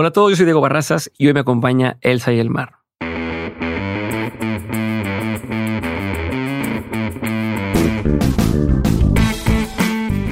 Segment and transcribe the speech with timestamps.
[0.00, 2.77] Hola a todos, yo soy Diego Barrazas y hoy me acompaña Elsa y el Mar.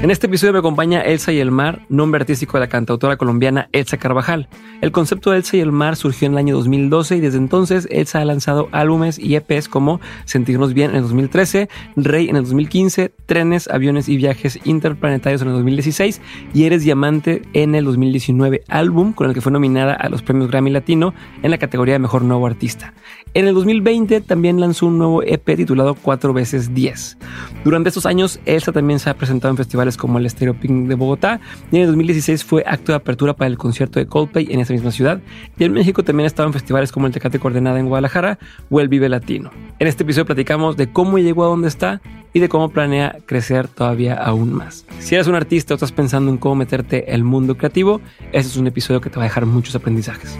[0.06, 3.68] En este episodio me acompaña Elsa y el Mar, nombre artístico de la cantautora colombiana
[3.72, 4.48] Elsa Carvajal.
[4.80, 7.88] El concepto de Elsa y el Mar surgió en el año 2012 y desde entonces
[7.90, 12.44] Elsa ha lanzado álbumes y EPs como Sentirnos Bien en el 2013, Rey en el
[12.44, 16.20] 2015, Trenes, Aviones y Viajes Interplanetarios en el 2016
[16.54, 20.48] y Eres Diamante en el 2019, álbum con el que fue nominada a los premios
[20.52, 22.94] Grammy Latino en la categoría de Mejor Nuevo Artista.
[23.34, 27.18] En el 2020 también lanzó un nuevo EP titulado 4 veces 10.
[27.64, 30.94] Durante estos años, Elsa también se ha presentado en festivales como el Stereo Pink de
[30.94, 34.60] Bogotá y en el 2016 fue acto de apertura para el concierto de Coldplay en
[34.60, 35.20] esa misma ciudad.
[35.58, 38.38] Y en México también ha estado en festivales como el Tecate Coordenada en Guadalajara
[38.70, 39.50] o el Vive Latino.
[39.78, 42.00] En este episodio platicamos de cómo llegó a donde está
[42.32, 44.84] y de cómo planea crecer todavía aún más.
[44.98, 48.00] Si eres un artista o estás pensando en cómo meterte el mundo creativo,
[48.32, 50.36] este es un episodio que te va a dejar muchos aprendizajes.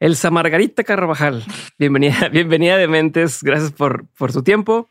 [0.00, 1.44] Elsa Margarita Carvajal,
[1.78, 4.88] bienvenida, bienvenida de Mentes, gracias por, por tu tiempo.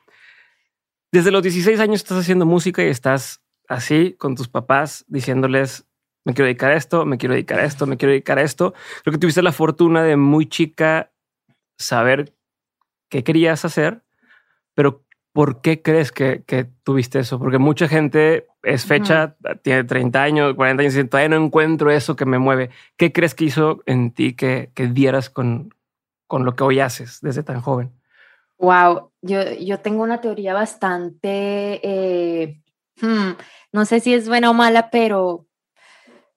[1.11, 5.87] Desde los 16 años estás haciendo música y estás así con tus papás diciéndoles,
[6.25, 8.75] me quiero dedicar a esto, me quiero dedicar a esto, me quiero dedicar a esto.
[9.01, 11.11] Creo que tuviste la fortuna de muy chica
[11.79, 12.35] saber
[13.09, 14.03] qué querías hacer,
[14.75, 17.39] pero ¿por qué crees que, que tuviste eso?
[17.39, 22.15] Porque mucha gente es fecha, tiene 30 años, 40 años y todavía no encuentro eso
[22.15, 22.69] que me mueve.
[22.97, 25.73] ¿Qué crees que hizo en ti que, que dieras con,
[26.27, 27.91] con lo que hoy haces desde tan joven?
[28.57, 32.61] Wow, yo, yo tengo una teoría bastante, eh,
[33.01, 33.31] hmm,
[33.71, 35.47] no sé si es buena o mala, pero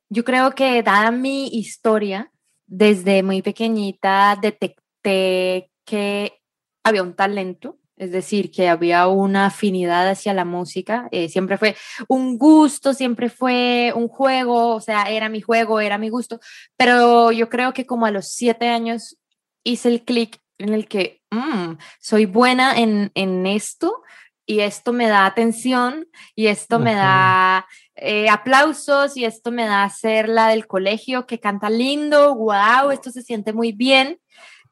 [0.09, 2.31] yo creo que dada mi historia,
[2.67, 6.41] desde muy pequeñita detecté que
[6.85, 11.77] había un talento es decir, que había una afinidad hacia la música, eh, siempre fue
[12.09, 16.41] un gusto, siempre fue un juego, o sea, era mi juego, era mi gusto,
[16.77, 19.19] pero yo creo que como a los siete años
[19.63, 24.03] hice el clic en el que mm, soy buena en, en, esto
[24.47, 29.89] y esto me da atención y esto me da eh, aplausos y esto me da
[29.91, 34.19] ser la del colegio que canta lindo, wow, esto se siente muy bien.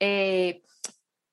[0.00, 0.62] Eh,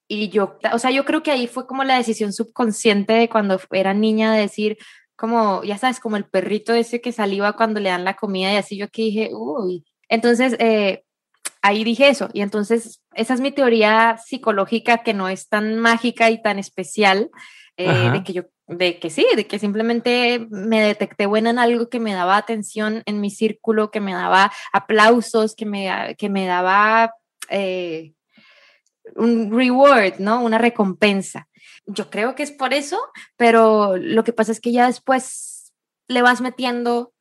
[0.08, 3.60] y yo, o sea, yo creo que ahí fue como la decisión subconsciente de cuando
[3.72, 4.78] era niña de decir,
[5.18, 8.58] como, ya sabes, como el perrito ese que saliva cuando le dan la comida y
[8.58, 9.84] así yo aquí dije, uy.
[10.08, 11.04] Entonces, eh,
[11.62, 12.30] ahí dije eso.
[12.34, 17.30] Y entonces, esa es mi teoría psicológica que no es tan mágica y tan especial,
[17.76, 21.90] eh, de que yo, de que sí, de que simplemente me detecté buena en algo
[21.90, 26.46] que me daba atención en mi círculo, que me daba aplausos, que me, que me
[26.46, 27.14] daba...
[27.50, 28.14] Eh,
[29.16, 30.42] un reward, ¿no?
[30.42, 31.48] Una recompensa.
[31.86, 33.00] Yo creo que es por eso,
[33.38, 35.74] pero lo que pasa es que ya después
[36.08, 37.14] le vas metiendo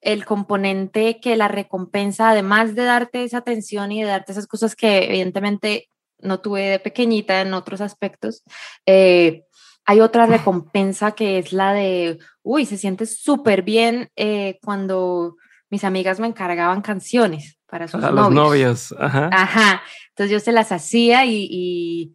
[0.00, 4.74] el componente que la recompensa, además de darte esa atención y de darte esas cosas
[4.74, 5.88] que evidentemente
[6.18, 8.42] no tuve de pequeñita en otros aspectos,
[8.86, 9.44] eh,
[9.84, 15.36] hay otra recompensa que es la de, uy, se siente súper bien eh, cuando
[15.70, 18.14] mis amigas me encargaban canciones para sus novios.
[18.14, 18.94] los novios.
[18.98, 19.30] Ajá.
[19.32, 19.82] Ajá.
[20.10, 22.12] Entonces yo se las hacía y,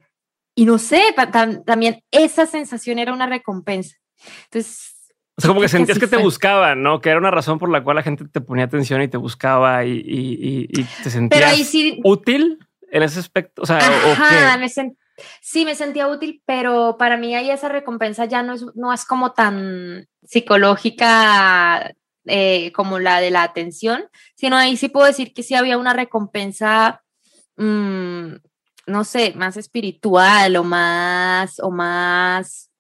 [0.56, 1.02] y, no sé,
[1.66, 3.98] también esa sensación era una recompensa.
[4.44, 4.94] Entonces...
[5.36, 7.02] O sea, como que sentías que te buscaban, ¿no?
[7.02, 9.84] Que era una razón por la cual la gente te ponía atención y te buscaba
[9.84, 12.60] y, y, y te sentías útil
[12.92, 13.64] en ese aspecto.
[13.64, 14.70] O sea, Ajá, me
[15.42, 19.06] sí, me sentía útil, pero para mí ahí esa recompensa ya no es, no es
[19.06, 21.94] como tan psicológica
[22.28, 24.06] eh, como la de la atención,
[24.36, 27.04] sino ahí sí puedo decir que sí había una recompensa,
[27.56, 28.34] mm,
[28.88, 32.72] no sé, más espiritual o más, o más,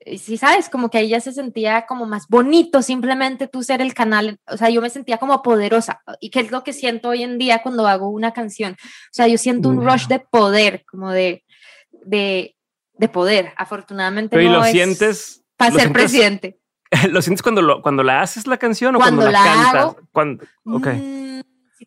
[0.00, 3.80] eh, sí, sabes, como que ahí ya se sentía como más bonito simplemente tú ser
[3.80, 7.10] el canal, o sea, yo me sentía como poderosa y que es lo que siento
[7.10, 10.84] hoy en día cuando hago una canción, o sea, yo siento un rush de poder,
[10.84, 11.44] como de,
[11.90, 12.54] de,
[12.92, 14.36] de poder, afortunadamente.
[14.36, 16.58] Pero no lo sientes para ser presidente.
[17.10, 19.96] ¿Lo sientes cuando, lo, cuando la haces la canción o cuando, la, cantas?
[20.12, 20.94] Cuando, okay.
[20.94, 21.40] Mm,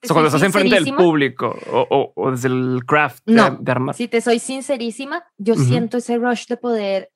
[0.10, 3.96] o cuando estás enfrente del público o, o, desde el craft no, de, armar.
[3.96, 7.12] Si te soy sincerísima, yo siento ese rush de poder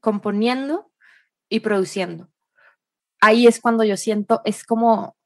[0.00, 0.90] componiendo
[1.48, 2.28] y produciendo.
[3.20, 5.16] Ahí es cuando yo siento, es como,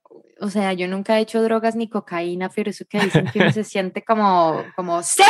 [0.40, 3.52] o sea, yo nunca he hecho drogas ni cocaína, pero eso que dicen que uno
[3.52, 5.22] se siente como, como, ¡sí!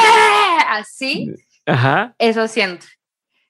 [0.69, 1.32] Así.
[1.66, 2.14] Ajá.
[2.19, 2.86] Eso siento.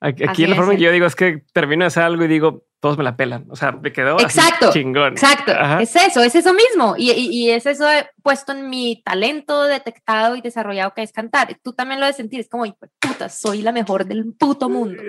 [0.00, 2.66] Aquí, en la forma que yo digo es que termino de hacer algo y digo,
[2.82, 3.46] todos me la pelan.
[3.48, 5.12] O sea, me quedó exacto, chingón.
[5.12, 5.52] Exacto.
[5.78, 6.96] Es eso, es eso mismo.
[6.98, 7.86] Y, y, es eso
[8.24, 11.56] puesto en mi talento detectado y desarrollado que es cantar.
[11.62, 12.40] Tú también lo de sentir.
[12.40, 12.64] Es como,
[12.98, 15.00] puta, soy la mejor del puto mundo.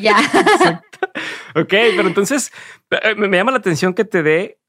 [0.00, 0.16] ya.
[1.56, 2.52] ok, pero entonces
[2.90, 4.60] eh, me llama la atención que te dé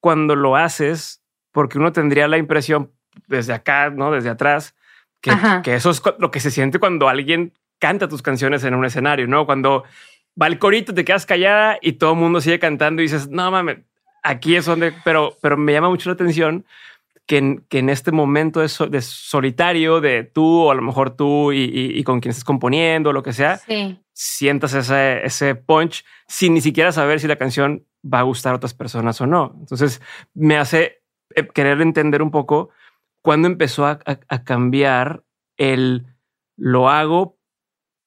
[0.00, 1.22] cuando lo haces,
[1.52, 2.90] porque uno tendría la impresión
[3.28, 4.10] desde acá, ¿no?
[4.10, 4.74] Desde atrás,
[5.20, 5.30] que,
[5.62, 9.28] que eso es lo que se siente cuando alguien canta tus canciones en un escenario,
[9.28, 9.46] ¿no?
[9.46, 9.84] Cuando
[10.40, 13.50] va el corito, te quedas callada y todo el mundo sigue cantando y dices, no
[13.50, 13.78] mames,
[14.22, 16.64] aquí es donde, pero, pero me llama mucho la atención
[17.26, 21.52] que en, que en este momento de, solitario de tú o a lo mejor tú
[21.52, 23.60] y, con quien estés componiendo, lo que sea,
[24.12, 28.56] sientas ese, ese punch sin ni siquiera saber si la canción va a gustar a
[28.56, 29.54] otras personas o no.
[29.60, 30.00] Entonces
[30.34, 31.02] me hace
[31.36, 32.70] eh, querer entender un poco
[33.22, 35.22] cuándo empezó a, a cambiar
[35.56, 36.06] el
[36.56, 37.39] lo hago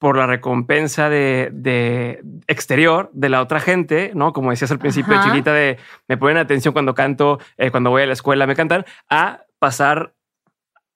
[0.03, 4.33] por la recompensa de, exterior de la otra gente, ¿no?
[4.33, 5.77] Como decías al principio, chiquita, de
[6.09, 10.13] me ponen atención cuando canto, eh, cuando voy a la escuela me cantan, a pasar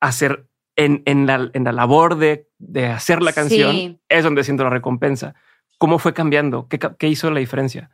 [0.02, 2.50] a ser en, la, en la, labor de,
[2.94, 5.36] hacer la canción, es donde siento la recompensa.
[5.78, 6.68] ¿Cómo fue cambiando?
[6.68, 7.90] ¿Qué, hizo la diferencia?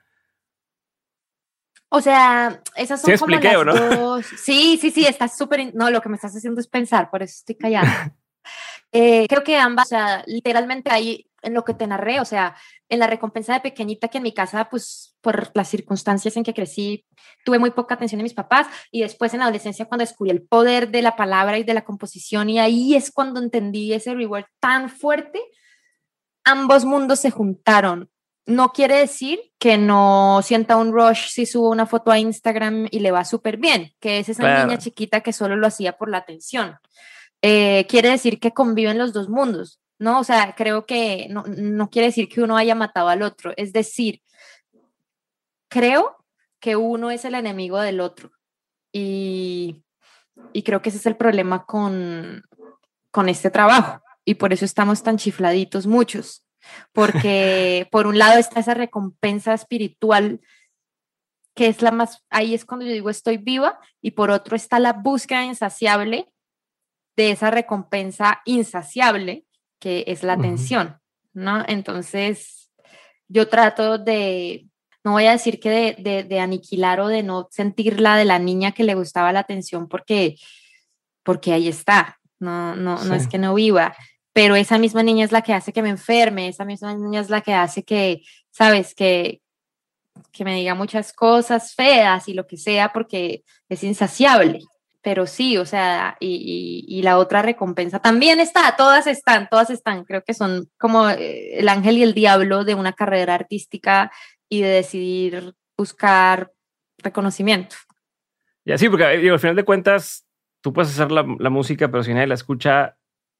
[1.90, 4.26] O sea, esas son como las dos.
[4.36, 5.76] Sí, sí, sí, está súper.
[5.76, 8.16] No, lo que me estás haciendo es pensar, por eso estoy callada.
[8.94, 12.56] Eh, creo que ambas, o sea, literalmente ahí en lo que te narré, o sea,
[12.90, 16.54] en la recompensa de pequeñita que en mi casa, pues por las circunstancias en que
[16.54, 17.06] crecí,
[17.44, 20.44] tuve muy poca atención de mis papás y después en la adolescencia cuando descubrí el
[20.44, 24.46] poder de la palabra y de la composición y ahí es cuando entendí ese reward
[24.60, 25.42] tan fuerte,
[26.44, 28.10] ambos mundos se juntaron.
[28.46, 33.00] No quiere decir que no sienta un rush si subo una foto a Instagram y
[33.00, 36.18] le va súper bien, que es esa niña chiquita que solo lo hacía por la
[36.18, 36.78] atención.
[37.46, 40.20] Eh, quiere decir que conviven los dos mundos, ¿no?
[40.20, 43.74] O sea, creo que no, no quiere decir que uno haya matado al otro, es
[43.74, 44.22] decir,
[45.68, 46.26] creo
[46.62, 48.32] que uno es el enemigo del otro.
[48.94, 49.84] Y,
[50.54, 52.44] y, creo que ese es el problema con,
[53.12, 54.02] con este trabajo.
[54.24, 56.46] Y por eso estamos tan chifladitos muchos.
[56.94, 60.40] Porque por un lado está esa recompensa espiritual
[61.56, 64.80] que es la más, ahí es cuando yo digo estoy viva, y por otro está
[64.80, 66.33] la búsqueda insaciable
[67.16, 69.46] de esa recompensa insaciable
[69.80, 70.98] que es la atención,
[71.34, 71.64] ¿no?
[71.68, 72.72] Entonces,
[73.28, 74.68] yo trato de,
[75.04, 78.86] no voy a decir que de, aniquilar o de no sentirla de la niña que
[78.86, 80.38] le gustaba la atención porque,
[81.22, 83.94] porque ahí está, no, no, no es que no viva,
[84.32, 87.30] pero esa misma niña es la que hace que me enferme, esa misma niña es
[87.30, 88.22] la que hace que,
[88.52, 89.42] sabes, que,
[90.32, 94.62] que me diga muchas cosas feas y lo que sea porque es insaciable
[95.04, 100.24] pero sí, o sea, y, la otra recompensa también está, todas están, todas están, creo
[100.24, 104.12] que son como eh, el ángel y el diablo de una carrera artística
[104.48, 106.54] y de decidir buscar
[107.00, 107.76] reconocimiento.
[108.64, 110.26] Y así, porque al final de cuentas,
[110.62, 112.96] tú puedes hacer la, música, pero si nadie la escucha,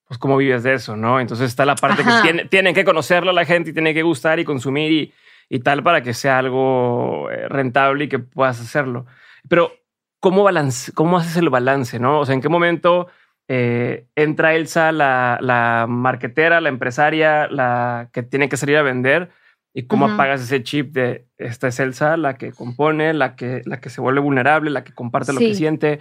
[0.06, 1.22] pues cómo vives de eso, ¿no?
[1.22, 4.38] Entonces está la parte que tiene, tienen que conocerla la gente y tiene que gustar
[4.38, 5.14] y consumir y,
[5.48, 9.06] y tal para que sea algo eh, rentable y que puedas hacerlo.
[9.48, 9.72] Pero
[10.24, 12.00] ¿cómo, balance, cómo haces el balance?
[12.00, 12.22] ¿no?
[12.22, 13.08] O sea, ¿en qué momento
[13.50, 19.32] eh, entra Elsa, la, la, marquetera, la empresaria, la que tiene que salir a vender?
[19.76, 23.82] ¿Y cómo apagas ese chip de esta es Elsa, la que compone, la que, la
[23.82, 26.00] que se vuelve vulnerable, la que comparte lo que siente?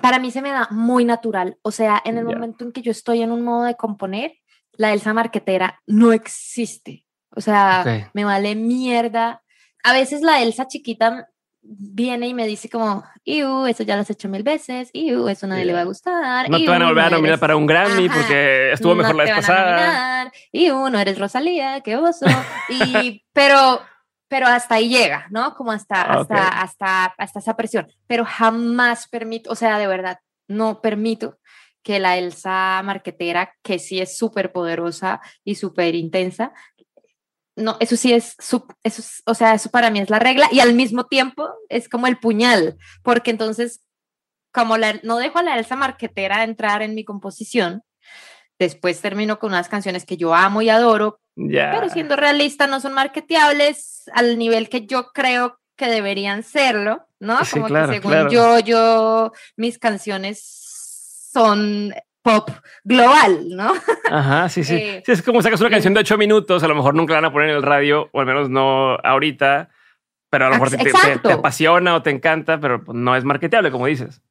[0.00, 1.58] Para mí se me da muy natural.
[1.62, 4.34] O sea, en el momento en que yo estoy en un modo de componer,
[4.72, 7.04] la Elsa marquetera no existe.
[7.34, 9.42] O sea, me vale mierda.
[9.82, 11.28] A veces la Elsa chiquita
[11.68, 15.46] viene y me dice como, Iu, eso ya lo has hecho mil veces, Iu, eso
[15.46, 16.48] nadie le va a gustar.
[16.48, 19.34] No te van a volver a nominar para un Grammy porque estuvo mejor la vez
[19.34, 20.32] pasada.
[20.52, 22.26] Iu, no eres Rosalía, qué oso.
[22.68, 23.80] y, pero,
[24.28, 25.54] pero hasta ahí llega, ¿no?
[25.54, 27.88] Como hasta, ah, hasta, hasta, hasta esa presión.
[28.06, 31.38] Pero jamás permito, o sea, de verdad, no permito
[31.82, 36.52] que la Elsa marquetera, que sí es súper poderosa y súper intensa,
[37.56, 40.74] no, eso sí es, eso o sea, eso para mí es la regla y al
[40.74, 43.82] mismo tiempo es como el puñal, porque entonces,
[44.52, 47.82] como la, no dejo a la Elsa Marquetera entrar en mi composición,
[48.58, 52.92] después termino con unas canciones que yo amo y adoro, pero siendo realista no son
[52.92, 57.38] marketeables al nivel que yo creo que deberían serlo, ¿no?
[57.50, 60.42] como que según yo, yo, mis canciones
[61.32, 61.94] son
[62.26, 62.50] pop
[62.82, 63.72] global, ¿no?
[64.10, 64.74] Ajá, sí, sí.
[64.74, 67.20] Eh, sí es como sacas una canción de ocho minutos, a lo mejor nunca la
[67.20, 69.68] van a poner en el radio, o al menos no ahorita,
[70.28, 70.70] pero a lo mejor
[71.22, 74.22] te, apasiona o te encanta, pero no es marketeable, como dices.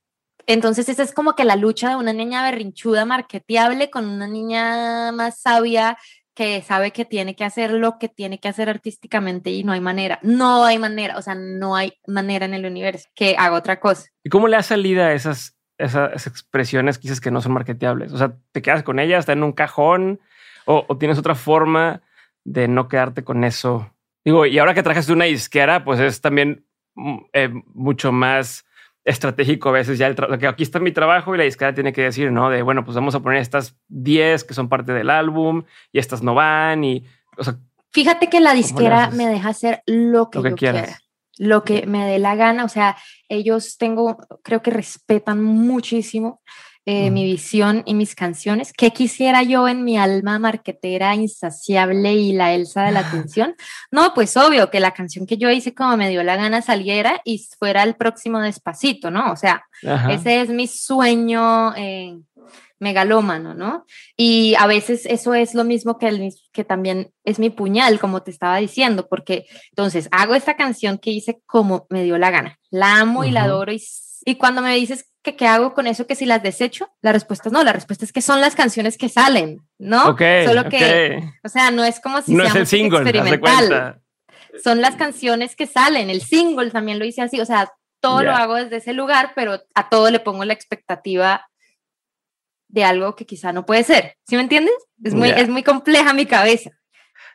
[0.46, 5.14] Entonces, esa es como que la lucha de una niña berrinchuda marketeable con una niña
[5.14, 5.98] más sabia
[6.36, 9.80] que sabe que tiene que hacer lo que tiene que hacer artísticamente y no hay
[9.80, 13.80] manera, no hay manera, o sea, no hay manera en el universo que haga otra
[13.80, 14.10] cosa.
[14.22, 18.14] ¿Y cómo le ha salido a esas esas expresiones que que no son marketeables?
[18.14, 20.20] O sea, ¿te quedas con ellas, está en un cajón
[20.66, 22.02] o, tienes otra forma
[22.44, 23.92] de no quedarte con eso
[24.24, 26.66] Digo, y ahora que trajes una disquera, pues es también
[26.96, 28.66] mm, eh, mucho más
[29.04, 32.02] estratégico a veces ya el que aquí está mi trabajo y la disquera tiene que
[32.02, 32.50] decir, ¿no?
[32.50, 36.24] De, bueno, pues vamos a poner estas 10 que son parte del álbum y estas
[36.24, 37.06] no van y,
[37.38, 37.58] o sea,
[37.92, 41.00] Fíjate que la disquera me deja hacer lo que, yo quiera,
[41.38, 42.98] lo que me dé la gana, o sea,
[43.30, 46.42] ellos tengo, creo que respetan muchísimo
[46.88, 48.72] eh, mi visión y mis canciones.
[48.72, 53.56] ¿Qué quisiera yo en mi alma marquetera insaciable y la Elsa de la atención?
[53.90, 57.22] No, pues obvio que la canción que yo hice como me dio la gana saliera
[57.26, 59.32] y fuera el próximo despacito, ¿no?
[59.32, 59.66] O sea,
[60.12, 61.74] ese es mi sueño.
[61.76, 62.20] Eh,
[62.80, 63.86] megalómano, ¿no?
[64.18, 68.22] Y a veces eso es lo mismo que, el, que también es mi puñal, como
[68.22, 72.60] te estaba diciendo, porque entonces hago esta canción que hice como me dio la gana,
[72.70, 73.82] la amo y la adoro y,
[74.26, 77.50] y cuando me dices que qué hago con eso, que si las desecho, la respuesta
[77.50, 80.10] es no, la respuesta es que son las canciones que salen, ¿no?
[80.10, 80.22] Ok.
[80.46, 84.02] Solo que, o sea, no es como si no es el single, experimental.
[84.64, 88.32] Son las canciones que salen, el single también lo hice así, o sea, todo lo
[88.34, 91.48] hago desde ese lugar, pero a todo le pongo la expectativa
[92.76, 94.76] de algo que quizá no puede ser, ¿sí me entiendes?
[95.04, 96.72] Es muy, es muy compleja mi cabeza.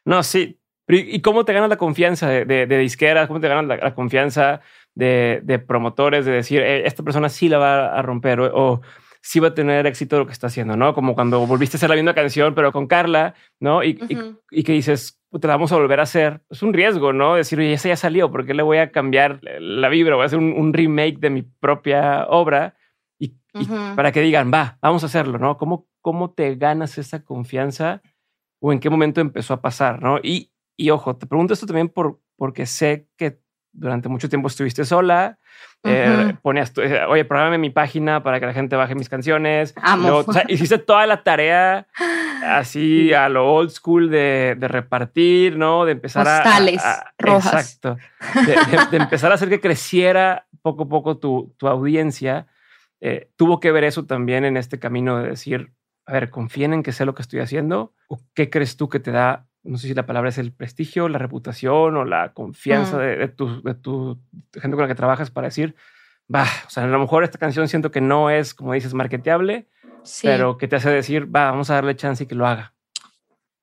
[0.04, 0.58] No, sí.
[0.86, 3.28] ¿Y cómo te ganas la confianza de, de, disqueras?
[3.28, 4.60] ¿Cómo te ganas la confianza
[4.94, 8.80] de, promotores, de decir, eh, esta persona sí la va a romper o,
[9.22, 10.94] sí va a tener éxito lo que está haciendo, ¿no?
[10.94, 13.84] Como cuando volviste a hacer la misma canción, pero con Carla, ¿no?
[13.84, 13.98] Y,
[14.50, 16.40] y, que dices, te la vamos a volver a hacer.
[16.48, 17.34] Es un riesgo, ¿no?
[17.34, 20.16] Decir, oye, esa ya salió, ¿por qué le voy a cambiar la vibra?
[20.16, 22.76] Voy a hacer un, remake de mi propia obra
[23.20, 23.36] y,
[23.94, 25.58] para que digan, va, vamos a hacerlo, ¿no?
[25.58, 28.00] ¿Cómo, ¿Cómo te ganas esa confianza
[28.60, 30.18] o en qué momento empezó a pasar, ¿no?
[30.22, 33.40] Y, y ojo, te pregunto esto también por, porque sé que
[33.72, 35.38] durante mucho tiempo estuviste sola,
[35.84, 39.74] eh, ponías, eh, oye, programe mi página para que la gente baje mis canciones.
[39.76, 41.86] o sea, hiciste toda la tarea
[42.44, 45.84] así a lo old school de, repartir, ¿no?
[45.84, 47.52] De empezar a, rojas.
[47.52, 47.96] Exacto.
[48.90, 52.46] De, empezar a hacer que creciera poco a poco tu, tu audiencia.
[53.00, 55.72] Eh, tuvo que ver eso también en este camino de decir,
[56.06, 57.94] a ver, confíen en que sé lo que estoy haciendo.
[58.08, 61.08] ¿O qué crees tú que te da no sé si la palabra es el prestigio,
[61.08, 63.00] la reputación o la confianza mm.
[63.00, 64.18] de, tu, de, tu,
[64.54, 65.74] gente con la que trabajas para decir,
[66.34, 69.68] va, o sea, a lo mejor esta canción siento que no es, como dices, marketeable,
[70.22, 72.74] pero que te hace decir, va, vamos a darle chance y que lo haga.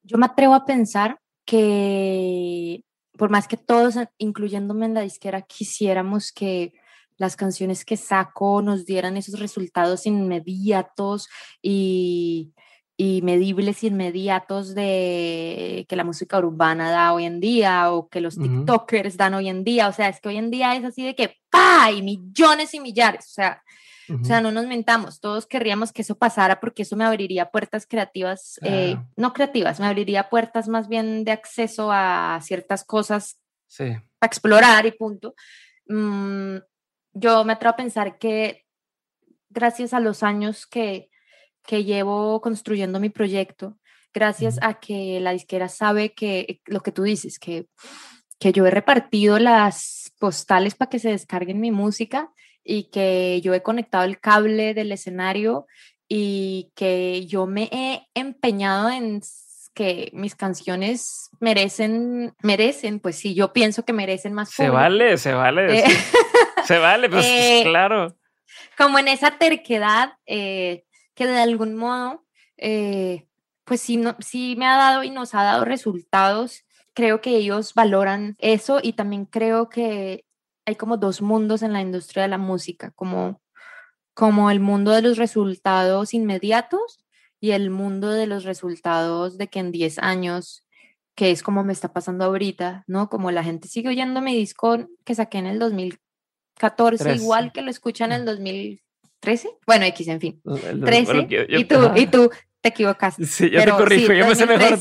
[0.04, 2.84] Yo me atrevo a pensar que
[3.18, 6.74] por más que todos, incluyéndome en la disquera, quisiéramos que
[7.18, 11.28] las canciones que saco nos dieran esos resultados inmediatos
[11.62, 12.54] y
[13.00, 18.40] y medibles inmediatos de que la música urbana da hoy en día o que los
[18.40, 19.88] TikTokers dan hoy en día.
[19.88, 21.92] O sea, es que hoy en día es así de que ¡pa!
[21.92, 23.26] y millones y millares.
[23.28, 23.64] O sea,
[24.10, 27.86] o sea, no nos mentamos, todos querríamos que eso pasara porque eso me abriría puertas
[27.86, 33.84] creativas, eh, no creativas, me abriría puertas más bien de acceso a ciertas cosas sí.
[34.22, 35.36] a explorar y punto.
[35.88, 36.56] Mm,
[37.20, 38.66] yo me atrevo a pensar que
[39.50, 41.10] gracias a los años que
[41.68, 43.78] que llevo construyendo mi proyecto,
[44.14, 47.68] gracias a que la disquera sabe que lo que tú dices, que,
[48.40, 52.32] que yo he repartido las postales para que se descarguen mi música
[52.64, 55.68] y que yo he conectado el cable del escenario
[56.08, 59.22] y que yo me he empeñado en
[59.74, 64.50] que mis canciones merecen, merecen, pues sí, yo pienso que merecen más.
[64.50, 65.80] Se vale, se vale.
[65.80, 65.84] Eh,
[66.68, 68.18] se vale, pues eh, claro.
[68.78, 70.84] Como en esa terquedad, eh,
[71.16, 72.26] que de algún modo,
[72.58, 73.28] eh,
[73.64, 76.66] pues sí, no, sí me ha dado y nos ha dado resultados.
[76.94, 80.26] Creo que ellos valoran eso y también creo que
[80.66, 83.42] hay como dos mundos en la industria de la música, como,
[84.14, 87.06] como el mundo de los resultados inmediatos
[87.40, 90.66] y el mundo de los resultados de que en 10 años,
[91.16, 93.10] que es como me está pasando ahorita, ¿no?
[93.10, 95.60] Como la gente sigue oyendo mi disco que saqué en el
[96.60, 98.82] 2014, igual que lo escuchan en el 2000
[99.20, 100.42] 13, bueno, X, en fin.
[100.86, 101.28] 13.
[101.50, 102.30] y tú, y tú
[102.62, 103.26] te equivocaste.
[103.26, 104.80] Sí, yo te corrijo, yo me sé mejor.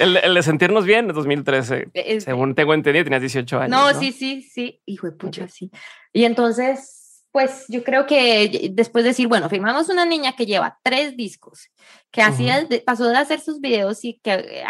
[0.00, 1.88] el, de sentirnos bien, 2013.
[2.20, 3.70] según tengo entendido, tenías 18 años.
[3.70, 4.80] No, sí, sí, sí.
[4.86, 5.70] Hijo de pucha, sí.
[6.12, 10.78] Y entonces, pues yo creo que después de decir, bueno, firmamos una niña que lleva
[10.82, 11.70] tres discos,
[12.10, 14.62] que hacía, pasó de hacer sus videos y que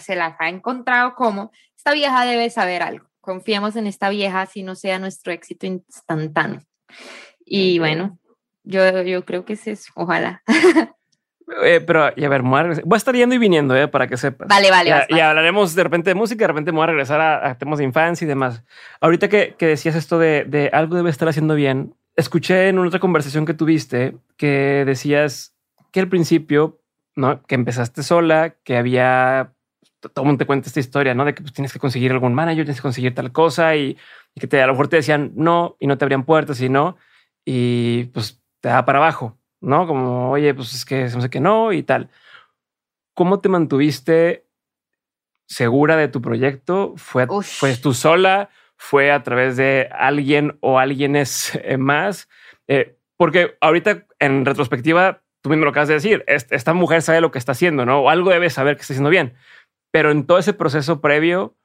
[0.00, 3.09] se las ha encontrado como, esta vieja debe saber algo.
[3.30, 6.62] Confiemos en esta vieja, si no sea nuestro éxito instantáneo.
[7.44, 8.18] Y bueno,
[8.64, 10.42] yo, yo creo que es eso, ojalá.
[11.64, 14.46] Eh, pero, y a ver, voy a, estar yendo y viniendo, eh, para que sepas.
[14.46, 15.04] Vale, vale.
[15.08, 17.84] Y, hablaremos de repente de música, de repente me voy a regresar a, temas de
[17.86, 18.62] infancia y demás.
[19.00, 22.86] Ahorita que, que decías esto de, de, algo debe estar haciendo bien, escuché en una
[22.86, 25.56] otra conversación que tuviste que decías
[25.90, 26.78] que al principio,
[27.16, 27.42] ¿no?
[27.42, 29.52] Que empezaste sola, que había
[30.00, 31.24] todo el mundo te cuenta esta historia, ¿no?
[31.24, 33.96] De que pues, tienes que conseguir algún manager, tienes que conseguir tal cosa y,
[34.38, 36.96] que te, a lo mejor te decían no y no te abrían puertas y no,
[37.44, 39.86] y pues te da para abajo, ¿no?
[39.86, 42.10] Como, oye, pues es que no sé qué no y tal.
[43.14, 44.46] ¿Cómo te mantuviste
[45.46, 46.94] segura de tu proyecto?
[46.96, 48.50] ¿Fue, fue tú sola?
[48.76, 52.28] ¿Fue a través de alguien o alguienes eh, más?
[52.68, 57.30] Eh, porque ahorita en retrospectiva, tú mismo lo acabas de decir, esta mujer sabe lo
[57.30, 58.00] que está haciendo, ¿no?
[58.00, 59.34] O algo debe saber que está haciendo bien.
[59.90, 61.56] Pero en todo ese proceso previo,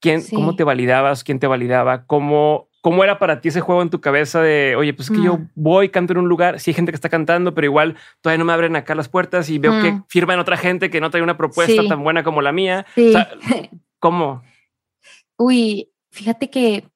[0.00, 1.24] ¿quién, ¿cómo te validabas?
[1.24, 2.06] ¿Quién te validaba?
[2.06, 5.22] ¿Cómo, ¿Cómo era para ti ese juego en tu cabeza de, oye, pues es que
[5.22, 5.50] yo mm.
[5.54, 8.44] voy, canto en un lugar, sí hay gente que está cantando, pero igual todavía no
[8.44, 10.04] me abren acá las puertas y veo que mm.
[10.08, 12.84] firman otra gente que no trae una propuesta tan buena como la mía.
[14.00, 14.42] ¿Cómo?
[15.36, 16.88] Uy, fíjate que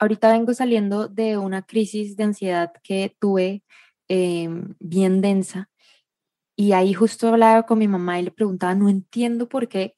[0.00, 3.62] ahorita vengo saliendo de una crisis de ansiedad que tuve
[4.08, 5.70] em, bien densa
[6.56, 9.96] y ahí justo hablaba con mi mamá y le preguntaba, no entiendo por qué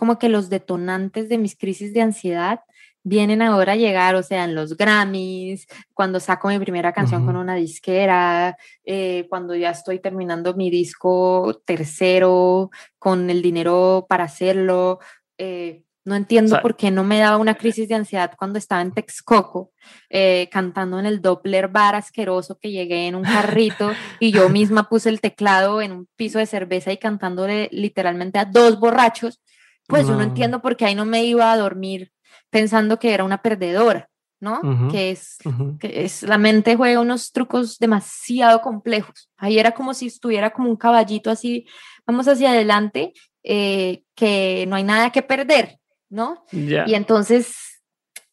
[0.00, 2.60] como que los detonantes de mis crisis de ansiedad
[3.02, 7.36] vienen ahora a llegar, o sea, en los Grammys, cuando saco mi primera canción con
[7.36, 15.00] una disquera, eh, cuando ya estoy terminando mi disco tercero, con el dinero para hacerlo.
[15.36, 18.92] Eh, no entiendo por qué no me daba una crisis de ansiedad cuando estaba en
[18.92, 19.72] Texcoco,
[20.08, 24.88] eh, cantando en el Doppler bar asqueroso que llegué en un carrito y yo misma
[24.88, 29.42] puse el teclado en un piso de cerveza y cantándole literalmente a dos borrachos.
[29.86, 32.12] Pues yo no entiendo por qué ahí no me iba a dormir
[32.48, 34.60] pensando que era una perdedora, ¿no?
[34.88, 35.38] que, es,
[35.80, 39.28] que es, la mente juega unos trucos demasiado complejos.
[39.36, 41.66] Ahí era como si estuviera como un caballito así,
[42.06, 45.79] vamos hacia adelante, eh, que no hay nada que perder,
[46.10, 46.44] ¿no?
[46.52, 47.82] Y entonces,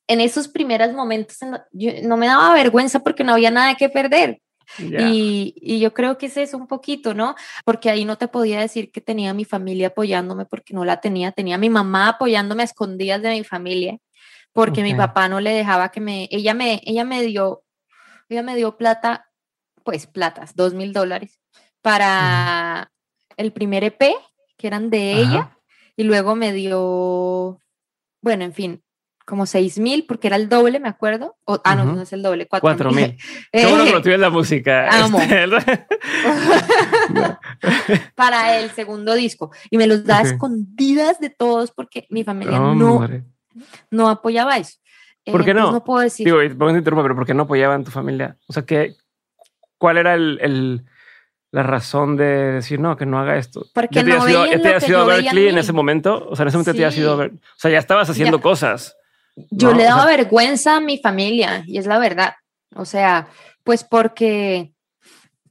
[0.07, 1.38] en esos primeros momentos,
[2.03, 4.41] no me daba vergüenza porque no había nada que perder.
[4.77, 7.36] Y, y, yo creo que es eso un poquito, ¿no?
[7.63, 11.31] Porque ahí no te podía decir que tenía mi familia apoyándome porque no la tenía,
[11.31, 13.98] tenía mi mamá apoyándome a escondidas de mi familia
[14.57, 17.63] porque mi papá no le dejaba que me, ella me, ella me dio,
[18.27, 19.30] ella me dio plata,
[19.84, 21.39] pues platas, dos mil dólares
[21.84, 22.91] para
[23.36, 24.15] el primer EP,
[24.58, 25.56] que eran de ella,
[25.95, 27.60] y luego me dio,
[28.27, 28.83] bueno, en fin,
[29.25, 31.37] como seis mil, porque era el doble, me acuerdo.
[31.63, 33.17] ah, no, no es el doble, cuatro, mil.
[33.51, 34.89] Qué bueno que lo tienes la música.
[34.89, 35.19] Amo.
[35.19, 35.85] Este,
[38.15, 39.51] para el segundo disco.
[39.69, 43.07] Y me los da escondidas de todos porque mi familia no,
[43.89, 44.77] no apoyaba eso.
[45.31, 45.63] ¿Por qué eh, no?
[45.63, 46.25] Pues no puedo decir.
[46.25, 48.37] Digo, pero ¿por qué no apoyaban tu familia?
[48.47, 48.95] O sea, ¿qué,
[49.77, 50.85] ¿cuál era el,
[51.58, 53.65] la razón de decir no, que no haga esto?
[53.74, 54.24] Porque no
[54.62, 56.28] te has ido a Berkeley en ese momento?
[56.30, 58.39] O sea, en ese momento te has ido a ver, o sea, ya estabas haciendo
[58.39, 58.96] cosas.
[59.50, 62.36] Yo le daba vergüenza a mi familia y es la verdad.
[62.76, 63.30] O sea,
[63.63, 64.76] pues porque,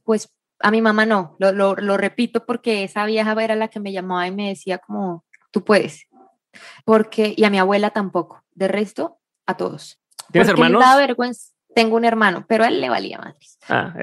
[0.05, 3.81] pues a mi mamá no, lo, lo, lo repito porque esa vieja era la que
[3.81, 6.07] me llamaba y me decía como, tú puedes,
[6.85, 9.99] porque, y a mi abuela tampoco, de resto, a todos.
[10.31, 10.81] ¿Tienes hermanos?
[10.81, 11.51] da vergüenza.
[11.77, 13.59] Tengo un hermano, pero a él le valía madres.
[13.69, 13.93] Ah,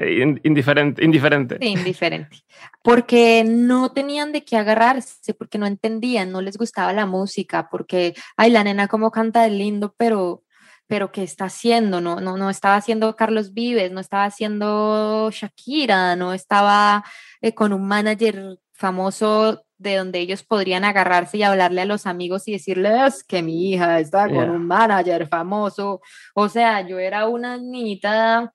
[0.45, 1.57] indiferente, indiferente.
[1.59, 2.37] Sí, indiferente.
[2.81, 8.15] Porque no tenían de qué agarrarse, porque no entendían, no les gustaba la música, porque,
[8.37, 10.45] ay, la nena como canta de lindo, pero,
[10.87, 11.99] pero ¿qué está haciendo?
[11.99, 17.03] No, no, no estaba haciendo Carlos Vives, no estaba haciendo Shakira, no estaba
[17.41, 22.47] eh, con un manager famoso de donde ellos podrían agarrarse y hablarle a los amigos
[22.47, 26.01] y decirles que mi hija está con un manager famoso.
[26.33, 28.53] O sea, yo era una niñita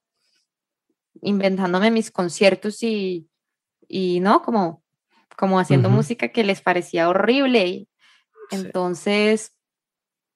[1.23, 3.29] inventándome mis conciertos y,
[3.87, 4.83] y no, como,
[5.37, 7.87] como haciendo música que les parecía horrible.
[8.51, 9.55] Entonces,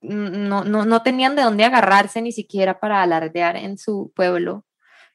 [0.00, 4.66] no, no, no, tenían de dónde agarrarse ni siquiera para alardear en su pueblo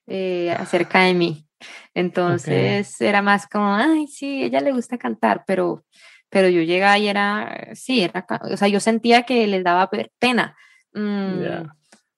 [0.08, 1.49] eh, acerca de mí.
[1.94, 5.84] Entonces era más como, ay, sí, ella le gusta cantar, pero,
[6.30, 10.56] pero yo llegaba y era, sí, era, o sea, yo sentía que les daba pena.
[10.94, 11.68] Mm,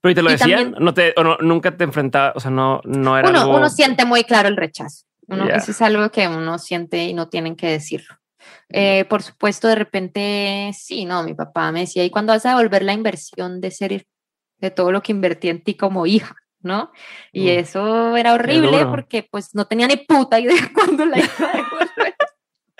[0.01, 0.75] pero ¿y te lo decían?
[0.79, 2.33] ¿No te, o no, ¿Nunca te enfrentaba?
[2.35, 5.05] O sea, no, no era uno, uno siente muy claro el rechazo.
[5.27, 8.17] Uno, Eso es algo que uno siente y no tienen que decirlo.
[8.69, 12.49] Eh, por supuesto, de repente, sí, no, mi papá me decía, ¿y cuándo vas a
[12.49, 14.05] devolver la inversión de ser,
[14.57, 16.35] de todo lo que invertí en ti como hija?
[16.63, 16.91] ¿No?
[17.31, 21.57] Y eso era horrible porque pues no tenía ni puta idea cuándo la iba a
[21.57, 22.15] devolver.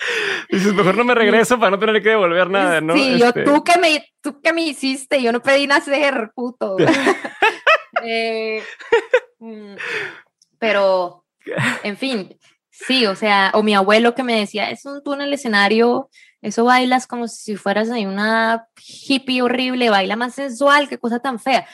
[0.50, 2.96] Dices, mejor no me regreso para no tener que devolver nada, ¿no?
[2.96, 6.78] Sí, yo, este tú que me, tú que me hiciste, yo no pedí nacer, puto.
[8.04, 8.64] Eh,
[9.38, 9.76] mm,
[10.58, 11.24] pero,
[11.84, 12.36] en fin,
[12.72, 16.10] sí, o sea, o mi abuelo que me decía, es un tú en el escenario,
[16.42, 21.40] eso bailas como si fueras ahí una hippie horrible, baila más sensual, qué cosa tan
[21.40, 21.68] fea.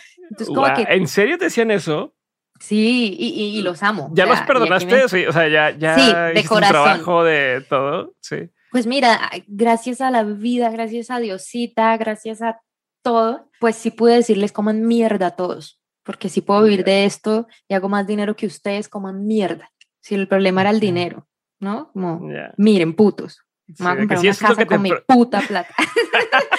[0.90, 2.14] ¿En serio te decían eso?
[2.60, 4.10] Sí, y, y, los amo.
[4.14, 5.08] ¿Ya los perdonaste?
[5.10, 6.74] Sí, o sea, ya, ya sí, de corazón.
[6.74, 8.16] trabajo de todo.
[8.20, 8.50] Sí.
[8.72, 12.60] pues mira, gracias a la vida, gracias a Diosita, gracias a
[13.04, 17.48] todo, pues sí pude decirles coman mierda a todos, porque si puedo vivir de esto
[17.68, 19.72] y hago más dinero que ustedes, coman mierda.
[20.02, 21.28] Si el problema era el dinero,
[21.60, 21.92] ¿no?
[21.94, 22.28] Como,
[22.58, 23.47] miren, putos.
[23.76, 25.74] Sí, a comprar una casa con mi puta plata.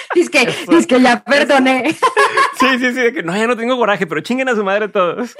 [0.15, 0.29] es
[0.87, 1.91] que, ya perdoné.
[2.59, 4.89] sí, sí, sí, de que no, ya no tengo coraje, pero chinguen a su madre
[4.89, 5.35] todos.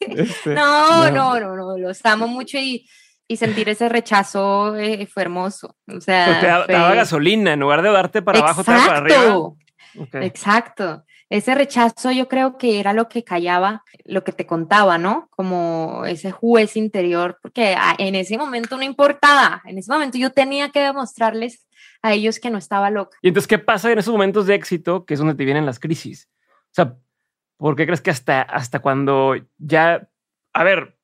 [0.00, 2.88] Este, no, no, no, no, los amo mucho y,
[3.28, 5.76] y sentir ese rechazo eh, fue hermoso.
[5.86, 8.98] O sea, pues te, daba gasolina, en lugar de darte para abajo, te daba para
[8.98, 9.50] arriba.
[10.24, 11.04] Exacto.
[11.30, 15.28] Ese rechazo yo creo que era lo que callaba, lo que te contaba, ¿no?
[15.30, 20.70] Como ese juez interior, porque en ese momento no importaba, en ese momento yo tenía
[20.70, 21.68] que demostrarles
[22.02, 23.16] a ellos que no estaba loca.
[23.22, 25.78] Y entonces, ¿qué pasa en esos momentos de éxito, que es donde te vienen las
[25.78, 26.28] crisis?
[26.64, 26.96] O sea,
[27.56, 30.08] ¿por qué crees que hasta, hasta cuando ya,
[30.52, 30.96] a ver,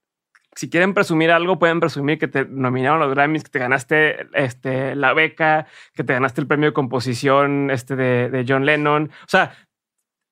[0.57, 4.97] si quieren presumir algo, pueden presumir que te nominaron los Grammys, que te ganaste este,
[4.97, 9.11] la beca, que te ganaste el premio de composición este, de, de John Lennon.
[9.23, 9.55] O sea,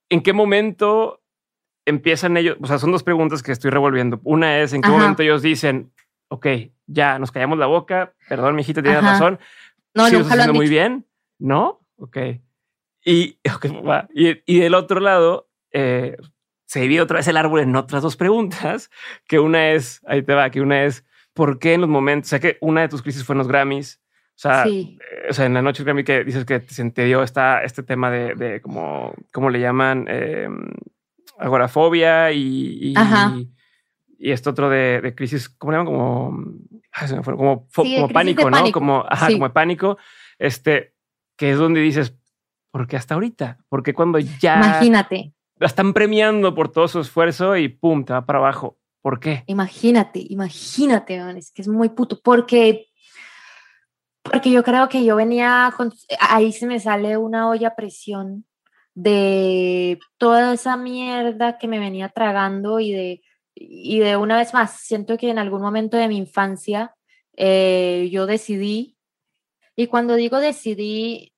[0.08, 1.22] ¿en qué momento
[1.86, 2.56] empiezan ellos?
[2.60, 4.20] O sea, son dos preguntas que estoy revolviendo.
[4.24, 5.92] Una es, ¿en qué momento ellos dicen,
[6.28, 6.46] ok,
[6.86, 9.38] ya nos callamos la boca, perdón, mi hijita tiene razón.
[9.94, 11.06] No, sí, nunca lo muy bien,
[11.38, 11.80] ¿no?
[11.96, 12.18] Ok.
[13.04, 13.38] Y,
[14.14, 16.16] y, y del otro lado, eh,
[16.66, 18.90] se divide otra vez el árbol en otras dos preguntas,
[19.28, 22.30] que una es, ahí te va, que una es, ¿por qué en los momentos, o
[22.30, 24.00] sea, que una de tus crisis fue en los Grammys,
[24.34, 24.98] o sea, eh,
[25.30, 28.10] o sea, en la noche Grammy que dices que se te dio esta, este tema
[28.10, 30.06] de, de como, ¿cómo le llaman?
[30.08, 30.48] Eh,
[31.38, 32.94] agorafobia y, y,
[34.18, 35.92] y, esto otro de, de, crisis, ¿cómo le llaman?
[35.92, 36.44] Como,
[36.92, 38.72] ay, fue, como, como pánico, ¿no?
[38.72, 39.98] Como, ajá, como pánico,
[40.38, 40.94] este,
[41.36, 42.16] que es donde dices,
[42.72, 43.58] ¿por qué hasta ahorita?
[43.68, 44.56] Porque cuando ya...
[44.56, 45.32] Imagínate.
[45.58, 48.78] La están premiando por todo su esfuerzo y pum, te va para abajo.
[49.00, 49.44] ¿Por qué?
[49.46, 52.86] Imagínate, imagínate, es que es muy puto, porque
[54.24, 58.46] porque yo creo que yo venía, con, ahí se me sale una olla a presión
[58.94, 63.22] de toda esa mierda que me venía tragando y de,
[63.54, 66.94] y de una vez más, siento que en algún momento de mi infancia
[67.36, 68.96] eh, yo decidí,
[69.76, 71.34] y cuando digo decidí,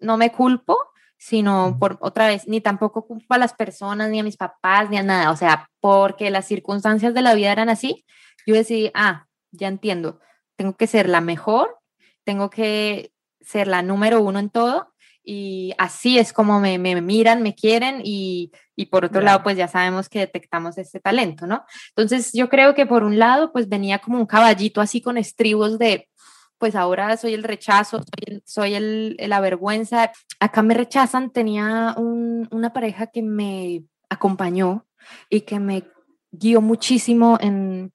[0.00, 0.76] no me culpo,
[1.16, 4.98] sino por otra vez, ni tampoco culpo a las personas, ni a mis papás, ni
[4.98, 8.04] a nada, o sea, porque las circunstancias de la vida eran así,
[8.46, 10.20] yo decidí, ah, ya entiendo,
[10.60, 11.78] tengo que ser la mejor,
[12.22, 14.92] tengo que ser la número uno en todo
[15.24, 18.52] y así es como me, miran, me quieren y,
[18.90, 21.64] por otro lado, pues ya sabemos que detectamos este talento, ¿no?
[21.96, 25.78] Entonces yo creo que por un lado, pues venía como un caballito así con estribos
[25.78, 26.10] de,
[26.58, 28.02] pues ahora soy el rechazo,
[28.44, 30.12] soy, el, la vergüenza.
[30.40, 34.84] Acá me rechazan, tenía una pareja que me acompañó
[35.30, 35.84] y que me
[36.30, 37.94] guió muchísimo en,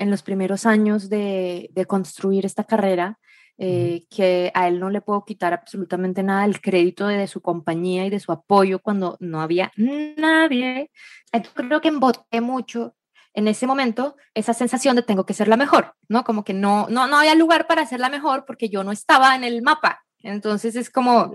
[0.00, 3.18] en los primeros años de, construir esta carrera,
[3.58, 8.06] eh, que a él no le puedo quitar absolutamente nada el crédito de, su compañía
[8.06, 10.90] y de su apoyo cuando no había nadie.
[11.30, 12.96] Entonces creo que emboté mucho
[13.34, 16.24] en ese momento esa sensación de tengo que ser la mejor, ¿no?
[16.24, 19.36] Como que no, no, no había lugar para ser la mejor porque yo no estaba
[19.36, 20.02] en el mapa.
[20.22, 21.32] Entonces es como,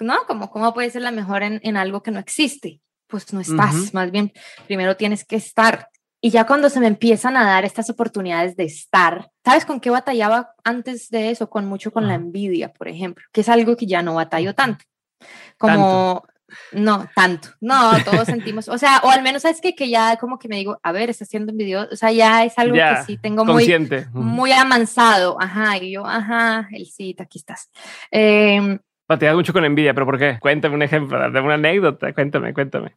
[0.00, 0.16] ¿no?
[0.26, 2.80] Como, ¿cómo puedes ser la mejor en, en algo que no existe?
[3.06, 4.32] Pues no estás, más bien
[4.66, 5.88] primero tienes que estar.
[6.22, 9.88] Y ya cuando se me empiezan a dar estas oportunidades de estar, ¿sabes con qué
[9.88, 11.48] batallaba antes de eso?
[11.48, 14.84] Con mucho con la envidia, por ejemplo, que es algo que ya no batallo tanto.
[15.56, 16.24] Como,
[16.72, 20.38] no, tanto, no, todos sentimos, o sea, o al menos sabes que, que ya como
[20.38, 23.18] que me digo, a ver, está siendo envidioso, o sea, ya es algo que sí
[23.18, 23.66] tengo muy,
[24.12, 27.70] muy amansado, ajá, y yo, ajá, el sí, aquí estás.
[28.10, 28.78] Eh,
[29.08, 30.38] Bateas mucho con envidia, pero ¿por qué?
[30.40, 32.96] Cuéntame un ejemplo, dame una anécdota, cuéntame, cuéntame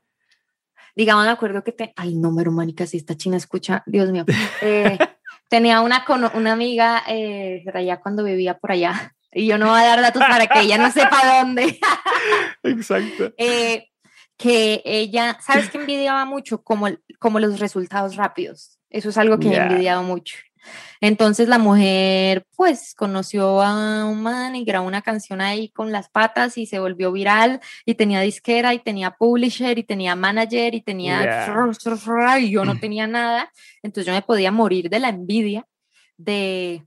[0.95, 4.25] digamos, me acuerdo que te, ay, no, manica, si esta china escucha, Dios mío,
[4.62, 4.97] eh,
[5.49, 9.86] tenía una, una amiga eh, allá cuando vivía por allá, y yo no voy a
[9.86, 11.79] dar datos para que ella no sepa dónde.
[12.63, 13.34] Exacto.
[13.38, 13.89] Eh,
[14.38, 16.63] que ella, ¿sabes que envidiaba mucho?
[16.63, 16.88] Como,
[17.19, 18.79] como los resultados rápidos.
[18.89, 19.63] Eso es algo que yeah.
[19.63, 20.38] he envidiado mucho.
[21.02, 26.10] Entonces la mujer pues conoció a un man y grabó una canción ahí con las
[26.10, 30.82] patas y se volvió viral y tenía disquera y tenía publisher y tenía manager y
[30.82, 31.45] tenía
[32.39, 33.52] y yo no tenía nada.
[33.82, 35.67] Entonces yo me podía morir de la envidia
[36.17, 36.86] de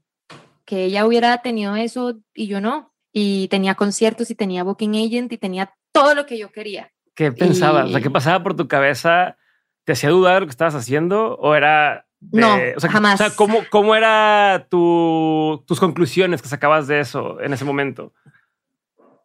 [0.64, 2.92] que ella hubiera tenido eso y yo no.
[3.12, 6.92] Y tenía conciertos y tenía booking agent y tenía todo lo que yo quería.
[7.14, 7.86] ¿Qué pensabas?
[7.86, 9.38] O sea, ¿qué pasaba por tu cabeza?
[9.84, 12.58] ¿Te hacía dudar lo que estabas haciendo o era no,
[12.88, 13.20] jamás.
[13.20, 18.12] O sea, ¿cómo, cómo era tu, tus conclusiones que sacabas de eso en ese momento?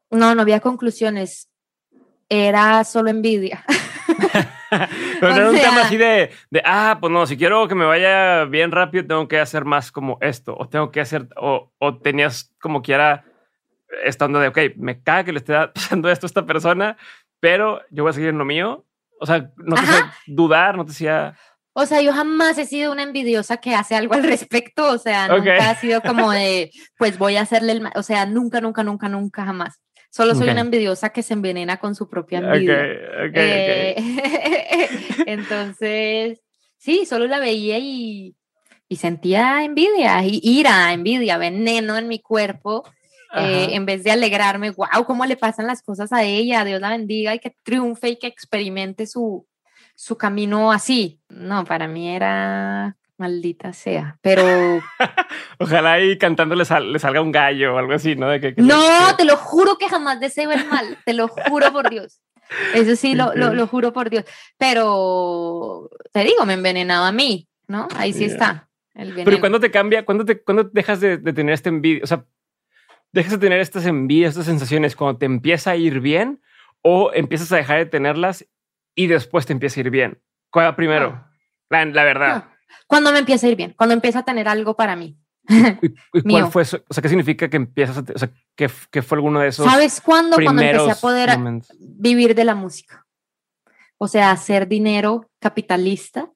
[0.10, 1.50] No, no había conclusiones.
[2.30, 3.66] Era solo envidia.
[5.20, 8.46] Pero era un tema así de, de, ah, pues no, si quiero que me vaya
[8.46, 12.54] bien rápido, tengo que hacer más como esto, o tengo que hacer, o, o tenías
[12.62, 13.26] como quiera
[14.04, 16.98] estando de, ok, me caga que le esté pasando esto a esta persona,
[17.40, 18.86] pero yo voy a seguir en lo mío.
[19.20, 21.36] O sea, no te hacía dudar, no te decía...
[21.74, 24.92] O sea, yo jamás he sido una envidiosa que hace algo al respecto.
[24.92, 27.88] O sea, nunca ha sido como de, pues voy a hacerle el...
[27.96, 29.82] O sea, nunca, nunca, nunca, nunca, jamás.
[30.10, 32.82] Solo soy una envidiosa que se envenena con su propia envidia.
[33.34, 33.96] Eh,
[35.26, 36.42] entonces,
[36.78, 38.36] sí, solo la veía y,
[38.90, 42.84] y sentía envidia, y ira, envidia, veneno en mi cuerpo
[43.34, 46.90] eh, en vez de alegrarme, wow, cómo le pasan las cosas a ella, Dios la
[46.90, 49.48] bendiga y que triunfe y que experimente su,
[49.96, 51.20] su camino así.
[51.30, 54.44] No, para mí era maldita sea, pero...
[55.60, 58.28] Ojalá ahí cantando le, salga un gallo o algo así, ¿no?
[58.28, 61.90] De que, no, te lo juro que jamás deseo el mal, te lo juro por
[61.90, 62.20] Dios.
[62.74, 64.26] Eso sí, lo, lo, juro por Dios.
[64.58, 67.88] Pero te digo, me envenenaba a mí, ¿no?
[67.96, 68.68] Ahí sí está.
[68.94, 70.04] El Pero ¿cuándo te cambia?
[70.04, 72.02] ¿Cuándo, te, cuando dejas de, de, tener este envidia?
[72.04, 72.26] O sea,
[73.14, 76.42] dejas de tener estas envidias, estas sensaciones cuando te empieza a ir bien
[76.82, 78.46] o empiezas a dejar de tenerlas
[78.96, 80.22] y después te empieza a ir bien?
[80.50, 81.28] ¿Cuál va primero?
[81.70, 82.50] La, verdad.
[82.88, 85.18] Cuando me empieza a ir bien, cuando empieza a tener algo para mí.
[86.14, 86.84] ¿Y, cuál fue eso?
[86.90, 89.66] O sea, ¿qué significa que empiezas a, o sea, ¿qué, fue alguno de esos?
[89.66, 90.36] ¿Sabes cuándo?
[90.36, 91.30] Cuando empecé a poder
[91.80, 93.06] vivir de la música.
[93.98, 96.32] O sea, hacer dinero capitalista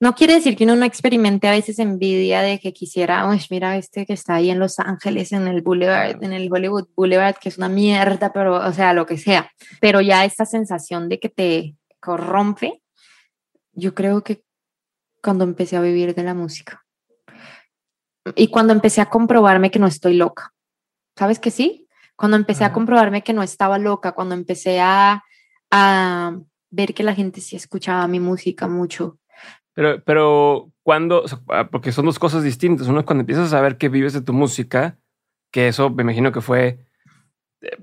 [0.00, 3.76] no quiere decir que uno no experimente a veces envidia de que quisiera, uy, mira
[3.76, 7.48] este que está ahí en Los Ángeles, en el Boulevard, en el Hollywood Boulevard, que
[7.48, 9.50] es una mierda, pero, o sea, lo que sea.
[9.80, 12.82] Pero ya esta sensación de que te corrompe,
[13.72, 14.44] yo creo que
[15.22, 16.84] cuando empecé a vivir de la música.
[18.34, 20.52] Y cuando empecé a comprobarme que no estoy loca.
[21.16, 21.88] ¿Sabes que sí?
[22.16, 25.22] Cuando empecé a comprobarme que no estaba loca, cuando empecé a,
[25.70, 26.38] a
[26.70, 29.18] ver que la gente sí escuchaba mi música mucho,
[29.74, 32.86] pero, pero cuando, ah, porque son dos cosas distintas.
[32.86, 34.98] Uno es cuando empiezas a saber que vives de tu música,
[35.50, 36.78] que eso me imagino que fue
[37.62, 37.78] eh,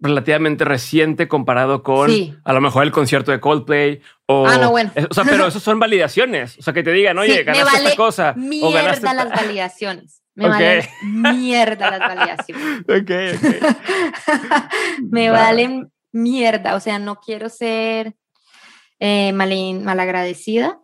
[0.00, 2.10] relativamente reciente comparado con
[2.44, 4.90] a lo mejor el concierto de Coldplay o, ah, no, bueno.
[5.08, 6.58] o sea, pero eso son validaciones.
[6.58, 8.34] O sea, que te digan, oye, ganaste esta cosa.
[8.36, 10.22] Mierda o ganaste las validaciones.
[10.34, 12.80] Me valen mierda las validaciones.
[12.88, 13.10] ok,
[15.10, 16.74] me valen mierda.
[16.74, 18.16] O sea, no quiero ser
[18.98, 19.52] eh, mal,
[19.82, 20.81] malagradecida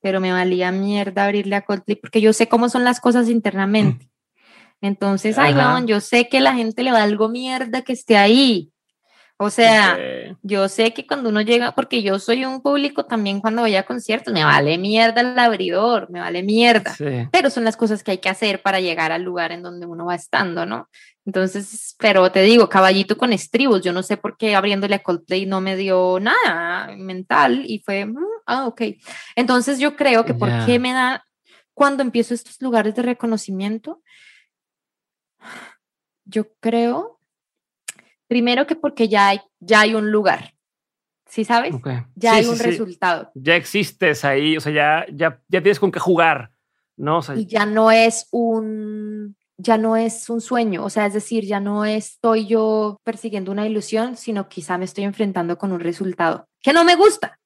[0.00, 4.10] pero me valía mierda abrirle a Coldplay porque yo sé cómo son las cosas internamente.
[4.80, 5.54] Entonces, ay,
[5.86, 8.72] yo sé que la gente le va algo mierda que esté ahí.
[9.40, 9.96] O sea,
[10.42, 13.86] yo sé que cuando uno llega, porque yo soy un público también cuando voy a
[13.86, 16.94] conciertos, me vale mierda el abridor, me vale mierda.
[17.30, 20.06] Pero son las cosas que hay que hacer para llegar al lugar en donde uno
[20.06, 20.88] va estando, ¿no?
[21.28, 25.44] Entonces, pero te digo, caballito con estribos, yo no sé por qué abriéndole a Coldplay
[25.44, 28.82] no me dio nada mental y fue, mm, ah, ok.
[29.36, 31.24] Entonces yo creo que por qué me da,
[31.74, 34.02] cuando empiezo estos lugares de reconocimiento,
[36.24, 37.18] yo creo
[38.28, 40.54] Primero que porque ya hay, ya hay un lugar.
[41.26, 41.74] ¿Sí sabes?
[42.14, 43.30] Ya hay un resultado.
[43.34, 46.52] Ya existes ahí, o sea, ya, ya, ya tienes con qué jugar,
[46.96, 47.20] ¿no?
[47.36, 51.58] y ya no es un ya no es un sueño, o sea, es decir, ya
[51.58, 56.72] no estoy yo persiguiendo una ilusión, sino quizá me estoy enfrentando con un resultado que
[56.72, 57.38] no me gusta.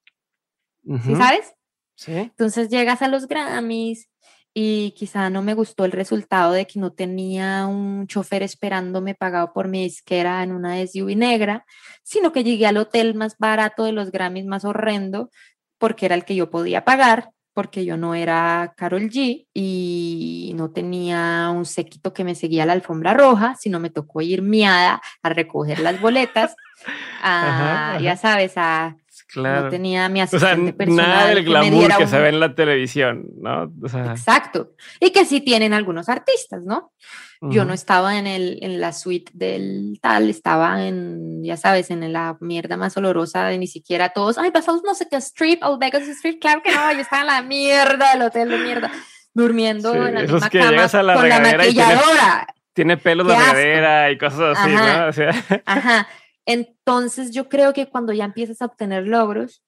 [0.84, 1.54] ¿Sí sabes?
[1.94, 2.12] Sí.
[2.12, 4.10] Entonces llegas a los Grammys
[4.52, 9.52] y quizá no me gustó el resultado de que no tenía un chofer esperándome pagado
[9.54, 11.64] por mi disquera en una SUV negra,
[12.02, 15.30] sino que llegué al hotel más barato de los Grammys, más horrendo,
[15.78, 20.70] porque era el que yo podía pagar, porque yo no era Carol G y no
[20.70, 25.00] tenía un séquito que me seguía a la alfombra roja, sino me tocó ir miada
[25.22, 26.54] a recoger las boletas,
[28.02, 28.96] ya sabes, a
[29.36, 31.06] no tenía mi asistente personal.
[31.06, 33.72] Nada del glamour que, se ve en la televisión, ¿no?
[34.10, 34.72] Exacto.
[35.00, 36.92] Y que sí tienen algunos artistas, ¿no?
[37.40, 42.12] Yo no estaba en, el, en la suite del tal, estaba en, ya sabes, en
[42.12, 44.38] la mierda más olorosa de ni siquiera todos.
[44.38, 46.38] Ay, pasamos no sé qué strip, Old Vegas Street.
[46.40, 48.92] Claro que no, yo estaba en la mierda del hotel de mierda,
[49.34, 52.46] durmiendo en la misma cama con la maquilladora.
[52.74, 55.06] Tiene, pelos de regadera y cosas así, ¿no?
[55.08, 55.62] O sea.
[55.66, 56.08] Ajá.
[56.46, 59.62] Entonces yo creo que cuando ya empiezas a obtener logros,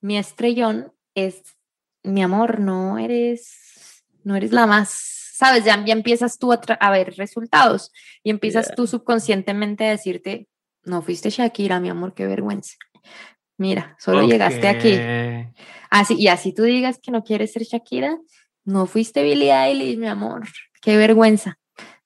[0.00, 1.42] mi estrellón es,
[2.02, 4.90] mi amor, no eres, no eres la más,
[5.34, 10.48] sabes, ya, empiezas tú a, ver resultados y empiezas tú subconscientemente a decirte,
[10.84, 12.76] no fuiste Shakira, mi amor, qué vergüenza.
[13.56, 14.98] Mira, solo llegaste aquí.
[15.90, 18.18] Así, y así tú digas que no quieres ser Shakira,
[18.64, 20.46] no fuiste Billie Eilish, mi amor,
[20.80, 21.58] qué vergüenza.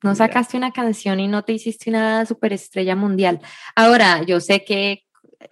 [0.05, 3.41] No sacaste una canción y no te hiciste una superestrella mundial.
[3.75, 5.07] Ahora, yo sé que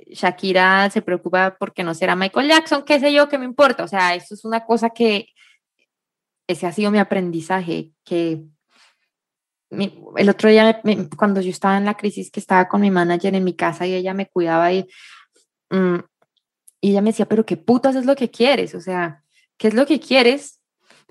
[0.09, 3.83] Shakira se preocupa porque no será Michael Jackson, qué sé yo, qué me importa.
[3.83, 5.29] O sea, eso es una cosa que
[6.47, 8.43] ese ha sido mi aprendizaje, que
[9.71, 10.83] el otro día
[11.17, 13.95] cuando yo estaba en la crisis que estaba con mi manager en mi casa y
[13.95, 14.87] ella me cuidaba y,
[15.71, 15.97] mm,
[16.83, 19.25] y ella me decía, pero qué putas es lo que quieres, o sea,
[19.57, 20.62] ¿qué es lo que quieres?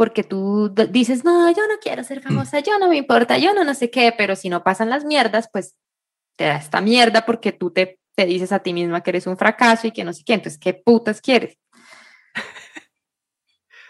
[0.02, 3.64] Porque tú dices, no, yo no quiero ser famosa, yo no me importa, yo no
[3.64, 5.76] no sé qué, pero si no pasan las mierdas, pues
[6.36, 9.38] te da esta mierda porque tú te, te dices a ti misma que eres un
[9.38, 11.60] fracaso y que no sé qué, entonces, ¿qué putas quieres?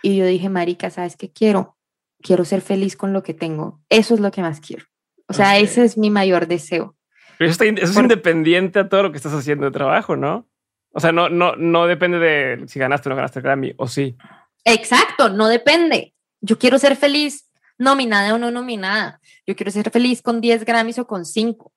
[0.04, 1.78] Y yo dije, Marica, ¿sabes qué quiero?
[2.21, 3.80] Quiero ser feliz con lo que tengo.
[3.88, 4.84] Eso es lo que más quiero.
[5.28, 6.97] O sea, ese es mi mayor deseo.
[7.38, 10.45] Pero eso, es independiente a todo lo que estás haciendo de trabajo, ¿no?
[10.91, 13.88] O sea, no, no, no depende de si ganaste o no ganaste el Grammy, o
[13.88, 14.17] sí.
[14.65, 16.13] Exacto, no depende.
[16.41, 19.19] Yo quiero ser feliz nominada o no nominada.
[19.45, 21.74] Yo quiero ser feliz con 10 Grammys o con 5.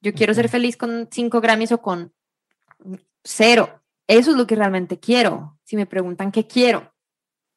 [0.00, 2.12] Yo quiero ser feliz con 5 Grammys o con
[3.24, 3.82] cero.
[4.06, 5.58] Eso es lo que realmente quiero.
[5.64, 6.94] Si me preguntan qué quiero,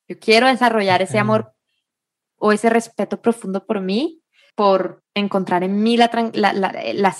[0.07, 1.53] yo quiero desarrollar ese amor
[2.37, 4.21] o ese respeto profundo por mí,
[4.55, 7.15] por encontrar en mí la, la, la,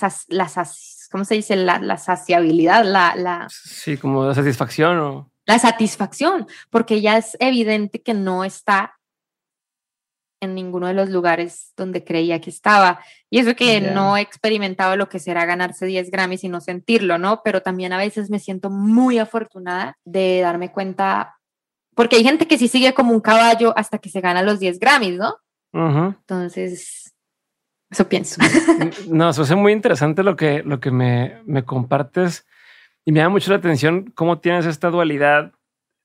[1.11, 1.55] ¿cómo se dice?
[1.55, 3.47] La, la saciabilidad, la, la...
[3.49, 5.30] Sí, como la satisfacción o...
[5.45, 8.97] La satisfacción, porque ya es evidente que no está
[10.41, 12.99] en ninguno de los lugares donde creía que estaba.
[13.29, 17.17] Y eso que no he experimentado lo que será ganarse 10 Grammys y no sentirlo,
[17.17, 17.41] ¿no?
[17.43, 21.35] Pero también a veces me siento muy afortunada de darme cuenta
[21.95, 24.79] porque hay gente que sí sigue como un caballo hasta que se gana los 10
[24.79, 25.35] Grammys, ¿no?
[25.73, 27.13] Entonces,
[27.89, 28.41] eso pienso.
[29.09, 32.45] no, eso es muy interesante lo que, lo que me, me compartes
[33.05, 35.53] y me da mucho la atención cómo tienes esta dualidad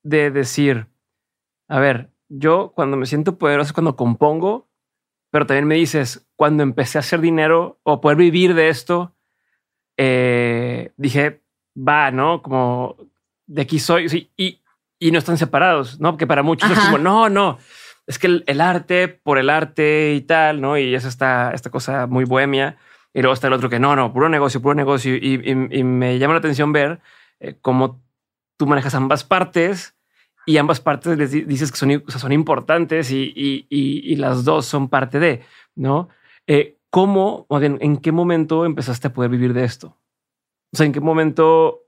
[0.03, 0.87] de decir,
[1.67, 4.69] a ver, yo cuando me siento poderoso cuando compongo,
[5.31, 9.15] pero también me dices, cuando empecé a hacer dinero o poder vivir de esto,
[9.97, 11.43] eh, dije,
[11.75, 12.41] va, ¿no?
[12.41, 12.95] Como
[13.45, 14.09] de aquí soy.
[14.09, 14.61] Sí, y
[14.99, 16.11] y no están separados, ¿no?
[16.11, 17.59] Porque para muchos es como, no, no,
[18.07, 20.77] es que el, arte por el arte y tal, ¿no?
[20.77, 22.77] Y es esta, esta cosa muy bohemia.
[23.17, 25.15] Y luego está el otro que no, no, puro negocio, puro negocio.
[25.15, 26.99] Y, y, me llama la atención ver
[27.39, 27.99] eh, cómo
[28.57, 29.95] tú manejas ambas partes
[30.45, 35.17] y ambas partes les dices que son, son importantes y, y, las dos son parte
[35.17, 35.41] de,
[35.73, 36.09] ¿no?
[36.45, 39.97] Eh, ¿Cómo, o bien, en qué momento empezaste a poder vivir de esto?
[40.71, 41.87] O sea, ¿en qué momento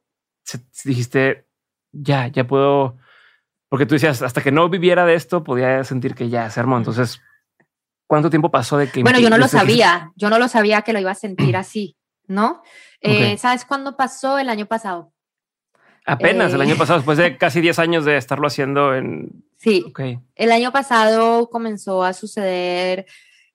[0.84, 1.46] dijiste,
[1.92, 2.98] ya, ya puedo,
[3.70, 6.76] porque tú decías, hasta que no viviera de esto, podía sentir que ya se armó.
[6.76, 7.22] Entonces,
[8.10, 9.04] ¿cuánto tiempo pasó de que...
[9.04, 11.96] Bueno, yo no lo sabía, yo no lo sabía que lo iba a sentir así,
[12.28, 12.64] ¿no?
[13.02, 14.40] Eh, ¿Sabes cuándo pasó?
[14.40, 15.14] El año pasado.
[16.08, 19.46] Apenas el año eh, pasado, después de casi 10 años de estarlo haciendo en...
[19.58, 20.20] Sí, okay.
[20.36, 23.06] el año pasado comenzó a suceder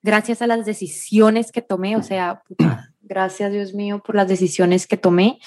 [0.02, 2.42] gracias a las decisiones que tomé, o sea,
[3.02, 5.40] gracias Dios mío por las decisiones que tomé,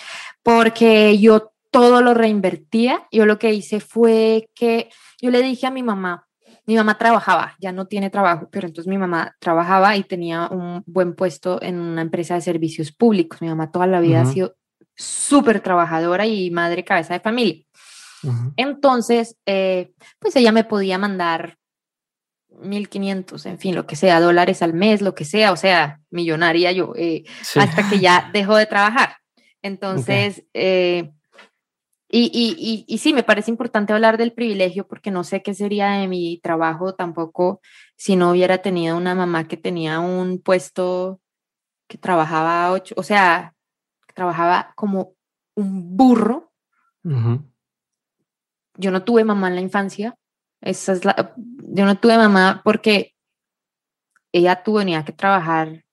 [0.44, 3.08] porque yo todo lo reinvertía.
[3.10, 4.90] Yo lo que hice fue que
[5.22, 6.27] yo le dije a mi mamá,
[6.68, 10.84] mi mamá trabajaba, ya no tiene trabajo, pero entonces mi mamá trabajaba y tenía un
[10.86, 13.42] buen puesto en una empresa de servicios públicos.
[13.42, 14.56] Mi mamá toda la vida ha sido
[14.94, 17.64] súper trabajadora y madre cabeza de familia.
[18.58, 21.58] Entonces, eh, pues ella me podía mandar
[22.60, 26.74] 1500, en fin, lo que sea, dólares al mes, lo que sea, o sea, millonaria
[26.74, 27.24] yo, eh,
[27.56, 29.18] hasta que ya dejó de trabajar.
[29.62, 31.12] Entonces, eh,
[32.10, 35.92] y, y, y, sí, me parece importante hablar del privilegio porque no sé qué sería
[35.92, 37.60] de mi trabajo tampoco
[37.98, 41.20] si no hubiera tenido una mamá que tenía un puesto
[41.88, 43.56] que trabajaba ocho, o sea,
[44.14, 45.16] trabajaba como
[45.56, 46.52] un burro.
[47.04, 50.16] Yo no tuve mamá en la infancia.
[50.62, 53.16] Esa es la, yo no tuve mamá porque
[54.32, 55.84] ella tuvo tenía que trabajar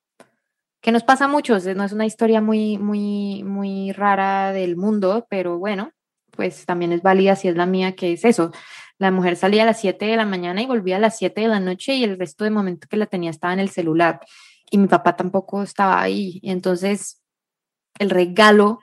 [0.84, 5.58] que nos pasa mucho, no es una historia muy, muy, muy rara del mundo, pero
[5.58, 5.92] bueno,
[6.36, 8.52] pues también es válida si es la mía, que es eso.
[8.98, 11.48] La mujer salía a las 7 de la mañana y volvía a las 7 de
[11.48, 14.20] la noche y el resto de momento que la tenía estaba en el celular.
[14.70, 16.40] Y mi papá tampoco estaba ahí.
[16.42, 17.22] Entonces,
[17.98, 18.80] el regalo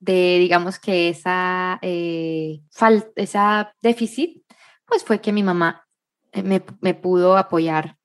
[0.00, 4.42] de, digamos que esa, eh, falta, esa déficit,
[4.86, 5.86] pues fue que mi mamá
[6.32, 7.96] eh, me, me pudo apoyar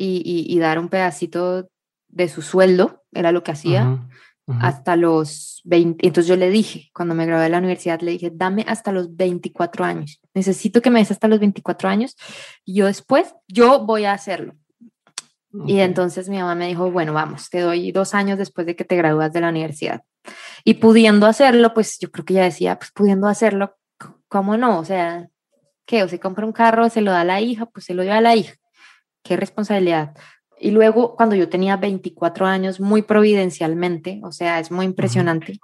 [0.00, 1.68] y, dar un pedacito
[2.08, 4.06] de su sueldo, era lo que hacía
[4.60, 6.06] hasta los 20.
[6.06, 9.14] Entonces yo le dije, cuando me gradué de la universidad, le dije, dame hasta los
[9.14, 10.20] 24 años.
[10.34, 12.16] Necesito que me des hasta los 24 años.
[12.64, 14.54] Y yo después, yo voy a hacerlo.
[15.66, 18.84] Y entonces mi mamá me dijo, bueno, vamos, te doy dos años después de que
[18.84, 20.02] te gradúas de la universidad.
[20.64, 23.76] Y pudiendo hacerlo, pues yo creo que ya decía, pues pudiendo hacerlo,
[24.28, 24.78] ¿cómo no?
[24.78, 25.28] O sea,
[25.86, 26.02] ¿qué?
[26.02, 28.12] O se compra un carro, se lo da a la hija, pues se lo dio
[28.12, 28.54] a la hija.
[29.22, 30.14] Qué responsabilidad.
[30.60, 35.58] Y luego, cuando yo tenía 24 años, muy providencialmente, o sea, es muy impresionante,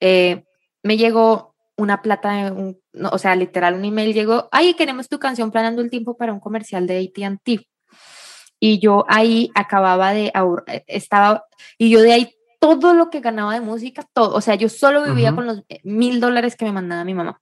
[0.00, 0.44] Eh,
[0.82, 2.54] me llegó una plata,
[3.10, 6.40] o sea, literal, un email llegó, ay, queremos tu canción planeando el tiempo para un
[6.40, 7.66] comercial de ATT.
[8.60, 10.32] Y yo ahí acababa de,
[10.66, 11.44] eh, estaba,
[11.78, 15.04] y yo de ahí todo lo que ganaba de música, todo, o sea, yo solo
[15.04, 17.40] vivía con los mil dólares que me mandaba mi mamá.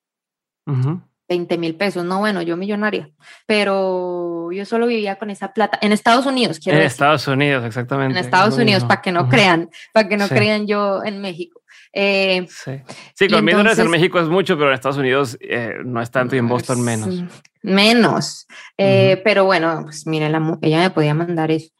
[1.28, 3.10] 20 mil pesos, no, bueno, yo millonaria,
[3.46, 6.60] pero yo solo vivía con esa plata en Estados Unidos.
[6.60, 8.18] Quiero en Estados Unidos, exactamente.
[8.18, 11.62] En Estados Unidos, para que no crean, para que no crean yo en México.
[11.92, 12.72] Eh, sí.
[13.14, 16.10] sí, con mil dólares en México es mucho, pero en Estados Unidos eh, no es
[16.10, 17.24] tanto y en Boston menos.
[17.62, 18.46] Menos.
[18.76, 21.70] Eh, pero bueno, pues mire, ella me podía mandar eso.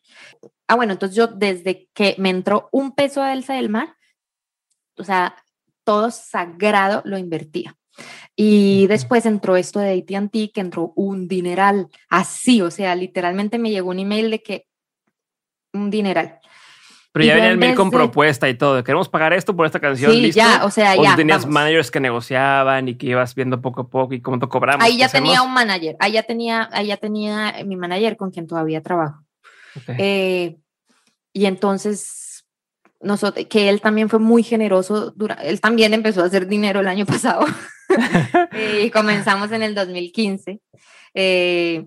[0.68, 3.94] Ah, bueno, entonces yo desde que me entró un peso a Elsa del Mar,
[4.96, 5.36] o sea,
[5.84, 7.76] todo sagrado lo invertía.
[8.36, 13.70] Y después entró esto de ATT, que entró un dineral, así, o sea, literalmente me
[13.70, 14.66] llegó un email de que
[15.72, 16.38] un dineral.
[17.12, 18.84] Pero ya venía el mail con propuesta y todo.
[18.84, 20.12] Queremos pagar esto por esta canción.
[20.12, 21.16] Sí, ya, o sea, ya.
[21.16, 24.84] tenías managers que negociaban y que ibas viendo poco a poco y cómo te cobramos.
[24.84, 25.96] Ahí ya tenía un manager.
[25.98, 29.24] Ahí ya tenía, ahí ya tenía mi manager con quien todavía trabajo.
[29.96, 30.58] Eh,
[31.32, 32.25] y entonces
[33.00, 37.06] nosotros, que él también fue muy generoso, él también empezó a hacer dinero el año
[37.06, 37.44] pasado
[38.82, 40.60] y comenzamos en el 2015.
[41.14, 41.86] Eh,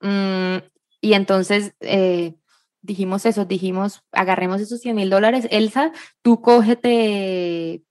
[0.00, 0.56] mm,
[1.00, 2.34] y entonces eh,
[2.82, 5.92] dijimos eso, dijimos, agarremos esos 100 mil dólares, Elsa,
[6.22, 7.82] tú cógete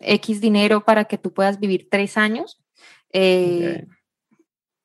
[0.00, 2.62] X dinero para que tú puedas vivir tres años.
[3.12, 3.86] Eh,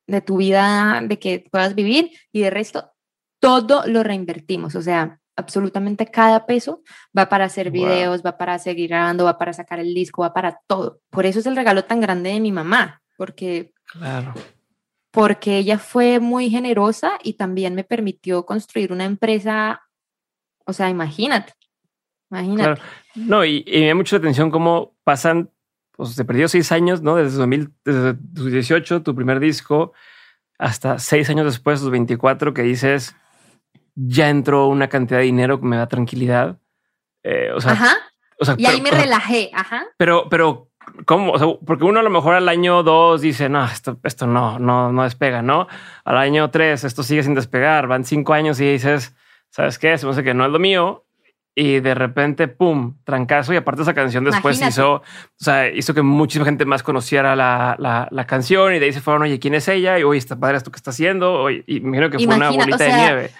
[0.06, 2.92] de tu vida, de que puedas vivir y de resto,
[3.40, 4.74] todo lo reinvertimos.
[4.74, 6.82] O sea, absolutamente cada peso
[7.16, 10.60] va para hacer videos, va para seguir grabando, va para sacar el disco, va para
[10.66, 11.00] todo.
[11.10, 14.34] Por eso es el regalo tan grande de mi mamá, porque claro.
[15.10, 19.82] porque ella fue muy generosa y también me permitió construir una empresa,
[20.64, 21.54] o sea, imagínate.
[22.30, 22.80] Imagínate.
[23.14, 25.50] No, y, me da mucha atención cómo pasan,
[25.92, 27.16] pues se perdió seis años, ¿no?
[27.16, 29.92] Desde 2018, tu primer disco,
[30.58, 33.14] hasta seis años después, tus 24, que dices,
[33.94, 36.58] ya entró una cantidad de dinero que me da tranquilidad.
[37.22, 37.96] Eh, o sea, ajá.
[38.56, 39.84] y ahí me relajé, ajá.
[39.96, 40.70] Pero, pero,
[41.06, 41.32] ¿cómo?
[41.32, 44.58] O sea, porque uno a lo mejor al año dos dice, no, esto, esto no,
[44.58, 45.68] no, no despega, ¿no?
[46.04, 47.86] Al año tres, esto sigue sin despegar.
[47.86, 49.14] Van cinco años y dices,
[49.50, 49.96] ¿sabes qué?
[49.98, 51.04] Se me hace que no es lo mío.
[51.54, 53.52] Y de repente, pum, trancazo.
[53.52, 55.02] Y aparte esa canción después hizo, o
[55.36, 59.02] sea, hizo que muchísima gente más conociera la, la, la, canción y de ahí se
[59.02, 59.98] fueron, oye, ¿quién es ella?
[59.98, 61.50] Y oye, está padre esto que está haciendo.
[61.50, 63.30] y me imagino que fue una bolita de nieve.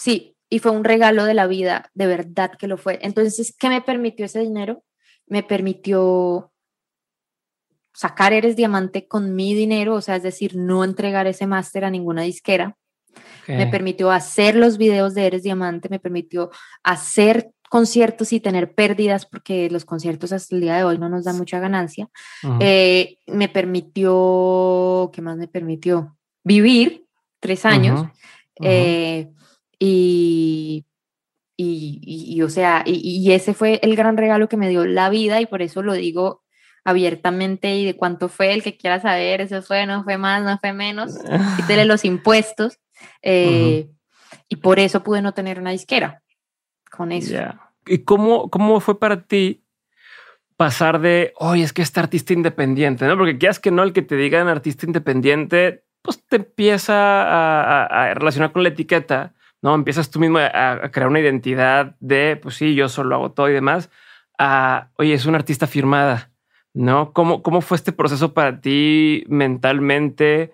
[0.00, 2.98] Sí, y fue un regalo de la vida, de verdad que lo fue.
[3.02, 4.82] Entonces, ¿qué me permitió ese dinero?
[5.26, 6.50] Me permitió
[7.92, 11.90] sacar Eres Diamante con mi dinero, o sea, es decir, no entregar ese máster a
[11.90, 12.78] ninguna disquera.
[13.46, 16.50] Me permitió hacer los videos de Eres Diamante, me permitió
[16.82, 21.24] hacer conciertos y tener pérdidas, porque los conciertos hasta el día de hoy no nos
[21.24, 22.08] dan mucha ganancia.
[22.58, 26.16] Eh, me permitió, ¿qué más me permitió?
[26.42, 27.04] Vivir
[27.38, 28.06] tres años.
[28.62, 29.30] Eh,
[29.82, 30.84] y,
[31.56, 35.46] y, o sea, y, ese fue el gran regalo que me dio la vida y
[35.46, 36.42] por eso lo digo
[36.84, 40.58] abiertamente y de cuánto fue el que quiera saber, eso fue, no fue más, no
[40.58, 41.18] fue menos,
[41.56, 42.78] quítele los impuestos
[43.22, 43.88] eh,
[44.48, 46.22] y por eso pude no tener una disquera
[46.90, 47.36] con eso.
[47.86, 49.64] ¿Y cómo, cómo fue para ti
[50.56, 53.16] pasar de, oye, es que este artista independiente, ¿no?
[53.16, 58.52] Porque quieras que no, el que te digan artista independiente, pues te empieza a relacionar
[58.52, 59.74] con la etiqueta ¿no?
[59.74, 63.52] Empiezas tú mismo a, crear una identidad de, pues sí, yo solo hago todo y
[63.52, 63.90] demás,
[64.38, 66.30] a, oye, es una artista firmada,
[66.72, 67.12] ¿no?
[67.12, 70.52] ¿Cómo, cómo fue este proceso para ti mentalmente?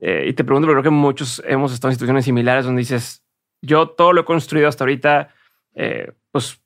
[0.00, 3.22] Eh, y te pregunto, pero creo que muchos hemos estado en situaciones similares donde dices,
[3.62, 5.34] yo todo lo he construido hasta ahorita,
[5.74, 6.62] eh, pues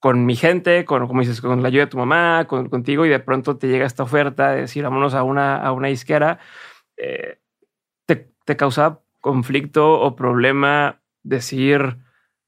[0.00, 3.08] con mi gente, con, como dices, con la ayuda de tu mamá, con, contigo, y
[3.08, 6.38] de pronto te llega esta oferta de decir, vámonos a una, a una disquera,
[6.96, 7.38] eh,
[8.06, 11.98] te, te causa conflicto o problema decir,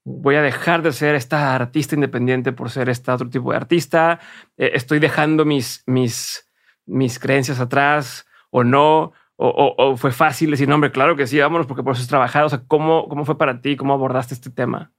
[0.05, 4.19] voy a dejar de ser esta artista independiente por ser este otro tipo de artista,
[4.55, 6.49] eh, estoy dejando mis, mis,
[6.85, 11.67] mis creencias atrás o no, o, fue fácil decir, no, hombre, claro que sí, vámonos
[11.67, 12.47] porque por eso es trabajado.
[12.47, 13.75] O sea, ¿cómo, ¿cómo fue para ti?
[13.75, 14.91] ¿Cómo abordaste este tema?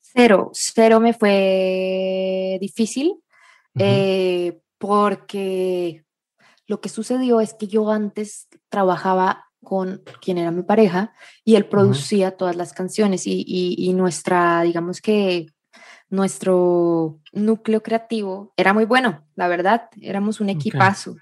[0.00, 3.14] Cero, cero me fue difícil
[3.78, 6.04] eh, porque
[6.66, 11.12] lo que sucedió es que yo antes trabajaba con quien era mi pareja
[11.44, 15.46] y él producía todas las canciones y, nuestra, digamos que
[16.10, 21.16] nuestro núcleo creativo era muy bueno, la verdad, éramos un equipazo.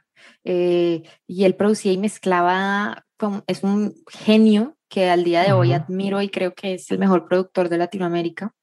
[0.45, 3.05] Eh, y él producía y mezclaba,
[3.47, 7.27] es un genio que al día de hoy admiro y creo que es el mejor
[7.27, 8.55] productor de Latinoamérica.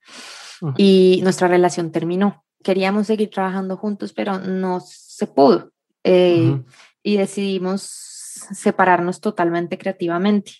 [0.77, 2.43] Y nuestra relación terminó.
[2.61, 5.71] queríamos seguir trabajando juntos, pero no se pudo.
[6.03, 6.61] Eh,
[7.01, 10.53] y decidimos separarnos totalmente creativamente.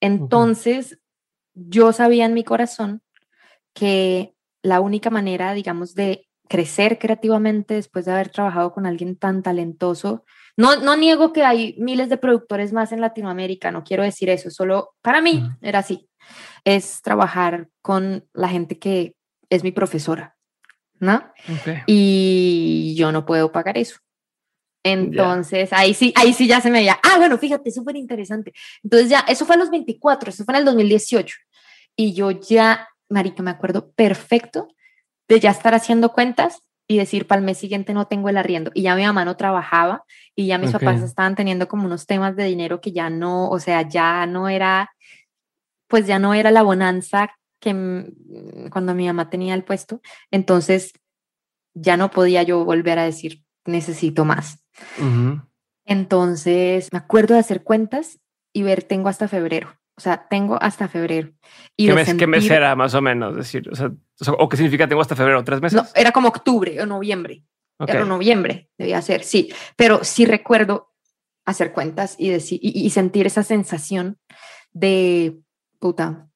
[0.00, 0.98] Entonces,
[1.54, 3.02] yo sabía en mi corazón
[3.74, 9.42] que la única manera, digamos, de crecer creativamente después de haber trabajado con alguien tan
[9.42, 10.24] talentoso,
[10.56, 14.50] no, no niego que hay miles de productores más en Latinoamérica, no quiero decir eso,
[14.50, 16.10] solo para mí era así,
[16.64, 19.14] es trabajar con la gente que
[19.48, 20.36] es mi profesora,
[20.98, 21.22] ¿no?
[21.86, 23.96] Y yo no puedo pagar eso.
[24.84, 28.52] Entonces, ahí sí, ahí sí ya se me veía, ah, bueno, fíjate, súper interesante.
[28.82, 31.36] Entonces ya, eso fue a los 24, eso fue en el 2018.
[31.96, 34.68] Y yo ya, marica, me acuerdo perfecto
[35.28, 38.70] de ya estar haciendo cuentas y decir, para el mes siguiente no tengo el arriendo.
[38.74, 40.04] Y ya mi mamá no trabajaba
[40.34, 43.58] y ya mis papás estaban teniendo como unos temas de dinero que ya no, o
[43.60, 44.90] sea, ya no era,
[45.86, 47.30] pues ya no era la bonanza
[47.60, 47.70] que
[48.70, 50.00] cuando mi mamá tenía el puesto.
[50.30, 50.92] Entonces,
[51.74, 54.64] ya no podía yo volver a decir, necesito más.
[55.84, 58.18] Entonces, me acuerdo de hacer cuentas
[58.52, 59.74] y ver, tengo hasta febrero.
[59.96, 61.32] O sea, tengo hasta febrero.
[61.76, 63.36] Y ¿Qué, mes, ¿Qué, mes, era más o menos?
[63.36, 63.92] Decir, o, sea,
[64.38, 65.44] o, qué significa tengo hasta febrero?
[65.44, 65.82] ¿Tres meses?
[65.82, 67.44] No, era como octubre o noviembre.
[67.78, 69.52] Era noviembre, debía ser, sí.
[69.76, 70.92] Pero sí recuerdo
[71.44, 74.18] hacer cuentas y, decir, y, sentir esa sensación
[74.72, 75.40] de
[75.80, 76.28] puta,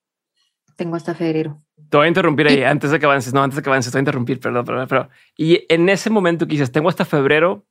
[0.74, 1.62] tengo hasta febrero.
[1.88, 3.32] Te voy a interrumpir ahí antes de que avances.
[3.32, 5.08] No, antes de que avances, te voy a interrumpir, perdón, perdón, pero.
[5.36, 7.66] Y en ese momento que dices, tengo hasta febrero,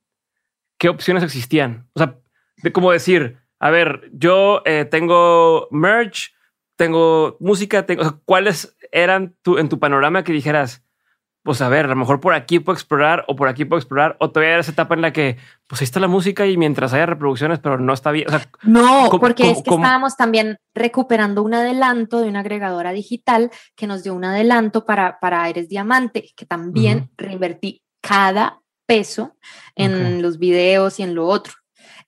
[0.78, 1.88] ¿qué opciones existían?
[1.94, 2.18] O sea,
[2.62, 6.34] de cómo decir, a ver, yo eh, tengo merch,
[6.76, 10.85] tengo música, tengo, ¿cuáles eran tu, en tu panorama que dijeras,
[11.46, 14.16] pues a ver, a lo mejor por aquí puedo explorar o por aquí puedo explorar,
[14.18, 15.36] o todavía era esa etapa en la que,
[15.68, 18.26] pues ahí está la música y mientras haya reproducciones, pero no está bien.
[18.64, 24.02] no, porque es que estábamos también recuperando un adelanto de una agregadora digital que nos
[24.02, 29.36] dio un adelanto para, para Aires Diamante, que también reinvertí cada peso
[29.76, 31.54] en los videos y en lo otro.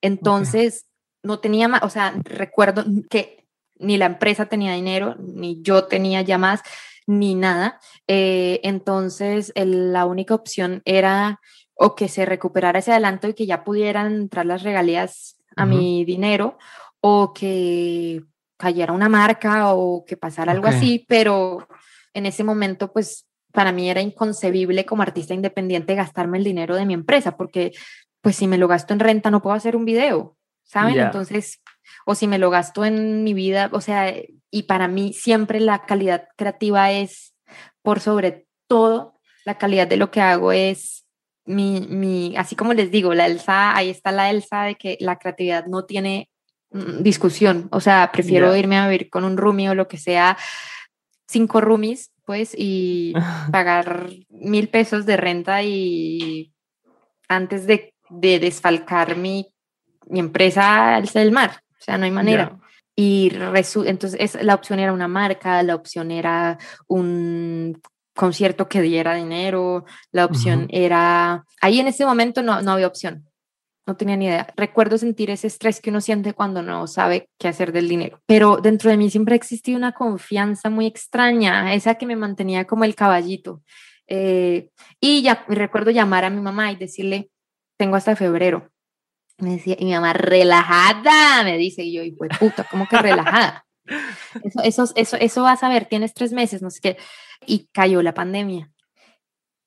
[0.00, 0.86] Entonces,
[1.22, 3.46] no tenía más, o sea, recuerdo que
[3.78, 6.60] ni la empresa tenía dinero, ni yo tenía ya más,
[7.08, 7.80] ni nada.
[8.06, 11.40] Eh, entonces, la única opción era
[11.74, 16.04] o que se recuperara ese adelanto y que ya pudieran entrar las regalías a mi
[16.04, 16.56] dinero,
[17.00, 18.22] o que
[18.56, 21.66] cayera una marca o que pasara algo así, pero
[22.12, 26.86] en ese momento, pues para mí era inconcebible como artista independiente gastarme el dinero de
[26.86, 27.72] mi empresa, porque
[28.20, 30.98] pues si me lo gasto en renta no puedo hacer un video, ¿saben?
[30.98, 31.60] Entonces,
[32.04, 34.12] o si me lo gasto en mi vida, o sea,
[34.50, 37.34] y para mí siempre la calidad creativa es,
[37.82, 41.06] por sobre todo, la calidad de lo que hago es
[41.44, 45.16] mi, mi, así como les digo, la Elsa, ahí está la Elsa de que la
[45.18, 46.28] creatividad no tiene
[46.70, 50.36] mm, discusión, o sea, prefiero irme a vivir con un roomie o lo que sea,
[51.26, 53.14] cinco roomies, pues, y
[53.52, 56.52] pagar mil pesos de renta y
[57.28, 59.52] antes de, de desfalcar mi
[60.08, 62.58] mi empresa es el mar, o sea, no hay manera.
[63.00, 63.30] Y
[63.86, 67.80] entonces la opción era una marca, la opción era un
[68.12, 71.44] concierto que diera dinero, la opción era...
[71.60, 73.24] Ahí en ese momento no, no había opción,
[73.86, 74.52] no tenía ni idea.
[74.56, 78.20] Recuerdo sentir ese estrés que uno siente cuando no sabe qué hacer del dinero.
[78.26, 82.82] Pero dentro de mí siempre existía una confianza muy extraña, esa que me mantenía como
[82.82, 83.62] el caballito.
[84.08, 84.70] Eh,
[85.00, 87.30] y ya recuerdo llamar a mi mamá y decirle,
[87.76, 88.72] tengo hasta febrero.
[89.38, 92.98] Me decía, y mi mamá, relajada, me dice, y yo, y pues puta, ¿cómo que
[92.98, 93.64] relajada?
[94.44, 96.96] Eso, eso, eso, eso vas a ver, tienes tres meses, no sé qué.
[97.46, 98.70] Y cayó la pandemia.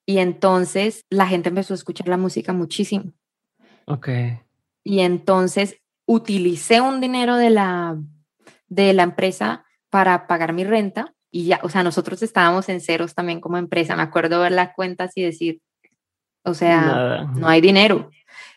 [0.06, 3.12] Y entonces la gente empezó a escuchar la música muchísimo.
[3.86, 4.08] Ok.
[4.84, 7.98] Y entonces utilicé un dinero de la,
[8.68, 13.14] de la empresa para pagar mi renta y ya, o sea, nosotros estábamos en ceros
[13.14, 13.96] también como empresa.
[13.96, 15.60] Me acuerdo ver las cuentas y decir,
[16.44, 18.10] o sea, no hay dinero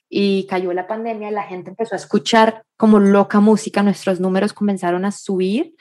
[0.10, 5.06] y cayó la pandemia, la gente empezó a escuchar como loca música, nuestros números comenzaron
[5.06, 5.76] a subir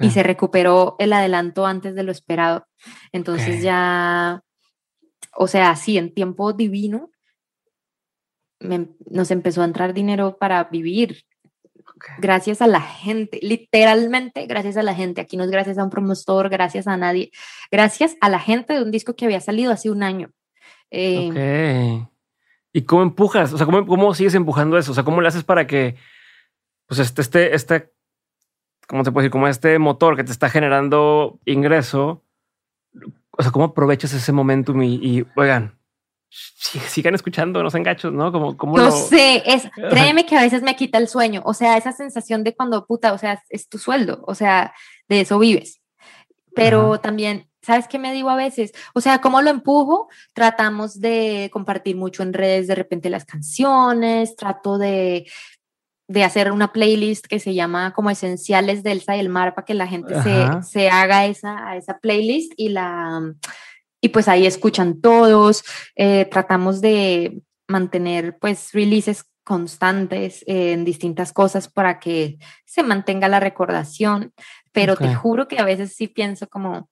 [0.00, 2.66] y se recuperó el adelanto antes de lo esperado.
[3.12, 4.42] Entonces ya,
[5.36, 7.10] o sea, sí, en tiempo divino
[8.60, 11.24] nos empezó a entrar dinero para vivir.
[12.18, 15.20] Gracias a la gente, literalmente gracias a la gente.
[15.20, 17.30] Aquí no es gracias a un promotor, gracias a nadie,
[17.70, 20.30] gracias a la gente de un disco que había salido hace un año.
[20.90, 22.06] Eh,
[22.72, 23.52] ¿Y cómo empujas?
[23.52, 24.92] O sea, ¿cómo, ¿cómo sigues empujando eso?
[24.92, 25.96] O sea, ¿cómo le haces para que,
[26.86, 27.92] pues, este, este, este,
[28.86, 29.32] ¿cómo te puedo decir?
[29.32, 32.24] Como este motor que te está generando ingreso.
[33.30, 35.78] O sea, ¿cómo aprovechas ese momentum y, y oigan,
[36.30, 38.30] sigan escuchando, no se engachos, ¿no?
[38.32, 41.76] Como, como no sé, es, créeme que a veces me quita el sueño, o sea,
[41.76, 44.74] esa sensación de cuando puta, o sea, es tu sueldo, o sea,
[45.08, 45.80] de eso vives.
[46.54, 48.72] Pero también ¿sabes qué me digo a veces?
[48.94, 50.08] O sea, ¿cómo lo empujo?
[50.32, 55.30] Tratamos de compartir mucho en redes de repente las canciones, trato de,
[56.08, 59.66] de hacer una playlist que se llama como Esenciales de Elsa y el Mar para
[59.66, 63.34] que la gente se, se, haga esa, a esa playlist y la...
[64.00, 65.62] Y pues ahí escuchan todos,
[65.94, 73.40] eh, tratamos de mantener pues releases constantes en distintas cosas para que se mantenga la
[73.40, 74.32] recordación,
[74.72, 76.88] pero te juro que a veces sí pienso como,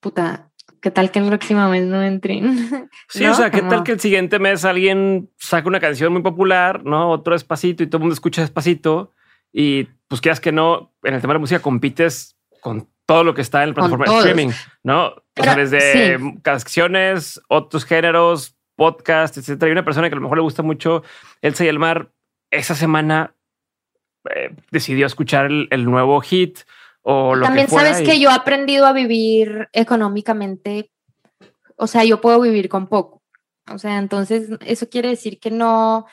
[0.00, 2.88] puta, ¿qué tal que el próximo mes no entren?
[3.08, 6.84] Sí, o sea, ¿qué tal que el siguiente mes alguien saca una canción muy popular,
[6.84, 7.10] ¿no?
[7.10, 9.12] Otro despacito y todo el mundo escucha despacito
[9.52, 13.34] y pues quieras que no, en el tema de la música compites con todo lo
[13.34, 14.50] que está en el plataforma de streaming,
[14.84, 15.06] ¿no?
[15.08, 19.66] o sea, desde canciones, otros géneros, podcast, etcétera.
[19.66, 21.02] Hay una persona que a lo mejor le gusta mucho
[21.42, 22.12] Elsa y el mar.
[22.50, 23.34] Esa semana
[24.34, 26.60] eh, decidió escuchar el, nuevo hit
[27.02, 30.90] o lo También sabes que yo he aprendido a vivir económicamente.
[31.76, 33.22] O sea, yo puedo vivir con poco.
[33.72, 36.06] O sea, entonces eso quiere decir que no,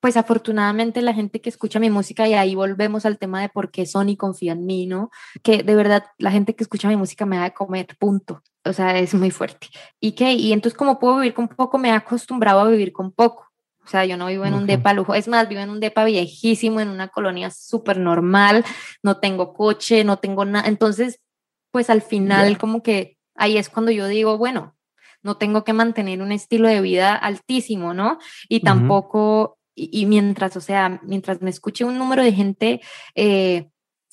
[0.00, 3.70] pues afortunadamente la gente que escucha mi música, y ahí volvemos al tema de por
[3.70, 5.10] qué Sony confía en mí, ¿no?
[5.42, 8.42] Que de verdad la gente que escucha mi música me da de comer, punto.
[8.64, 9.68] O sea, es muy fuerte.
[10.00, 10.32] ¿Y qué?
[10.32, 13.51] Y entonces como puedo vivir con poco, me he acostumbrado a vivir con poco.
[13.84, 16.04] O sea, yo no vivo en un depa lujo, es más, vivo en un depa
[16.04, 18.64] viejísimo, en una colonia súper normal,
[19.02, 20.68] no tengo coche, no tengo nada.
[20.68, 21.20] Entonces,
[21.72, 24.76] pues al final como que ahí es cuando yo digo, bueno,
[25.22, 28.18] no tengo que mantener un estilo de vida altísimo, ¿no?
[28.48, 32.80] Y tampoco y, mientras, o sea, mientras me escuche un número de gente
[33.14, 33.70] eh,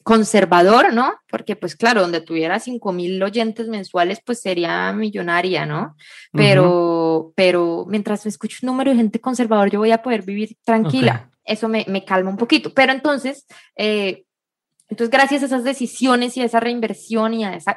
[0.10, 1.14] conservador, ¿no?
[1.30, 5.96] Porque pues claro, donde tuviera 5 mil oyentes mensuales, pues sería millonaria, ¿no?
[6.32, 10.58] Pero, pero mientras me escuche un número de gente conservador, yo voy a poder vivir
[10.66, 11.30] tranquila.
[11.46, 12.74] Eso me, me, calma un poquito.
[12.74, 13.46] Pero entonces,
[13.76, 14.24] eh,
[14.88, 17.76] entonces, gracias a esas decisiones y a esa reinversión y a ese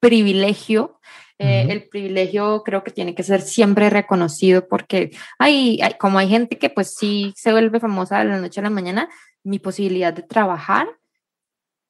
[0.00, 0.98] privilegio,
[1.38, 6.56] eh, el privilegio creo que tiene que ser siempre reconocido porque hay, como hay gente
[6.56, 9.10] que pues sí se vuelve famosa de la noche a la mañana,
[9.42, 10.88] mi posibilidad de trabajar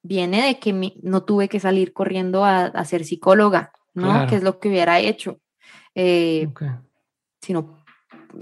[0.05, 4.27] viene de que no tuve que salir corriendo a, ser psicóloga, ¿no?
[4.27, 5.39] Que es lo que hubiera hecho.
[5.95, 6.47] Eh,
[7.41, 7.83] Sino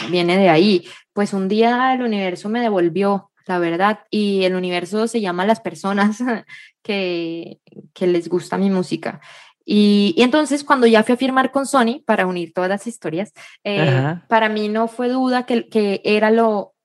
[0.09, 0.85] viene de ahí.
[1.13, 5.61] Pues un día el universo me devolvió, la verdad, y el universo se llama las
[5.61, 6.17] personas
[6.83, 7.59] que,
[7.93, 9.21] que les gusta mi música.
[9.65, 13.31] Y, entonces cuando ya fui a firmar con Sony para unir todas las historias,
[13.63, 16.75] eh, para mí no fue duda que, que era lo,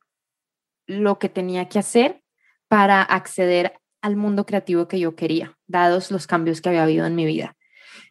[0.86, 2.22] lo que tenía que hacer
[2.68, 7.14] para acceder al mundo creativo que yo quería, dados los cambios que había habido en
[7.14, 7.56] mi vida.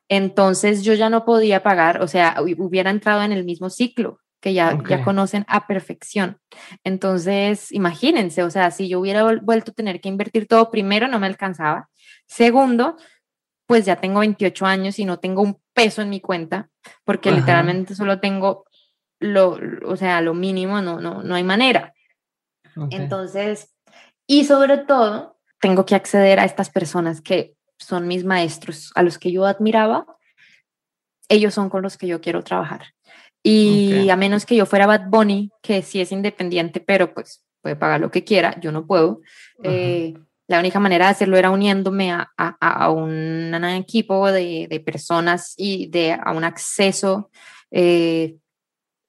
[0.09, 4.53] Entonces yo ya no podía pagar, o sea, hubiera entrado en el mismo ciclo que
[4.53, 6.37] ya, ya conocen a perfección.
[6.83, 11.19] Entonces, imagínense, o sea, si yo hubiera vuelto a tener que invertir todo, primero no
[11.19, 11.89] me alcanzaba.
[12.27, 12.97] Segundo,
[13.65, 16.69] pues ya tengo 28 años y no tengo un peso en mi cuenta,
[17.03, 18.65] porque literalmente solo tengo
[19.19, 21.93] lo, o sea, lo mínimo, no, no, no hay manera.
[22.91, 23.75] Entonces,
[24.27, 29.17] y sobre todo, tengo que acceder a estas personas que son mis maestros, a los
[29.17, 30.05] que yo admiraba,
[31.29, 32.93] ellos son con los que yo quiero trabajar.
[33.43, 37.75] Y a menos que yo fuera Bad Bunny, que sí es independiente, pero pues puede
[37.75, 39.21] pagar lo que quiera, yo no puedo.
[39.63, 40.15] Eh,
[40.47, 45.87] la única manera de hacerlo era uniéndome a, a, un, equipo de, de, personas y
[45.87, 47.29] de, a un acceso
[47.71, 48.37] eh,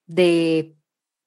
[0.05, 0.73] de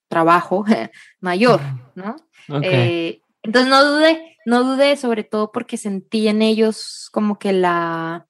[0.09, 0.65] trabajo
[1.21, 1.61] mayor,
[1.95, 2.17] ¿no?
[2.63, 8.27] Eh, entonces no dudé, no dudé sobre todo porque sentí en ellos como que la,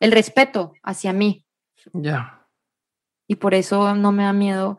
[0.00, 1.44] el respeto hacia mí.
[1.92, 2.46] Ya.
[3.26, 4.78] Y por eso no me da miedo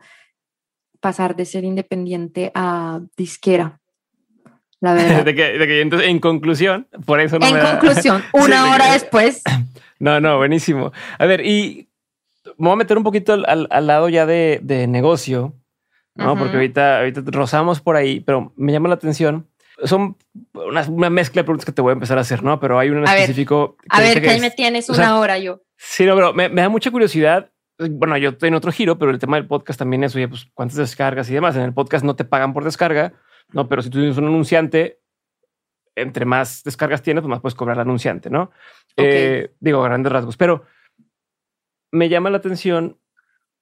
[1.00, 3.80] pasar de ser independiente a disquera.
[4.80, 5.24] La verdad.
[5.24, 9.42] de, que, de que entonces, en conclusión, por eso no En conclusión, una hora después.
[9.98, 10.92] No, no, buenísimo.
[11.18, 11.88] A ver, y
[12.58, 15.54] me voy a meter un poquito al, al lado ya de, de negocio,
[16.14, 16.36] ¿no?
[16.36, 19.48] Porque ahorita, ahorita rozamos por ahí, pero me llama la atención.
[19.84, 20.16] Son
[20.54, 22.58] una, una, mezcla de preguntas que te voy a empezar a hacer, ¿no?
[22.60, 23.76] Pero hay un específico.
[23.90, 25.62] a ver, que ahí me tienes una hora yo.
[25.76, 29.10] Sí, no, pero me, me da mucha curiosidad bueno, yo estoy en otro giro, pero
[29.10, 31.56] el tema del podcast también es, oye, pues cuántas descargas y demás.
[31.56, 33.12] En el podcast no te pagan por descarga,
[33.52, 35.00] no, pero si tú tienes un anunciante,
[35.94, 38.50] entre más descargas tienes, pues más puedes cobrar al anunciante, ¿no?
[38.96, 40.64] Eh, digo, grandes rasgos, pero
[41.92, 42.98] me llama la atención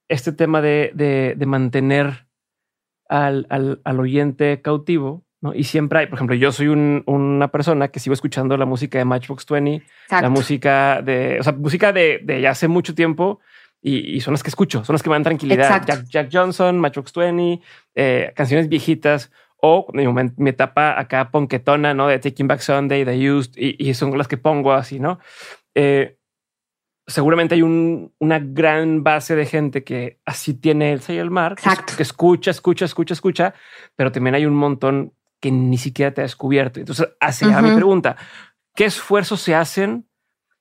[0.08, 2.26] este tema de, de, mantener
[3.08, 5.54] al, al, al, oyente cautivo, ¿no?
[5.54, 9.04] Y siempre hay, por ejemplo, yo soy una persona que sigo escuchando la música de
[9.04, 13.40] Matchbox 20, la música de, o sea, música de, de ya hace mucho tiempo,
[13.86, 15.84] y, son las que escucho, son las que me dan tranquilidad.
[15.86, 17.60] Jack, Jack, Johnson, Matchbox 20,
[17.94, 20.06] eh, canciones viejitas o mi,
[20.38, 22.06] mi, etapa acá ponquetona, ¿no?
[22.06, 25.18] De Taking Back Sunday, The Used, y, son las que pongo así, ¿no?
[25.74, 26.16] Eh,
[27.06, 31.92] seguramente hay una gran base de gente que así tiene Elsa y el mar, Exacto.
[31.94, 33.54] que escucha, escucha, escucha, escucha,
[33.96, 35.12] pero también hay un montón
[35.44, 36.80] que ni siquiera te ha descubierto.
[36.80, 38.16] Entonces, hace a mi pregunta,
[38.74, 40.08] ¿qué esfuerzos se hacen?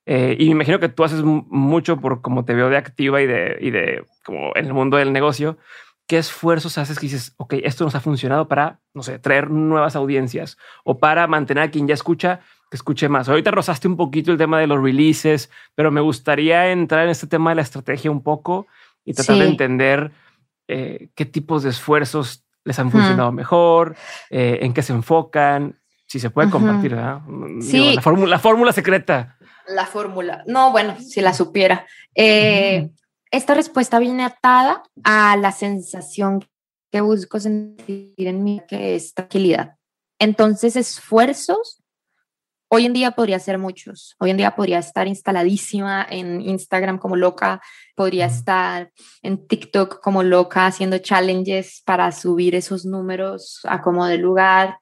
[0.06, 3.26] Eh, y me imagino que tú haces mucho por como te veo de activa y
[3.26, 5.58] de, y de como en el mundo del negocio.
[6.06, 9.96] ¿Qué esfuerzos haces que dices, ok, esto nos ha funcionado para, no sé, traer nuevas
[9.96, 13.30] audiencias o para mantener a quien ya escucha que escuche más?
[13.30, 17.28] Ahorita rozaste un poquito el tema de los releases, pero me gustaría entrar en este
[17.28, 18.68] tema de la estrategia un poco
[19.06, 20.12] y tratar de entender
[20.68, 23.96] eh, qué tipos de esfuerzos les han funcionado mejor,
[24.30, 27.22] eh, en qué se enfocan, si se puede compartir, ¿verdad?
[27.62, 27.96] Sí.
[27.96, 29.38] la, fórmula, la fórmula secreta.
[29.68, 30.44] La fórmula.
[30.46, 31.86] No, bueno, si la supiera.
[32.16, 32.90] Eh,
[33.32, 36.46] esta respuesta viene atada a la sensación
[36.92, 39.76] que busco sentir en mí, que es tranquilidad.
[40.20, 41.83] Entonces, esfuerzos,
[42.74, 44.16] hoy en día podría ser muchos.
[44.20, 47.62] Hoy en día podría estar instaladísima en Instagram como loca,
[47.94, 54.18] podría estar en TikTok como loca haciendo challenges para subir esos números a como de
[54.18, 54.80] lugar,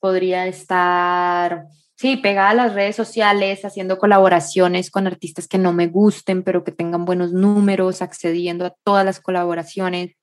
[0.00, 5.86] podría estar Sí, pegada a las redes sociales, haciendo colaboraciones con artistas que no me
[5.86, 10.16] gusten, pero que tengan buenos números, accediendo a todas las colaboraciones.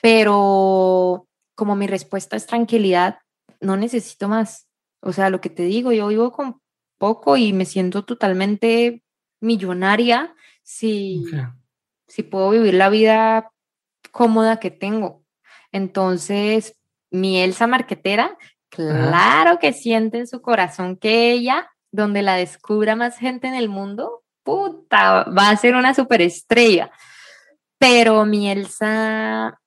[0.00, 3.18] Pero como mi respuesta es tranquilidad,
[3.60, 4.68] no necesito más.
[5.04, 6.60] O sea, lo que te digo, yo vivo con
[6.98, 9.02] poco y me siento totalmente
[9.40, 11.24] millonaria si,
[12.06, 13.52] si puedo vivir la vida
[14.10, 15.22] cómoda que tengo.
[15.72, 16.76] Entonces,
[17.10, 18.36] mi Elsa marquetera
[18.74, 23.68] Claro que siente en su corazón que ella, donde la descubra más gente en el
[23.68, 26.90] mundo, puta, va a ser una superestrella.
[27.78, 29.60] Pero mi Elsa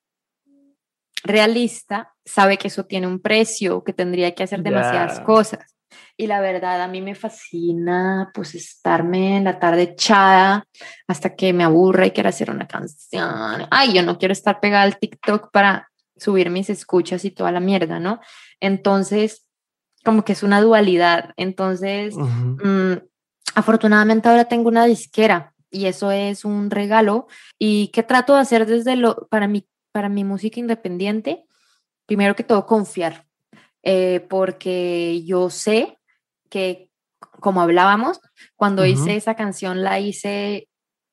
[1.24, 5.78] realista sabe que eso tiene un precio, que tendría que hacer demasiadas cosas.
[6.18, 10.66] Y la verdad, a mí me fascina pues estarme en la tarde echada
[11.08, 13.68] hasta que me aburra y quiera hacer una canción.
[13.70, 17.60] Ay, yo no quiero estar pegada al TikTok para subir mis escuchas y toda la
[17.60, 18.20] mierda, ¿no?
[18.60, 19.46] Entonces,
[20.04, 21.34] como que es una dualidad.
[21.38, 22.94] Entonces, mm,
[23.56, 27.28] afortunadamente ahora tengo una disquera y eso es un regalo.
[27.60, 31.47] ¿Y qué trato de hacer desde lo, para mi, para mi música independiente?
[32.08, 33.28] Primero que todo, confiar,
[33.84, 36.00] eh, porque yo sé
[36.50, 36.90] que,
[37.20, 38.20] como hablábamos,
[38.56, 40.70] cuando hice esa canción la hice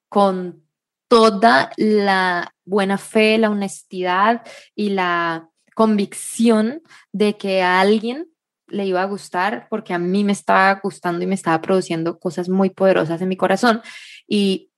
[0.08, 0.64] con
[1.08, 6.82] toda la buena fe, la honestidad y la convicción
[7.12, 8.28] de que a alguien
[8.68, 12.48] le iba a gustar porque a mí me estaba gustando y me estaba produciendo cosas
[12.48, 13.82] muy poderosas en mi corazón.
[14.26, 14.70] Y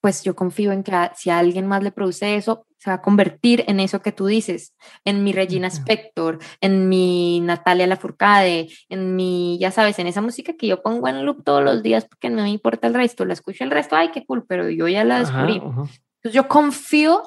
[0.00, 3.02] pues yo confío en que si a alguien más le produce eso, se va a
[3.02, 4.74] convertir en eso que tú dices,
[5.04, 10.54] en mi Regina Spector, en mi Natalia Lafourcade, en mi, ya sabes, en esa música
[10.54, 13.32] que yo pongo en loop todos los días porque no me importa el resto, la
[13.32, 15.56] escucho el resto, ay, qué cool, pero yo ya la descubrí.
[15.56, 17.22] Entonces yo confío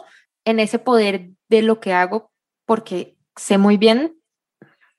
[0.45, 2.31] en ese poder de lo que hago
[2.65, 4.15] porque sé muy bien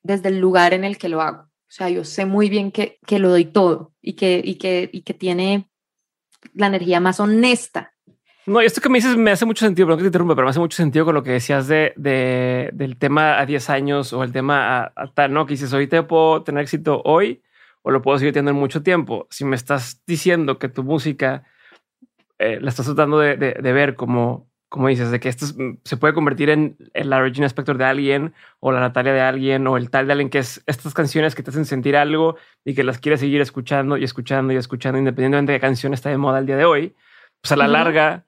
[0.02, 1.42] desde el lugar en el que lo hago.
[1.42, 4.90] O sea, yo sé muy bien que, que lo doy todo y que, y, que,
[4.92, 5.70] y que tiene
[6.52, 7.91] la energía más honesta.
[8.46, 10.50] No, esto que me dices me hace mucho sentido, pero que te interrumpa, pero me
[10.50, 14.24] hace mucho sentido con lo que decías de, de del tema a 10 años o
[14.24, 15.46] el tema a, tal, ¿no?
[15.46, 17.42] Que dices, ahorita puedo tener éxito hoy
[17.82, 19.26] o lo puedo seguir teniendo en mucho tiempo.
[19.30, 21.44] Si me estás diciendo que tu música
[22.38, 25.80] eh, la estás tratando de, de, de ver como como dices, de que esto mm,
[25.84, 29.76] se puede convertir en, la Regina Spector de alguien o la Natalia de alguien o
[29.76, 32.82] el tal de alguien que es estas canciones que te hacen sentir algo y que
[32.82, 36.38] las quieres seguir escuchando y escuchando y escuchando independientemente de qué canción está de moda
[36.38, 36.94] el día de hoy,
[37.42, 38.24] pues a la larga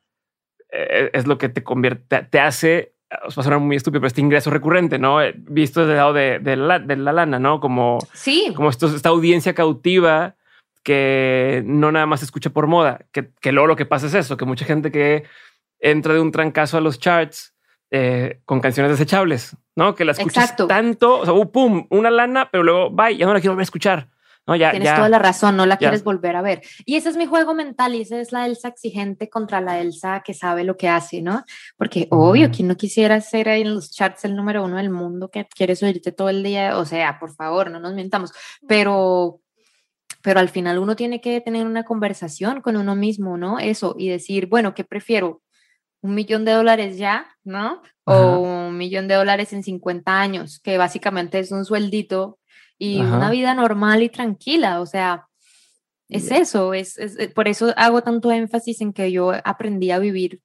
[1.13, 2.95] es lo que te convierte, te hace,
[3.27, 5.23] os va a sonar muy estúpido, pero este ingreso recurrente, ¿no?
[5.23, 7.61] Eh, visto desde el lado de, de, la, de la, lana, ¿no?
[7.61, 8.53] Como, sí.
[8.57, 10.37] como esto, esta audiencia cautiva
[10.83, 14.37] que no nada más escucha por moda, que, que luego lo que pasa es eso,
[14.37, 15.25] que mucha gente que
[15.79, 17.55] entra de un trancazo a los charts
[17.91, 19.95] eh, con canciones desechables, ¿no?
[19.95, 23.33] Que la escuchas tanto, o sea, uh, pum, una lana, pero luego, bye, ya no
[23.33, 24.09] la quiero volver a escuchar.
[24.47, 26.61] No, ya, Tienes toda la razón, no la quieres volver a ver.
[26.85, 30.23] Y ese es mi juego mental y esa es la Elsa exigente contra la Elsa
[30.25, 31.45] que sabe lo que hace, ¿no?
[31.79, 35.31] Porque obvio, quien no quisiera ser ahí en los charts el número uno del mundo,
[35.31, 38.33] que quieres oírte todo el día, o sea, por favor, no nos mientamos,
[38.69, 39.41] pero
[40.23, 43.59] pero al final uno tiene que tener una conversación con uno mismo, ¿no?
[43.59, 45.43] Eso, y decir, bueno, ¿qué prefiero?
[46.05, 47.81] un millón de dólares ya, ¿no?
[48.05, 52.39] O un millón de dólares en 50 años, que básicamente es un sueldito
[52.79, 55.29] y una vida normal y tranquila, o sea,
[56.09, 60.41] es eso, es, eh, por eso hago tanto énfasis en que yo aprendí a vivir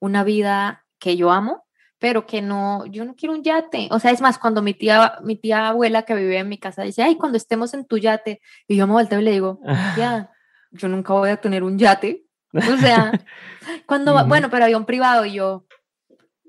[0.00, 1.64] una vida que yo amo,
[1.98, 3.88] pero que no, yo no quiero un yate.
[3.90, 6.82] O sea, es más, cuando mi tía, mi tía abuela que vive en mi casa
[6.82, 9.60] dice, ay, cuando estemos en tu yate, y yo me volteo y le digo,
[9.96, 10.30] ya,
[10.70, 12.24] yo nunca voy a tener un yate.
[12.52, 13.12] O sea,
[13.86, 15.66] cuando, bueno, pero un privado y yo,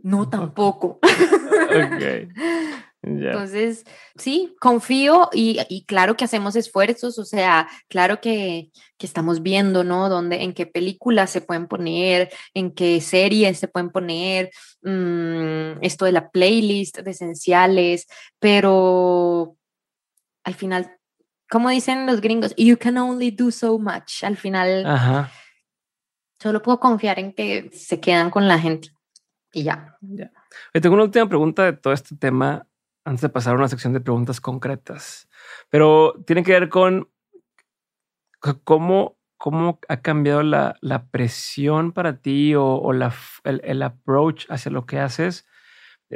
[0.04, 1.00] no, tampoco.
[1.70, 2.30] okay.
[3.08, 3.86] Entonces,
[4.18, 10.10] sí, confío y, claro que hacemos esfuerzos, o sea, claro que, estamos viendo, ¿no?
[10.10, 14.51] Dónde, en qué películas se pueden poner, en qué series se pueden poner,
[14.82, 18.08] mm, esto de la playlist de esenciales,
[18.39, 19.55] pero
[20.43, 20.97] al final,
[21.49, 24.24] como dicen los gringos, you can only do so much.
[24.24, 24.86] Al final,
[26.39, 28.89] solo puedo confiar en que se quedan con la gente
[29.53, 29.97] y ya.
[30.01, 30.32] ya.
[30.74, 32.68] tengo una última pregunta de todo este tema
[33.08, 35.30] antes de pasar a una sección de preguntas concretas,
[35.70, 37.10] pero tiene que ver con
[38.66, 43.14] cómo, cómo ha cambiado la, presión para ti o, la,
[43.45, 45.47] el, approach hacia lo que haces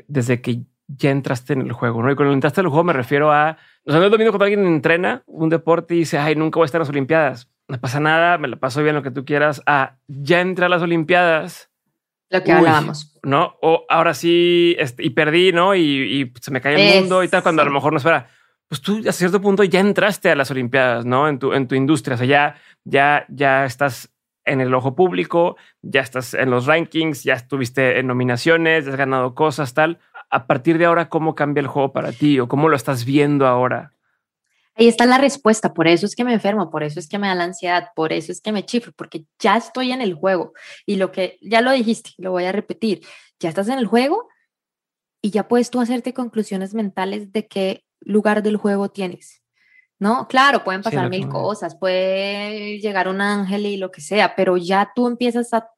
[0.08, 2.04] desde que ya entraste en el juego.
[2.04, 2.12] ¿no?
[2.12, 4.44] Y cuando entraste en el juego me refiero a, o sea, no es lo cuando
[4.44, 7.50] alguien entrena un deporte y dice, ay, nunca voy a estar en las Olimpiadas.
[7.70, 9.64] No pasa nada, me la paso bien lo que tú quieras.
[9.66, 11.71] A ya entré a las Olimpiadas
[12.32, 13.12] lo que hablábamos.
[13.24, 13.56] ¿No?
[13.62, 15.76] O ahora sí, este, y perdí, ¿no?
[15.76, 18.30] Y, se me cae el mundo y tal, cuando a lo mejor no espera.
[18.68, 21.28] Pues tú a cierto punto ya entraste a las Olimpiadas, ¿no?
[21.28, 22.16] En tu, en tu industria.
[22.16, 22.56] O sea, ya,
[22.86, 24.14] ya, ya estás
[24.46, 29.36] en el ojo público, ya estás en los rankings, ya estuviste en nominaciones, has ganado
[29.36, 30.00] cosas, tal.
[30.30, 33.46] A partir de ahora, ¿cómo cambia el juego para ti o cómo lo estás viendo
[33.46, 33.94] ahora?
[34.76, 37.28] Ahí está la respuesta, por eso es que me enfermo, por eso es que me
[37.28, 40.54] da la ansiedad, por eso es que me chifro, porque ya estoy en el juego.
[40.86, 43.02] Y lo que ya lo dijiste, lo voy a repetir,
[43.40, 44.30] ya estás en el juego
[45.22, 49.42] y ya puedes tú hacerte conclusiones mentales de qué lugar del juego tienes.
[50.00, 50.28] ¿No?
[50.28, 54.92] Claro, pueden pasar mil cosas, puede llegar un ángel y lo que sea, pero ya
[54.96, 55.70] tú empiezas a,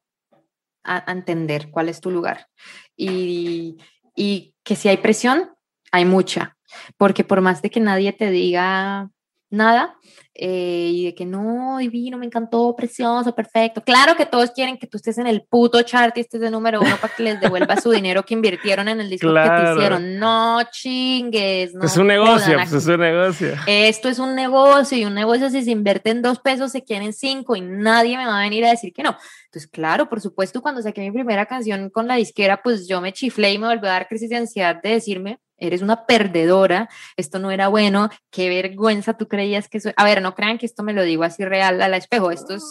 [0.82, 2.48] a, entender cuál es tu lugar.
[2.96, 3.76] Y,
[4.16, 5.50] y que si hay presión,
[5.92, 6.56] hay mucha
[6.96, 9.10] porque por más de que nadie te diga
[9.54, 9.96] nada
[10.36, 13.82] eh, y de que no, divino, me encantó, precioso, perfecto.
[13.84, 16.80] Claro que todos quieren que tú estés en el puto chart y estés de número
[16.80, 20.18] uno para que les devuelva su dinero que invirtieron en el disco que te hicieron.
[20.18, 21.72] No chingues.
[21.74, 23.54] No es un negocio, pues es un negocio.
[23.66, 27.12] Esto es un negocio y un negocio si se invierte en dos pesos se quieren
[27.12, 29.16] cinco y nadie me va a venir a decir que no.
[29.44, 33.12] Entonces, claro, por supuesto, cuando saqué mi primera canción con la disquera, pues yo me
[33.12, 37.38] chiflé y me volvió a dar crisis de ansiedad de decirme, eres una perdedora, esto
[37.38, 39.90] no era bueno, qué vergüenza tú creías que eso...
[39.96, 42.64] A ver, no crean que esto me lo digo así real al espejo, esto es...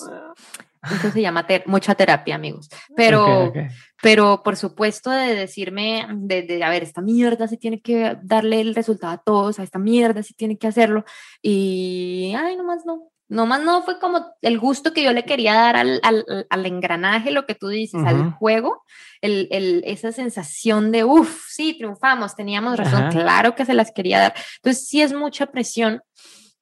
[0.92, 2.70] Esto se llama mucha terapia, amigos.
[2.94, 3.54] Pero,
[4.02, 8.76] pero por supuesto de decirme, de, a ver, esta mierda sí tiene que darle el
[8.76, 11.06] resultado a todos, a esta mierda sí tiene que hacerlo.
[11.42, 15.54] Y, ay, nomás no, no más no fue como el gusto que yo le quería
[15.54, 18.84] dar al, al, al engranaje, lo que tú dices, al juego,
[19.22, 24.20] el, el, esa sensación de, uff, sí, triunfamos, teníamos razón, claro que se las quería
[24.20, 24.34] dar.
[24.58, 26.02] Entonces, sí es mucha presión,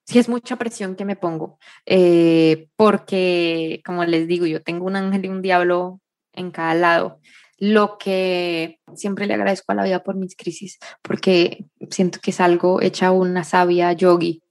[0.05, 4.95] sí es mucha presión que me pongo, eh, porque, como les digo, yo tengo un
[4.95, 5.99] ángel y un diablo
[6.33, 7.19] en cada lado.
[7.57, 12.39] Lo que siempre le agradezco a la vida por mis crisis, porque siento que es
[12.39, 14.41] algo hecha una sabia yogi,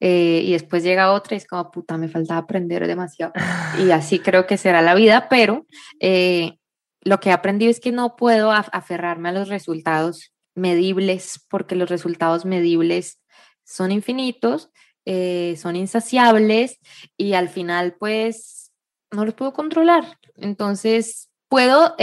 [0.00, 3.32] eh, y después llega otra y es como, puta, me falta aprender demasiado.
[3.78, 5.66] Y así creo que será la vida, pero
[6.00, 6.58] eh,
[7.02, 11.88] lo que he aprendido es que no puedo aferrarme a los resultados medibles, porque los
[11.88, 13.20] resultados medibles
[13.64, 14.70] son infinitos,
[15.04, 16.78] eh, son insaciables
[17.16, 18.72] y al final pues
[19.10, 20.18] no los puedo controlar.
[20.36, 21.94] Entonces puedo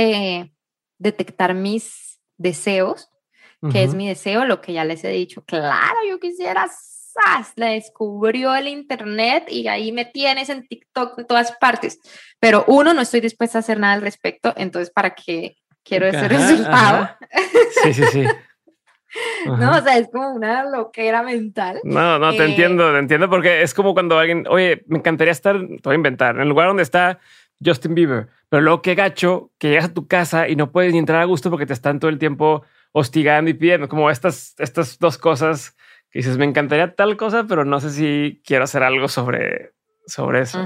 [0.97, 3.09] detectar mis deseos,
[3.71, 6.67] que es mi deseo, lo que ya les he dicho, claro, yo quisiera
[7.55, 11.99] la descubrió el internet y ahí me tienes en TikTok de todas partes.
[12.39, 16.28] Pero uno, no estoy dispuesta a hacer nada al respecto, entonces, ¿para qué quiero ese
[16.28, 17.09] resultado?
[17.84, 18.24] Sí, sí, sí.
[19.45, 21.80] No, o sea, es como una loquera mental.
[21.86, 25.32] No, no, te eh, entiendo, te entiendo, porque es como cuando alguien, oye, me encantaría
[25.32, 27.20] estar, te voy a inventar, en el lugar donde está
[27.63, 30.99] Justin Bieber, pero luego qué gacho que llegas a tu casa y no puedes ni
[30.99, 34.99] entrar a gusto porque te están todo el tiempo hostigando y pidiendo, como estas, estas
[34.99, 35.78] dos cosas
[36.20, 39.74] dices, me encantaría tal cosa, pero no sé si quiero hacer algo sobre,
[40.07, 40.59] sobre eso.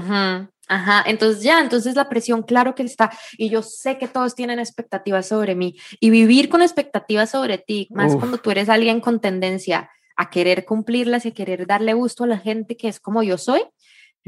[0.72, 4.60] Ajá, entonces ya, entonces la presión, claro que está, y yo sé que todos tienen
[4.60, 9.20] expectativas sobre mí, y vivir con expectativas sobre ti, más cuando tú eres alguien con
[9.20, 13.24] tendencia a querer cumplirlas y a querer darle gusto a la gente que es como
[13.24, 13.62] yo soy,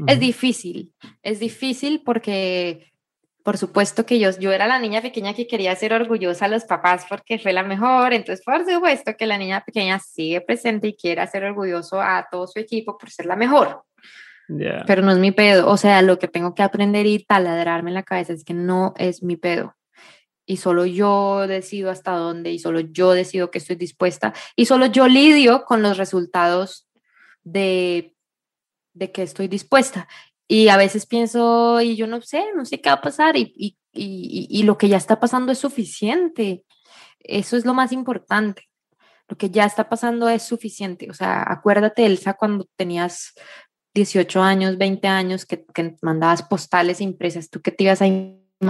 [0.05, 2.92] es difícil, es difícil porque
[3.43, 6.63] por supuesto que yo, yo era la niña pequeña que quería ser orgullosa a los
[6.63, 10.95] papás porque fue la mejor, entonces por supuesto que la niña pequeña sigue presente y
[10.95, 13.83] quiere ser orgulloso a todo su equipo por ser la mejor.
[14.47, 17.95] Pero no es mi pedo, o sea, lo que tengo que aprender y taladrarme en
[17.95, 19.75] la cabeza es que no es mi pedo.
[20.45, 24.85] Y solo yo decido hasta dónde y solo yo decido que estoy dispuesta y solo
[24.87, 26.89] yo lidio con los resultados
[27.43, 28.13] de,
[28.93, 30.07] de que estoy dispuesta
[30.53, 33.55] Y a veces pienso, y yo no sé, no sé qué va a pasar, y,
[33.57, 36.63] y, y, lo que ya está pasando es suficiente.
[37.17, 38.69] Eso es lo más importante.
[39.27, 41.09] Lo que ya está pasando es suficiente.
[41.09, 43.33] O sea, acuérdate, Elsa, cuando tenías
[43.95, 48.05] 18 años, 20 años, que, que mandabas postales impresas, tú que te ibas a...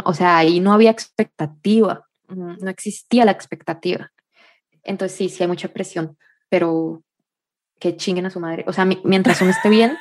[0.05, 4.09] O sea, ahí no había expectativa, no existía la expectativa.
[4.83, 6.17] Entonces sí, sí hay mucha presión,
[6.47, 7.03] pero
[7.77, 8.63] que chinguen a su madre.
[8.67, 9.97] O sea, mientras uno esté bien,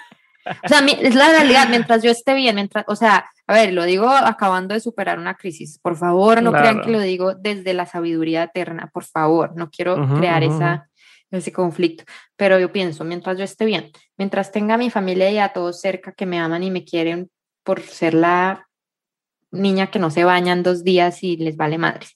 [0.64, 3.84] o sea, es la realidad, mientras yo esté bien, mientras, o sea, a ver, lo
[3.84, 5.78] digo acabando de superar una crisis.
[5.78, 9.96] Por favor, no crean que lo digo desde la sabiduría eterna, por favor, no quiero
[10.16, 10.88] crear esa,
[11.30, 12.04] ese conflicto.
[12.36, 15.80] Pero yo pienso, mientras yo esté bien, mientras tenga a mi familia y a todos
[15.80, 17.30] cerca que me aman y me quieren
[17.62, 18.68] por ser la
[19.50, 22.06] niña que no se baña en dos días y les vale madre.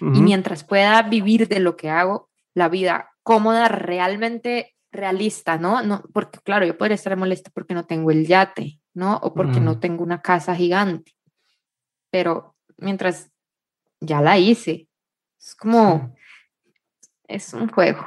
[0.00, 5.82] Y mientras pueda vivir de lo que hago, la vida cómoda, realmente realista, ¿no?
[5.82, 9.16] no porque claro, yo podría estar molesta porque no tengo el yate, ¿no?
[9.18, 11.12] O porque no tengo una casa gigante.
[12.10, 13.30] Pero mientras
[14.00, 14.88] ya la hice,
[15.38, 16.16] es como,
[17.28, 18.04] es un juego.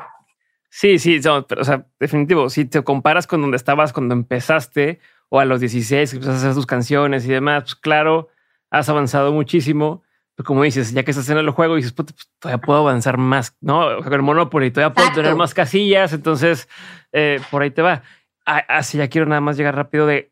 [0.69, 5.39] Sí, sí, pero, o sea, definitivo, si te comparas con donde estabas cuando empezaste o
[5.39, 8.29] a los 16 que empezaste a hacer tus canciones y demás, pues claro,
[8.69, 10.03] has avanzado muchísimo.
[10.39, 13.57] Pero como dices, ya que estás en el juego, dices, pues, todavía puedo avanzar más,
[13.59, 13.87] ¿no?
[13.87, 16.69] O sea, con el Monopoly todavía puedo tener más casillas, entonces
[17.11, 18.03] eh, por ahí te va.
[18.45, 20.31] Así ya quiero nada más llegar rápido de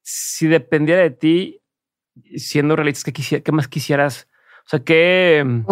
[0.00, 1.60] si dependiera de ti,
[2.36, 4.26] siendo realistas, ¿qué, qué más quisieras?
[4.64, 5.64] O sea, ¿qué mm,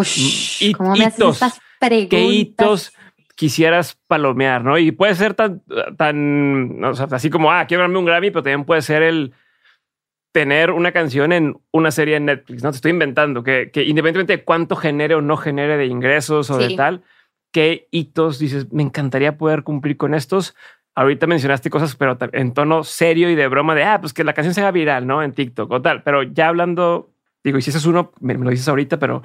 [0.60, 1.40] hitos,
[1.80, 2.92] qué hitos
[3.34, 4.76] quisieras palomear, ¿no?
[4.76, 5.62] Y puede ser tan,
[5.96, 9.32] tan, o sea, así como, ah, quiero darme un Grammy, pero también puede ser el
[10.32, 12.70] tener una canción en una serie de Netflix, ¿no?
[12.70, 16.58] Te estoy inventando que, que independientemente de cuánto genere o no genere de ingresos o
[16.58, 17.02] de tal,
[17.52, 20.54] qué hitos dices, me encantaría poder cumplir con estos.
[20.94, 24.34] Ahorita mencionaste cosas, pero en tono serio y de broma de, ah, pues que la
[24.34, 25.22] canción sea viral, ¿no?
[25.22, 26.02] En TikTok o tal.
[26.02, 27.12] Pero ya hablando,
[27.42, 29.22] digo, y si ese es uno, me, lo dices ahorita, pero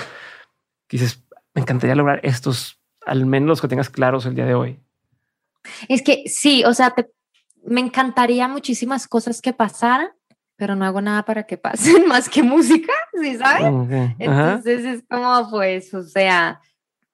[0.90, 4.80] dices, me encantaría lograr estos, al menos los que tengas claros el día de hoy.
[5.88, 6.94] Es que sí, o sea,
[7.66, 10.10] me encantaría muchísimas cosas que pasaran,
[10.58, 14.16] pero no hago nada para que pasen más que música, ¿sí sabes?
[14.20, 16.62] Entonces es como, pues, o sea,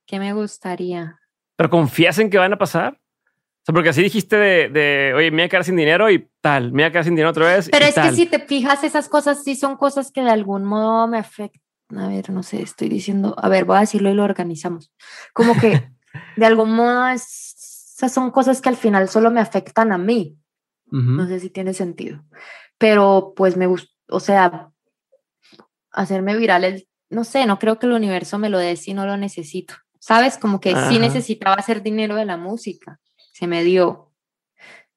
[0.05, 1.19] ¿qué me gustaría?
[1.55, 2.93] ¿Pero confías en que van a pasar?
[2.93, 6.27] O sea, porque así dijiste de, de, oye, me voy a quedar sin dinero y
[6.41, 7.69] tal, me voy a quedar sin dinero otra vez.
[7.71, 11.07] Pero es que si te fijas, esas cosas sí son cosas que de algún modo
[11.07, 11.61] me afectan.
[11.95, 14.91] A ver, no sé, estoy diciendo, a ver, voy a decirlo y lo organizamos.
[15.33, 15.91] Como que
[16.37, 20.37] de algún modo esas son cosas que al final solo me afectan a mí.
[20.93, 22.21] No sé si tiene sentido
[22.81, 24.71] pero pues me gusta, o sea,
[25.91, 29.05] hacerme viral, el, no sé, no creo que el universo me lo dé si no
[29.05, 29.75] lo necesito.
[29.99, 30.39] ¿Sabes?
[30.39, 32.99] Como que sí necesitaba hacer dinero de la música.
[33.33, 34.11] Se me dio.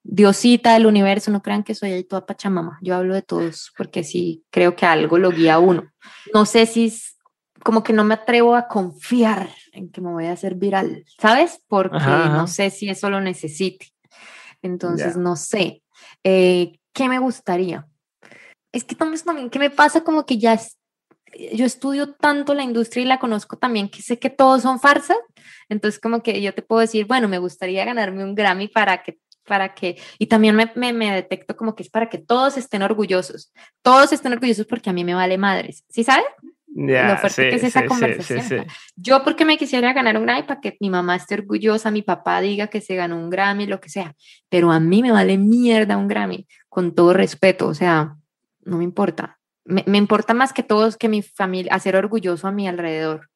[0.03, 2.79] Diosita del universo, no crean que soy ahí toda pachamama.
[2.81, 5.93] Yo hablo de todos porque sí creo que algo lo guía a uno.
[6.33, 7.19] No sé si es
[7.63, 11.63] como que no me atrevo a confiar en que me voy a hacer viral, ¿sabes?
[11.69, 13.89] Porque no sé si eso lo necesite.
[14.63, 15.83] Entonces, no sé.
[16.23, 17.87] Eh, ¿qué me gustaría?
[18.73, 20.03] Es que también, ¿qué me pasa?
[20.03, 20.59] Como que ya
[21.53, 25.19] yo estudio tanto la industria y la conozco también que sé que todos son farsas.
[25.69, 29.19] Entonces, como que yo te puedo decir, bueno, me gustaría ganarme un Grammy para que
[29.47, 33.53] para que, y también me, me, detecto como que es para que todos estén orgullosos,
[33.83, 36.25] todos estén orgullosos porque a mí me vale madres, ¿sí sabes?
[36.75, 38.67] Lo fuerte que es esa conversación.
[38.97, 42.41] yo porque me quisiera ganar un Grammy para que mi mamá esté orgullosa, mi papá
[42.41, 44.15] diga que se ganó un Grammy, lo que sea,
[44.49, 48.17] pero a mí me vale mierda un Grammy, con todo respeto, o sea,
[48.65, 49.39] no me importa.
[49.65, 53.31] Me, me importa más que todos que mi familia, hacer orgulloso a mi alrededor.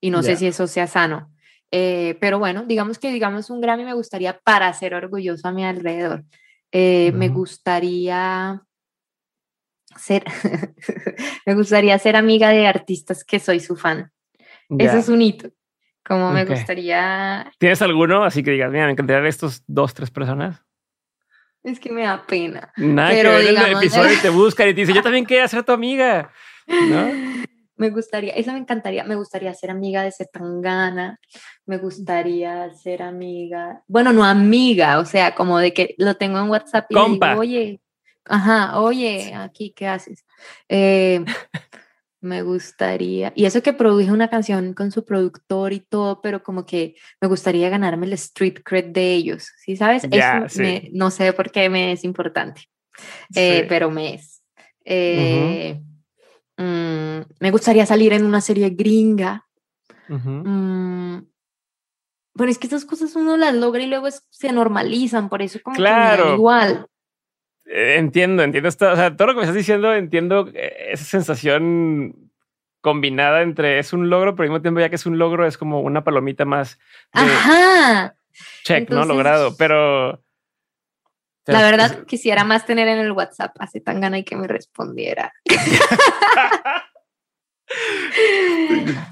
[0.00, 1.30] Y no sé si eso sea sano.
[1.70, 5.64] Eh, pero bueno, digamos que digamos un Grammy me gustaría para ser orgulloso a mi
[5.64, 6.24] alrededor.
[6.72, 8.62] Eh, me gustaría
[9.98, 10.24] ser,
[11.46, 14.10] me gustaría ser amiga de artistas que soy su fan.
[14.78, 15.50] Eso es un hito.
[16.04, 17.52] Como me gustaría.
[17.58, 18.24] ¿Tienes alguno?
[18.24, 20.62] Así que digas, mira, me encantaría estos dos, tres personas.
[21.62, 22.72] Es que me da pena.
[22.76, 25.46] Nada pero que digamos, el episodio y te buscan y te dicen, yo también quiero
[25.48, 26.32] ser tu amiga.
[26.66, 27.08] ¿No?
[27.78, 31.20] Me gustaría, eso me encantaría, me gustaría ser amiga de Zetangana,
[31.64, 36.50] me gustaría ser amiga, bueno, no amiga, o sea, como de que lo tengo en
[36.50, 37.80] WhatsApp y digo, oye,
[38.28, 40.24] Ajá, oye, aquí, ¿qué haces?
[40.68, 41.24] Eh,
[42.20, 46.66] me gustaría, y eso que produje una canción con su productor y todo, pero como
[46.66, 50.04] que me gustaría ganarme el street cred de ellos, ¿sí sabes?
[50.10, 52.62] eso no sé por qué me es importante,
[53.34, 54.42] eh, pero me es.
[54.84, 55.80] Eh,
[56.56, 59.46] mm, me gustaría salir en una serie gringa.
[60.08, 61.18] Mm,
[62.34, 65.76] bueno, es que esas cosas uno las logra y luego se normalizan, por eso como
[65.76, 66.24] claro.
[66.24, 66.97] que igual Eh,
[67.68, 68.68] entiendo, entiendo.
[68.68, 72.30] Esto, o sea, todo lo que me estás diciendo, entiendo eh, esa sensación
[72.80, 75.58] combinada entre es un logro, pero al mismo tiempo ya que es un logro es
[75.58, 76.78] como una palomita más.
[77.12, 78.14] Ajá.
[78.64, 79.04] Check, ¿no?
[79.04, 80.22] Logrado, pero...
[81.46, 85.32] La verdad, quisiera más tener en el WhatsApp hace tan gana y que me respondiera.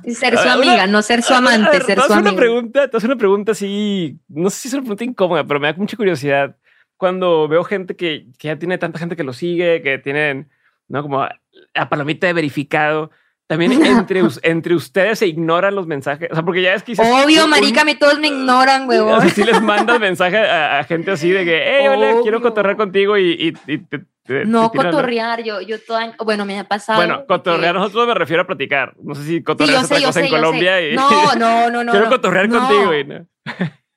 [0.06, 2.32] ser su amiga, no ser su amante, ser su amiga.
[2.32, 5.72] Una pregunta, te una pregunta así, no sé si es una pregunta incómoda, pero me
[5.72, 6.54] da mucha curiosidad
[6.96, 10.48] cuando veo gente que, que ya tiene tanta gente que lo sigue, que tienen,
[10.88, 11.02] ¿no?
[11.02, 13.10] Como a palomita de verificado.
[13.46, 16.28] También entre, entre ustedes se ignoran los mensajes.
[16.30, 16.94] O sea, porque ya es que.
[16.98, 19.14] Obvio, marica, me todos me ignoran, huevón.
[19.14, 22.76] O sea, si les mandas mensaje a, gente así de que, hey, hola, quiero cotorrear
[22.76, 23.86] contigo y, y,
[24.28, 26.98] no cotorrear, yo, yo toda, bueno, me ha pasado.
[26.98, 28.94] Bueno, cotorrear, nosotros me refiero a platicar.
[29.00, 30.90] No sé si cotorrear es otra cosa en Colombia.
[30.90, 31.92] Y, no, no, no, no.
[31.92, 32.94] quiero cotorrear contigo.
[32.94, 33.26] Y no.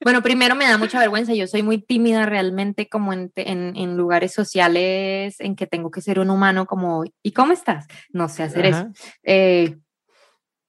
[0.01, 1.33] Bueno, primero me da mucha vergüenza.
[1.33, 6.19] Yo soy muy tímida realmente como en, en, lugares sociales en que tengo que ser
[6.19, 7.85] un humano como, ¿y cómo estás?
[8.11, 8.87] No sé hacer eso.
[9.23, 9.77] Eh,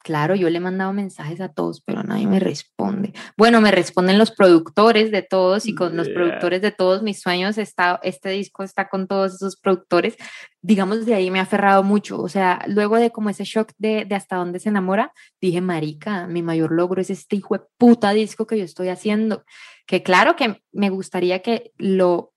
[0.02, 3.12] Claro, yo le he mandado mensajes a todos, pero nadie me responde.
[3.36, 7.58] Bueno, me responden los productores de todos y con los productores de todos mis sueños
[7.58, 10.16] está, este disco está con todos esos productores.
[10.62, 12.18] Digamos, de ahí me ha aferrado mucho.
[12.18, 16.26] O sea, luego de como ese shock de, de hasta dónde se enamora, dije, marica,
[16.26, 19.44] mi mayor logro es este hijo de puta disco que yo estoy haciendo.
[19.86, 22.32] Que claro que me gustaría que lo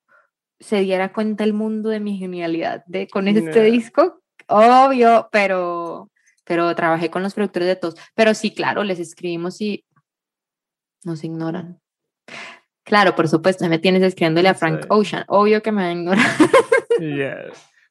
[0.59, 6.09] se diera cuenta el mundo de mi genialidad de con este disco, obvio, pero
[6.43, 7.95] pero trabajé con los productores de todos.
[8.15, 9.85] Pero sí, claro, les escribimos y
[11.03, 11.79] nos ignoran.
[12.83, 15.23] Claro, por supuesto, me tienes escribiéndole a Frank Ocean.
[15.27, 16.31] Obvio que me va a ignorar.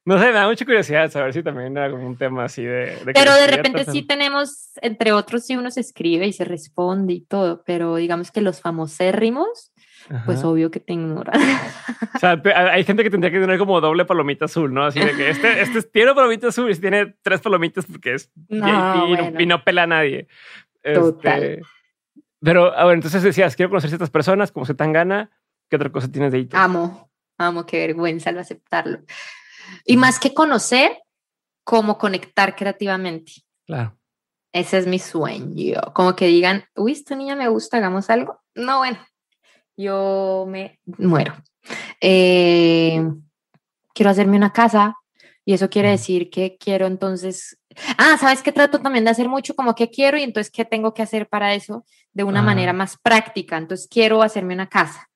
[0.04, 2.98] No sé, me da mucha curiosidad saber si también era como un tema así de...
[3.14, 7.20] pero de repente sí tenemos, entre otros, sí uno se escribe y se responde y
[7.20, 9.71] todo, pero digamos que los famosérrimos
[10.26, 11.40] pues obvio que te ignoran.
[12.14, 12.40] O sea,
[12.72, 14.84] hay gente que tendría que tener como doble palomita azul, ¿no?
[14.84, 19.08] Así de que este, este tiene palomita azul y tiene tres palomitas porque es no,
[19.38, 20.28] y, no pela a nadie.
[20.82, 21.42] Total.
[21.42, 21.62] Este,
[22.42, 25.30] pero, a ver, entonces decías, quiero conocer ciertas personas, como se tan gana.
[25.70, 26.48] ¿Qué otra cosa tienes de ahí?
[26.52, 29.00] Amo, amo, qué vergüenza al aceptarlo.
[29.84, 30.98] Y más que conocer,
[31.64, 33.32] cómo conectar creativamente.
[33.64, 33.96] Claro.
[34.52, 35.80] Ese es mi sueño.
[35.94, 38.42] Como que digan, uy, esta niña me gusta, hagamos algo.
[38.54, 38.98] No, bueno,
[39.76, 41.34] yo me muero.
[42.00, 43.02] Eh,
[43.94, 44.96] quiero hacerme una casa
[45.44, 47.58] y eso quiere decir que quiero entonces,
[47.98, 49.54] ah, ¿sabes qué trato también de hacer mucho?
[49.54, 52.96] Como que quiero y entonces qué tengo que hacer para eso de una manera más
[52.96, 53.56] práctica.
[53.56, 55.08] Entonces quiero hacerme una casa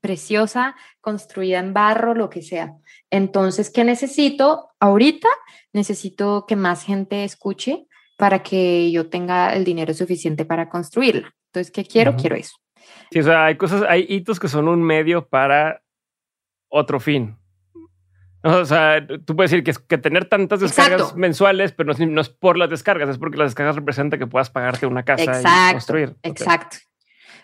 [0.00, 2.76] preciosa, construida en barro, lo que sea.
[3.10, 4.70] Entonces, ¿qué necesito?
[4.78, 5.28] Ahorita
[5.72, 7.86] necesito que más gente escuche
[8.16, 11.34] para que yo tenga el dinero suficiente para construirla.
[11.46, 12.16] Entonces, ¿qué quiero?
[12.16, 12.56] Quiero eso.
[13.10, 15.82] Sí, o sea, hay cosas, hay hitos que son un medio para
[16.68, 17.36] otro fin.
[18.42, 22.56] O sea, tú puedes decir que, que tener tantas descargas mensuales, pero no es, por
[22.56, 26.16] las descargas, es porque las descargas representan que puedas pagarte una casa y construir.
[26.22, 26.78] Exacto.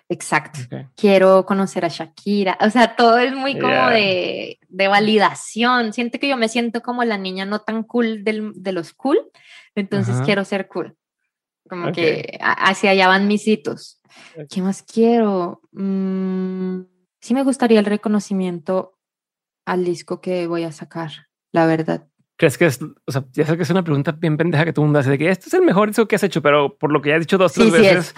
[0.09, 0.61] Exacto.
[0.95, 2.57] Quiero conocer a Shakira.
[2.61, 5.93] O sea, todo es muy como de, de, validación.
[5.93, 9.19] Siento que yo me siento como la niña no tan cool del, de los cool.
[9.75, 10.97] Entonces quiero ser cool.
[11.69, 13.96] Como que hacia allá van mis hitos.
[14.51, 15.61] ¿Qué más quiero?
[15.73, 16.83] Mm,
[17.21, 18.99] sí me gustaría el reconocimiento
[19.65, 21.11] al disco que voy a sacar,
[21.53, 22.09] la verdad.
[22.37, 24.85] ¿Crees que es, o sea, ya sé que es una pregunta bien pendeja que todo
[24.85, 26.93] el mundo hace de que este es el mejor disco que has hecho, pero por
[26.93, 28.15] lo que ya has dicho dos, tres veces,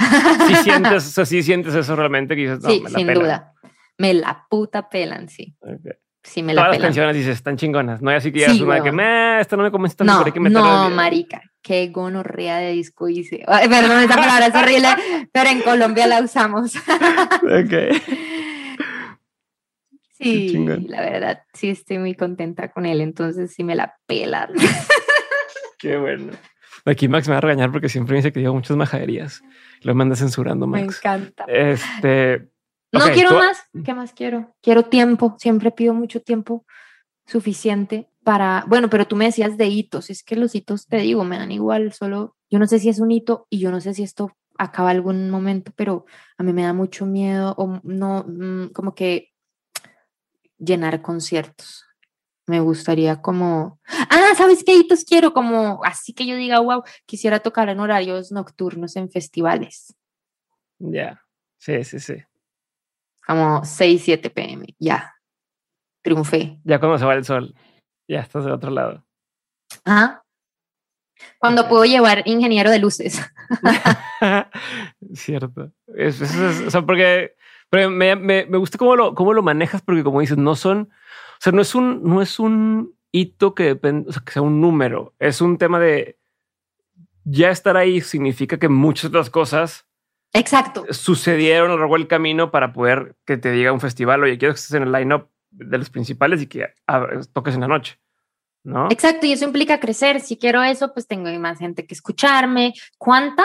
[0.48, 3.54] sí, sientes, o sea, sí sientes eso realmente que dices, no, sí, sin duda.
[3.96, 5.56] Me la puta pelan, sí.
[6.22, 8.02] Sí, me la Todas las canciones dices, están chingonas.
[8.02, 10.40] No hay así que ya una que, me, esta no me convence tanto, no, que
[10.40, 13.44] No, marica, qué gonorrea de disco hice.
[13.46, 14.88] perdón, esa palabra es horrible,
[15.30, 16.74] pero en Colombia la usamos.
[16.76, 17.74] ok.
[20.20, 20.52] Sí,
[20.88, 24.50] la verdad, sí estoy muy contenta con él, entonces sí me la pelan.
[25.78, 26.32] Qué bueno.
[26.84, 29.44] Aquí Max me va a regañar porque siempre me dice que digo muchas majaderías.
[29.82, 30.80] Lo manda censurando, Max.
[30.80, 31.44] Me encanta.
[31.46, 32.48] Este.
[32.90, 33.62] No quiero más.
[33.84, 34.56] ¿Qué más quiero?
[34.60, 35.36] Quiero tiempo.
[35.38, 36.66] Siempre pido mucho tiempo
[37.24, 41.24] suficiente para, bueno, pero tú me decías de hitos, es que los hitos, te digo,
[41.24, 43.94] me dan igual, solo, yo no sé si es un hito y yo no sé
[43.94, 46.04] si esto acaba algún momento, pero
[46.36, 49.30] a mí me da mucho miedo o no, mm, como que
[50.58, 51.86] llenar conciertos.
[52.46, 55.32] Me gustaría como, ah, ¿sabes qué hitos quiero?
[55.32, 59.96] Como así que yo diga, wow, quisiera tocar en horarios nocturnos en festivales.
[60.78, 61.24] Ya,
[61.56, 62.16] sí, sí, sí.
[63.26, 65.14] Como 6, 7 pm, ya.
[66.02, 66.60] Triunfé.
[66.64, 67.54] Ya cuando se va el sol.
[68.08, 69.04] Ya estás del otro lado.
[69.84, 70.24] Ajá.
[71.38, 73.20] Cuando puedo llevar ingeniero de luces.
[75.14, 75.72] Cierto.
[75.86, 77.34] o sea, porque,
[77.70, 80.90] me, me, me, gusta cómo lo, cómo lo manejas, porque como dices, no son,
[81.38, 84.60] sea, no es un, no es un hito que depende, o sea, que sea un
[84.60, 85.14] número.
[85.18, 86.18] Es un tema de
[87.24, 89.86] ya estar ahí significa que muchas otras cosas
[90.32, 90.86] Exacto.
[90.90, 94.54] sucedieron a lo largo del camino para poder que te diga un festival, oye, quiero
[94.54, 95.28] que estés en el line-up
[95.58, 96.66] de los principales y que
[97.32, 97.98] toques en la noche.
[98.64, 98.88] ¿No?
[98.90, 100.20] Exacto, y eso implica crecer.
[100.20, 102.74] Si quiero eso, pues tengo más gente que escucharme.
[102.98, 103.44] ¿Cuánta?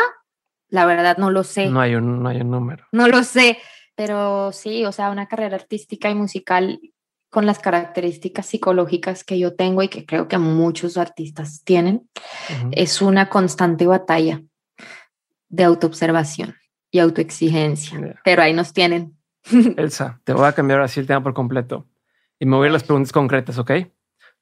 [0.69, 1.67] La verdad no lo sé.
[1.67, 2.85] No hay un, no hay un número.
[2.91, 3.59] No lo sé,
[3.95, 6.79] pero sí, o sea, una carrera artística y musical
[7.29, 12.07] con las características psicológicas que yo tengo y que creo que muchos artistas tienen,
[12.71, 14.43] es una constante batalla
[15.49, 16.55] de autoobservación
[16.91, 18.21] y autoexigencia.
[18.23, 19.17] Pero ahí nos tienen.
[19.77, 21.87] Elsa, te voy a cambiar así el tema por completo
[22.43, 23.71] y me voy a las preguntas concretas, ¿ok?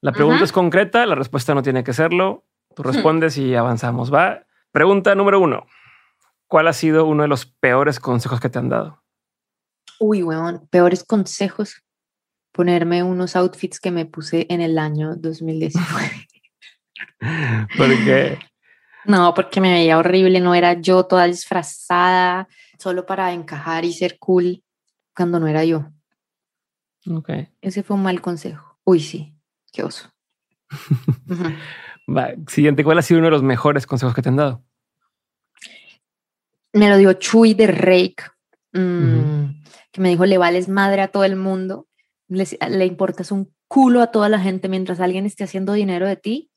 [0.01, 2.47] La pregunta es concreta, la respuesta no tiene que serlo.
[2.75, 4.11] Tú respondes y avanzamos.
[4.11, 4.43] Va.
[4.71, 5.67] Pregunta número uno.
[6.47, 9.03] ¿Cuál ha sido uno de los peores consejos que te han dado?
[9.99, 11.83] Uy, weón, peores consejos.
[12.51, 16.27] Ponerme unos outfits que me puse en el año 2019.
[17.77, 18.39] ¿Por qué?
[19.05, 22.47] No, porque me veía horrible, no era yo toda disfrazada,
[22.79, 24.63] solo para encajar y ser cool
[25.15, 25.91] cuando no era yo.
[27.07, 27.29] Ok.
[27.61, 28.79] Ese fue un mal consejo.
[28.83, 29.35] Uy, sí,
[29.71, 30.11] qué oso.
[32.09, 34.63] Va, siguiente, ¿cuál ha sido uno de los mejores consejos que te han dado?
[36.73, 38.23] Me lo dio Chuy de Rake,
[38.73, 39.61] mm,
[39.91, 41.87] que me dijo, le vales madre a todo el mundo,
[42.27, 46.15] le, le importas un culo a toda la gente mientras alguien esté haciendo dinero de
[46.15, 46.51] ti,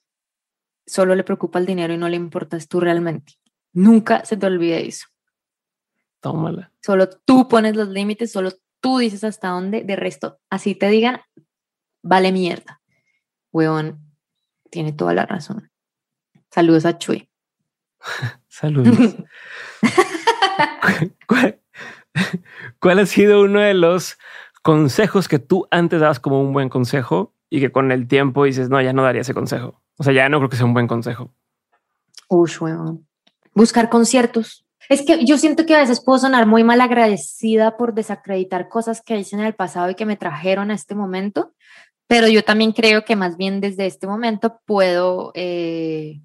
[0.87, 3.35] solo le preocupa el dinero y no le importas tú realmente.
[3.73, 5.07] Nunca se te olvide eso.
[6.21, 6.73] Tómala.
[6.81, 8.53] Solo tú pones los límites, solo
[8.85, 11.23] tú dices hasta dónde, de resto, así te digan,
[12.03, 12.83] vale mierda.
[13.51, 13.99] Weón,
[14.71, 15.71] tiene toda la razón.
[16.51, 17.31] Saludos a Chuy.
[18.49, 19.17] Saludos.
[22.79, 24.19] ¿Cuál, ha sido uno de los
[24.61, 28.69] consejos que tú antes dabas como un buen consejo y que con el tiempo dices,
[28.69, 29.81] no, ya no daría ese consejo?
[29.97, 31.33] O sea, ya no creo que sea un buen consejo.
[32.29, 33.09] Uy, weón.
[33.55, 34.64] Buscar conciertos.
[34.89, 39.03] Es que yo siento que a veces puedo sonar muy mal agradecida por desacreditar cosas
[39.03, 41.53] que hice en el pasado y que me trajeron a este momento,
[42.07, 46.21] pero yo también creo que más bien desde este momento puedo eh,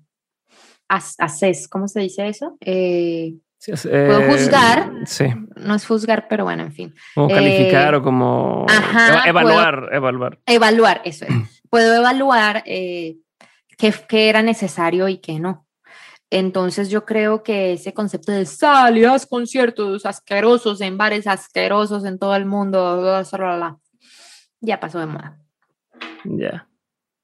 [0.88, 2.57] hacer, ¿cómo se dice eso?
[2.61, 4.91] Eh, puedo juzgar.
[5.06, 5.26] Sí.
[5.56, 6.95] No es juzgar, pero bueno, en fin.
[7.15, 8.65] Como calificar o como
[9.26, 10.40] evaluar, evaluar.
[10.45, 11.34] Evaluar, eso es.
[11.69, 13.18] puedo evaluar eh,
[13.77, 15.65] qué, era necesario y qué no.
[16.31, 22.35] Entonces yo creo que ese concepto de salidas, conciertos asquerosos en bares asquerosos en todo
[22.35, 23.22] el mundo,
[24.61, 25.39] ya pasó de moda.
[26.26, 26.68] Ya.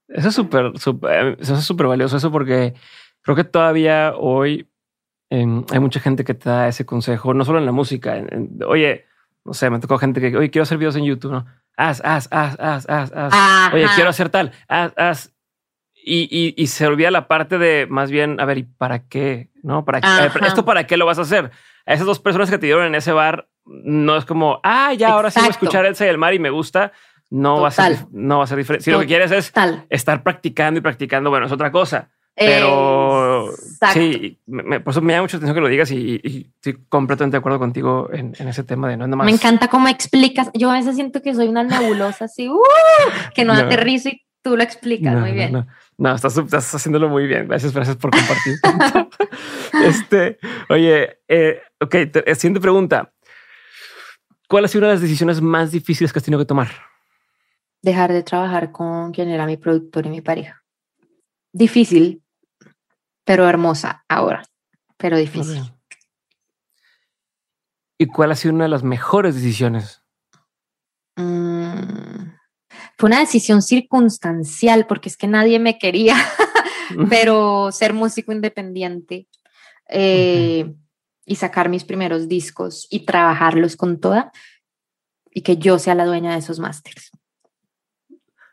[0.08, 2.74] Eso es súper, eso es súper valioso, eso porque
[3.22, 4.68] creo que todavía hoy
[5.30, 8.16] em, hay mucha gente que te da ese consejo, no solo en la música.
[8.66, 9.04] oye,
[9.44, 11.46] no sé, me tocó gente que, oye, quiero hacer videos en YouTube, ¿no?
[11.76, 13.74] Haz, haz, haz, haz, haz, haz.
[13.74, 15.35] Oye, quiero hacer tal, haz, haz
[16.08, 19.50] y, y, se olvida la parte de más bien, a ver, ¿y para qué?
[19.64, 19.84] ¿No?
[19.84, 20.46] ¿Para qué?
[20.46, 21.50] ¿Esto para qué lo vas a hacer?
[21.84, 25.08] A esas dos personas que te dieron en ese bar, no es como, ah, ya,
[25.08, 26.92] ahora sí voy a escuchar Elsa y el mar y me gusta.
[27.28, 28.84] No va a ser, no va a ser diferente.
[28.84, 29.52] Si lo que quieres es
[29.90, 32.08] estar practicando y practicando, bueno, es otra cosa.
[32.36, 33.50] Pero
[33.92, 37.58] sí, por eso me llama mucha atención que lo digas y, estoy completamente de acuerdo
[37.58, 39.24] contigo en, ese tema de no nada más.
[39.24, 40.50] Me encanta cómo explicas.
[40.54, 42.60] Yo a veces siento que soy una nebulosa así, uh,
[43.34, 45.66] que no, aterrizo y tú lo explicas muy bien.
[45.98, 47.48] No, estás, estás, haciéndolo muy bien.
[47.48, 48.54] Gracias, gracias por compartir.
[49.84, 53.12] este, oye, eh, ok, te, siguiente pregunta.
[54.48, 56.68] ¿Cuál ha sido una de las decisiones más difíciles que has tenido que tomar?
[57.82, 60.62] Dejar de trabajar con quien era mi productor y mi pareja.
[61.52, 62.22] Difícil,
[63.24, 64.44] pero hermosa ahora,
[64.96, 65.60] pero difícil.
[67.98, 70.04] ¿Y cuál ha sido una de las mejores decisiones?
[71.16, 72.35] Mm,
[72.96, 76.16] fue una decisión circunstancial porque es que nadie me quería,
[77.10, 79.28] pero ser músico independiente
[79.88, 80.74] eh,
[81.24, 84.32] y sacar mis primeros discos y trabajarlos con toda
[85.30, 87.10] y que yo sea la dueña de esos másters.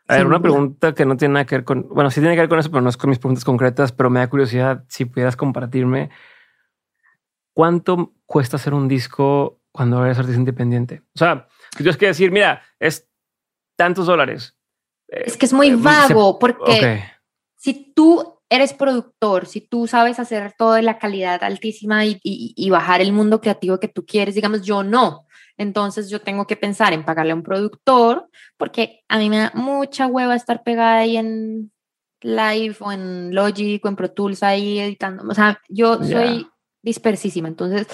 [0.06, 2.42] A ver, una pregunta que no tiene nada que ver con, bueno, sí tiene que
[2.42, 5.06] ver con eso, pero no es con mis preguntas concretas, pero me da curiosidad si
[5.06, 6.10] pudieras compartirme
[7.54, 11.02] cuánto cuesta hacer un disco cuando eres artista independiente.
[11.14, 13.08] O sea, si tienes que decir, mira, es
[13.76, 14.56] tantos dólares.
[15.08, 17.04] Eh, es que es muy eh, vago porque
[17.56, 23.00] si tú eres productor, si tú sabes hacer todo de la calidad altísima y, bajar
[23.00, 25.26] el mundo creativo que tú quieres, digamos, yo no.
[25.56, 29.52] Entonces yo tengo que pensar en pagarle a un productor porque a mí me da
[29.54, 31.72] mucha hueva estar pegada ahí en
[32.20, 35.24] Live o en Logic o en Pro Tools ahí editando.
[35.28, 36.48] O sea, yo soy
[36.82, 37.48] dispersísima.
[37.48, 37.86] Entonces,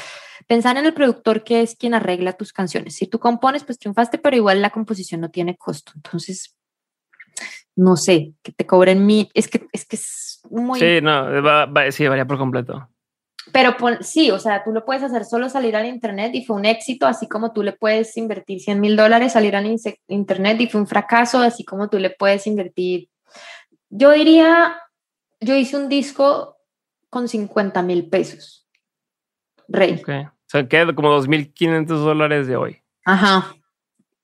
[0.51, 2.97] pensar en el productor que es quien arregla tus canciones.
[2.97, 5.93] Si tú compones, pues triunfaste, pero igual la composición no tiene costo.
[5.95, 6.57] Entonces,
[7.77, 10.81] no sé, que te cobren mil, es que es que es muy...
[10.81, 11.29] Sí, no,
[11.93, 12.91] sí, varía por completo.
[13.53, 16.65] Pero sí, o sea, tú lo puedes hacer solo salir al internet y fue un
[16.65, 19.73] éxito, así como tú le puedes invertir 100 mil dólares, salir al
[20.09, 23.09] internet y fue un fracaso, así como tú le puedes invertir.
[23.89, 24.81] Yo diría,
[25.39, 26.57] yo hice un disco
[27.09, 28.67] con 50 mil pesos.
[29.69, 30.01] Rey.
[30.01, 30.27] Okay.
[30.51, 32.83] Sea, queda como 2.500 dólares de hoy.
[33.05, 33.55] Ajá,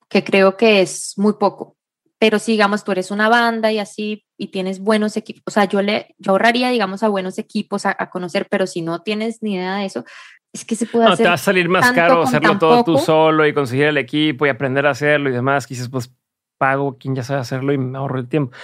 [0.08, 1.76] que creo que es muy poco.
[2.18, 5.66] Pero si, digamos, tú eres una banda y así, y tienes buenos equipos, o sea,
[5.66, 9.54] yo le yo ahorraría, digamos, a buenos equipos a, conocer, pero si no tienes ni
[9.54, 10.04] idea de eso,
[10.52, 11.26] es que se puede no, hacer.
[11.26, 14.48] te va a salir más caro hacerlo todo tú solo y conseguir el equipo y
[14.48, 15.64] aprender a hacerlo y demás.
[15.64, 16.12] Quizás, pues,
[16.58, 18.56] pago quien ya sabe hacerlo y me ahorro el tiempo.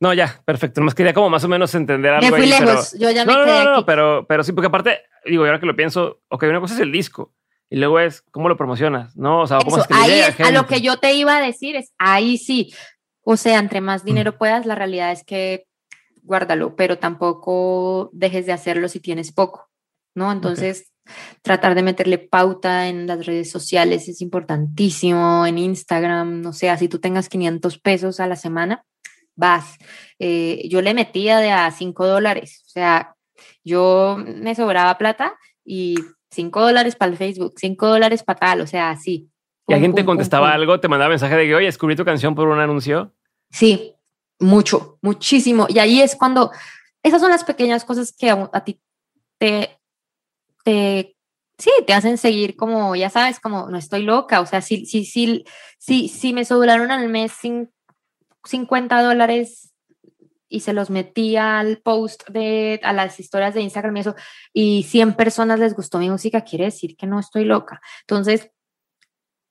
[0.00, 0.80] No, ya, perfecto.
[0.80, 2.30] Más quería como más o menos entender algo.
[2.30, 5.00] Me fui lejos, yo ya me no, quedé no, no, pero, pero sí, porque aparte,
[5.24, 7.34] digo, ahora que lo pienso, ok, una cosa es el disco
[7.68, 9.40] y luego es cómo lo promocionas, ¿no?
[9.42, 11.76] O sea, cómo es que ahí es, a lo que yo te iba a decir
[11.76, 12.72] es, ahí sí,
[13.22, 14.38] o sea, entre más dinero mm.
[14.38, 15.66] puedas, la realidad es que
[16.22, 19.68] guárdalo, pero tampoco dejes de hacerlo si tienes poco,
[20.14, 20.30] ¿no?
[20.30, 20.92] Entonces,
[21.42, 26.88] tratar de meterle pauta en las redes sociales es importantísimo, en Instagram, no sé, si
[26.88, 28.84] tú tengas 500 pesos a la semana,
[29.38, 29.78] vas.
[30.18, 33.14] Eh, yo le metía de a 5 dólares, o sea,
[33.64, 35.96] yo me sobraba plata y
[36.30, 39.30] 5 dólares para el Facebook, 5 dólares para tal, o sea, así.
[39.66, 40.80] ¿Y alguien te contestaba algo?
[40.80, 43.14] ¿Te mandaba mensaje de que, oye, descubrí tu canción por un anuncio?
[43.50, 43.94] Sí,
[44.40, 45.66] mucho, muchísimo.
[45.68, 46.50] Y ahí es cuando,
[47.02, 48.80] esas son las pequeñas cosas que a, ti
[49.38, 49.78] te,
[50.64, 51.16] te,
[51.58, 54.40] sí, te hacen seguir como, ya sabes, como no estoy loca.
[54.40, 55.44] O sea, si, si, si,
[55.78, 57.32] si, si me sobraron al mes
[58.48, 59.74] 50 dólares
[60.48, 64.14] y se los metí al post de, a las historias de Instagram y eso,
[64.52, 67.80] y 100 personas les gustó mi música, quiere decir que no estoy loca.
[68.00, 68.50] Entonces,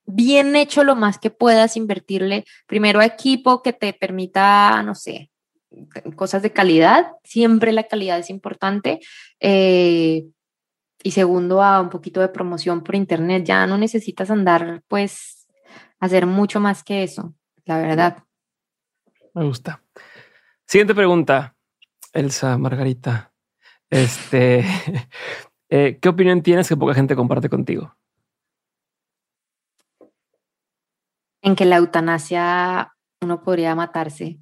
[0.06, 5.30] bien hecho lo más que puedas, invertirle primero a equipo que te permita, no sé,
[6.16, 9.00] cosas de calidad, siempre la calidad es importante.
[9.38, 10.24] Eh,
[11.02, 13.44] y segundo, a un poquito de promoción por internet.
[13.44, 15.46] Ya no necesitas andar, pues,
[16.00, 17.34] hacer mucho más que eso,
[17.64, 18.24] la verdad.
[19.38, 19.84] Me gusta.
[20.66, 21.54] Siguiente pregunta,
[22.12, 23.32] Elsa Margarita.
[23.88, 24.64] Este,
[25.70, 27.96] eh, ¿qué opinión tienes que poca gente comparte contigo?
[31.40, 34.40] En que la eutanasia uno podría matarse.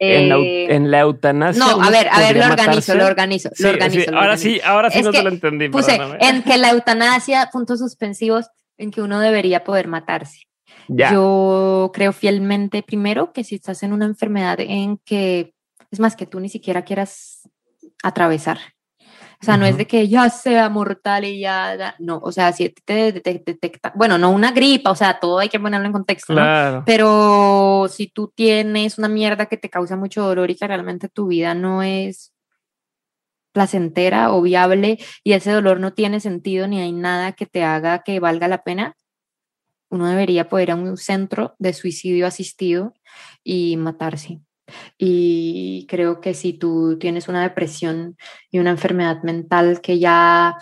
[0.00, 1.64] En, la, en la, eutanasia.
[1.64, 5.00] No, a ver, a ver, lo organizo, lo organizo, lo organizo, ahora sí, ahora sí
[5.00, 5.68] no te lo entendí.
[5.68, 10.48] Puse en que la eutanasia, puntos suspensivos, en que uno debería poder matarse.
[10.88, 15.54] Yo creo fielmente, primero, que si estás en una enfermedad en que,
[15.90, 17.48] es más, que tú ni siquiera quieras
[18.02, 18.58] atravesar.
[19.40, 22.68] O sea, no es de que ya sea mortal y ya, no, o sea, si
[22.68, 26.84] te detecta, bueno, no una gripa, o sea, todo hay que ponerlo en contexto, ¿no?
[26.86, 31.26] Pero si tú tienes una mierda que te causa mucho dolor y que realmente tu
[31.26, 32.32] vida no es
[33.50, 38.04] placentera o viable y ese dolor no tiene sentido ni hay nada que te haga
[38.04, 38.94] que valga la pena,
[39.92, 42.94] uno debería poder ir a un centro de suicidio asistido
[43.44, 44.40] y matarse.
[44.96, 48.16] Y creo que si tú tienes una depresión
[48.50, 50.56] y una enfermedad mental que ya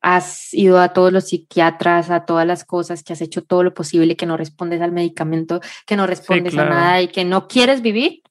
[0.00, 3.74] has ido a todos los psiquiatras, a todas las cosas, que has hecho todo lo
[3.74, 7.82] posible, que no respondes al medicamento, que no respondes a nada y que no quieres
[7.82, 8.22] vivir,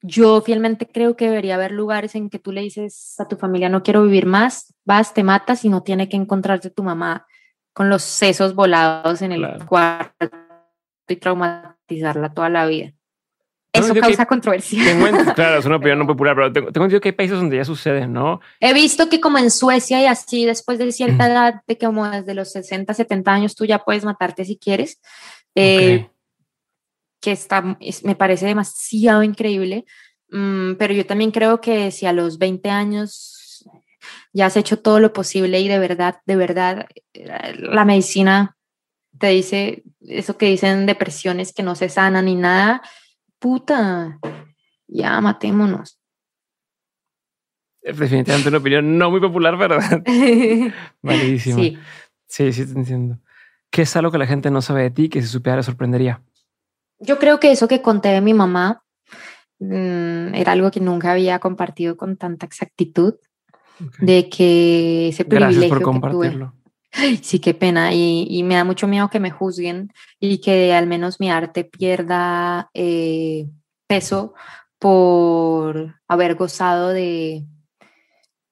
[0.00, 3.68] yo fielmente creo que debería haber lugares en que tú le dices a tu familia,
[3.68, 7.26] no quiero vivir más, vas, te matas y no tiene que encontrarte tu mamá
[7.72, 10.30] con los sesos volados en el cuarto
[11.08, 12.92] y traumatizarla toda la vida.
[13.72, 14.82] Eso causa controversia.
[15.34, 18.06] claro, es una opinión no popular, pero tengo, entendido que hay países donde ya sucede,
[18.06, 18.40] ¿no?
[18.60, 22.06] He visto que como en Suecia y así, después de cierta edad, de que como
[22.08, 25.00] desde los 60, 70 años, tú ya puedes matarte si quieres.
[25.54, 26.10] Eh,
[27.20, 29.86] que está, me parece demasiado increíble.
[30.30, 33.41] Mm, pero yo también creo que si a los 20 años
[34.32, 38.56] ya has hecho todo lo posible y de verdad, de verdad, la medicina
[39.18, 42.82] te dice eso que dicen depresiones que no se sanan ni nada,
[43.38, 44.18] puta,
[44.88, 45.98] ya matémonos.
[47.82, 50.02] Definitivamente una opinión no muy popular, ¿verdad?
[51.38, 51.78] Sí.
[52.26, 53.18] sí, sí, te entiendo.
[53.70, 56.22] ¿Qué es algo que la gente no sabe de ti que si supiera sorprendería?
[57.00, 58.84] Yo creo que eso que conté de mi mamá
[59.58, 63.14] mm, era algo que nunca había compartido con tanta exactitud
[63.98, 66.54] de que ese privilegio Gracias por compartirlo.
[67.22, 67.92] sí, qué pena.
[67.92, 72.70] Y, me da mucho miedo que me juzguen y que al menos mi arte pierda
[72.74, 73.46] eh,
[73.86, 74.34] peso
[74.78, 77.46] por haber gozado de,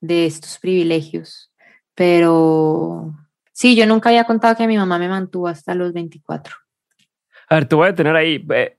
[0.00, 1.52] de estos privilegios.
[1.94, 3.14] Pero
[3.52, 6.54] sí, yo nunca había contado que mi mamá me mantuvo hasta los 24.
[7.48, 8.46] A ver, te voy a tener ahí.
[8.54, 8.78] Eh,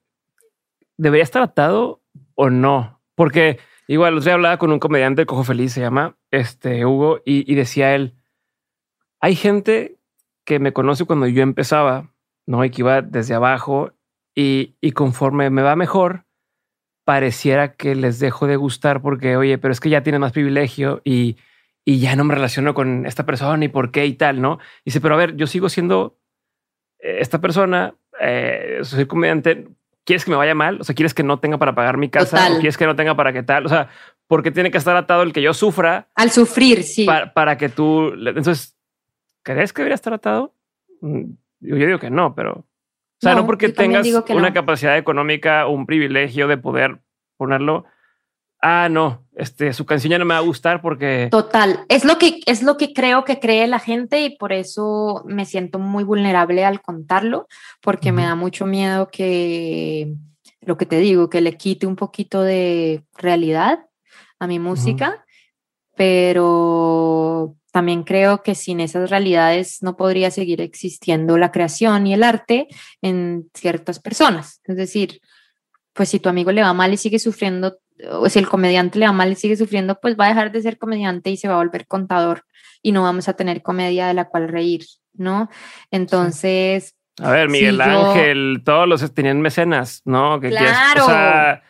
[0.98, 2.02] ¿debería estar atado
[2.36, 3.02] o no?
[3.16, 7.54] Porque igual, otro día hablaba con un comediante, Cojo Feliz se llama, este Hugo, y,
[7.56, 8.16] decía él,
[9.20, 9.98] hay gente
[10.46, 12.12] que me conoce cuando yo empezaba,
[12.48, 12.66] ¿no?
[12.66, 13.94] Y que iba desde abajo
[14.36, 16.26] y, y conforme me va mejor,
[17.06, 21.02] pareciera que les dejo de gustar porque, oye, pero es que ya tiene más privilegio
[21.04, 21.38] y,
[21.86, 24.60] y ya no me relaciono con esta persona y por qué y tal, ¿no?
[24.86, 26.20] dice, pero a ver, yo sigo siendo
[27.00, 29.68] eh, esta persona, eh, soy comediante,
[30.06, 30.80] ¿quieres que me vaya mal?
[30.82, 32.52] O sea, ¿quieres que no tenga para pagar mi casa?
[32.52, 33.66] ¿O quieres que no tenga para qué tal?
[33.66, 33.90] O sea,
[34.28, 36.10] ¿por qué tiene que estar atado el que yo sufra?
[36.16, 37.06] Al sufrir, sí.
[37.06, 38.14] Para, que tú...
[38.14, 38.78] Entonces,
[39.44, 40.54] ¿crees que debería estar atado?
[41.02, 42.52] Mm, yo, digo que no, pero...
[42.54, 47.02] O sea, no, porque tengas una capacidad económica un privilegio de poder
[47.38, 47.86] ponerlo
[48.62, 51.28] ah, no, este, su canción ya no me va a gustar porque...
[51.32, 55.24] Total, es lo que, es lo que creo que cree la gente y por eso
[55.26, 57.48] me siento muy vulnerable al contarlo,
[57.82, 60.14] porque me da mucho miedo que,
[60.62, 63.80] lo que te digo, que le quite un poquito de realidad
[64.38, 65.26] a mi música,
[65.96, 72.22] pero también creo que sin esas realidades no podría seguir existiendo la creación y el
[72.22, 72.68] arte
[73.02, 74.62] en ciertas personas.
[74.66, 75.20] Es decir,
[75.94, 77.80] pues si tu amigo le va mal y sigue sufriendo,
[78.10, 80.62] o si el comediante le va mal y sigue sufriendo, pues va a dejar de
[80.62, 82.44] ser comediante y se va a volver contador
[82.82, 85.50] y no vamos a tener comedia de la cual reír, ¿no?
[85.92, 86.96] Entonces...
[87.22, 90.40] A ver, Miguel Ángel, todos los tenían mecenas, ¿no?
[90.40, 91.06] Que claro.
[91.06, 91.62] o sea,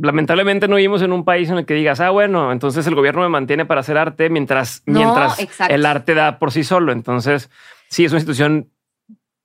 [0.00, 3.22] lamentablemente no vivimos en un país en el que digas, ah, bueno, entonces el gobierno
[3.22, 5.38] me mantiene para hacer arte mientras, mientras
[5.68, 6.92] el arte da por sí solo.
[6.92, 7.50] Entonces,
[7.88, 8.70] sí, es una institución,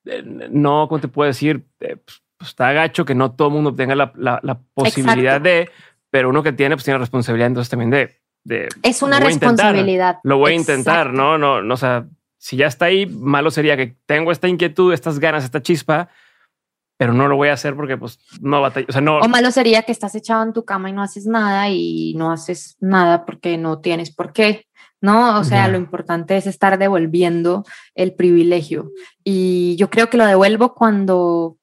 [0.06, 1.66] eh, no, ¿cómo te puedo decir?
[1.80, 5.70] Eh, pues, pues, está gacho que no todo el mundo tenga la, la, posibilidad de,
[6.10, 8.18] pero uno que tiene, pues tiene responsabilidad entonces también de...
[8.46, 10.20] de es una responsabilidad.
[10.24, 11.38] lo voy a intentar, ¿no?
[11.38, 12.08] No, no, o sea,
[12.38, 16.08] si ya está ahí, malo sería que tengo esta inquietud, estas ganas, esta chispa,
[16.96, 19.20] pero no lo voy a hacer porque pues no batalla, o sea, no.
[19.20, 22.32] O malo sería que estás echado en tu cama y no haces nada y no
[22.32, 24.66] haces nada porque no tienes por qué,
[25.02, 25.38] ¿no?
[25.38, 28.92] O sea, lo importante es estar devolviendo el privilegio.
[29.26, 31.59] Y yo creo que lo devuelvo cuando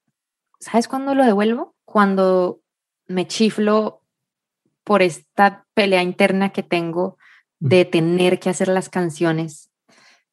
[0.66, 1.76] ¿Sabes cuándo lo devuelvo?
[1.84, 2.60] Cuando
[3.06, 4.02] me chiflo
[4.82, 7.18] por esta pelea interna que tengo
[7.60, 9.70] de tener que hacer las canciones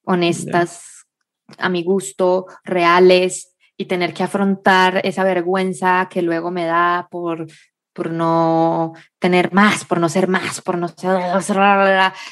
[0.03, 1.05] honestas,
[1.60, 7.45] a mi gusto, reales, y tener que afrontar esa vergüenza que luego me da por,
[7.93, 11.15] por no tener más, por no ser más, por no ser...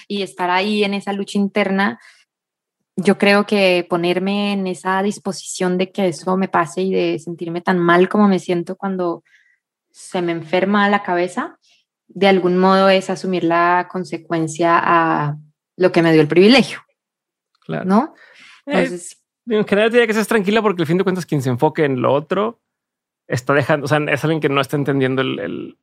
[0.08, 2.00] y estar ahí en esa lucha interna
[2.96, 7.62] yo creo que ponerme en esa disposición de que eso me pase y de sentirme
[7.62, 9.24] tan mal como me siento cuando
[9.92, 11.58] se me enferma la cabeza,
[12.08, 15.38] de algún modo es asumir la consecuencia a
[15.78, 16.80] lo que me dio el privilegio.
[17.62, 17.86] Claro.
[17.86, 18.14] ¿No?
[18.66, 21.50] Eh, Entonces, en general diría que seas tranquila porque al fin de cuentas quien se
[21.50, 22.62] enfoque en lo otro
[23.28, 25.78] está dejando, o sea, es alguien que no está entendiendo el,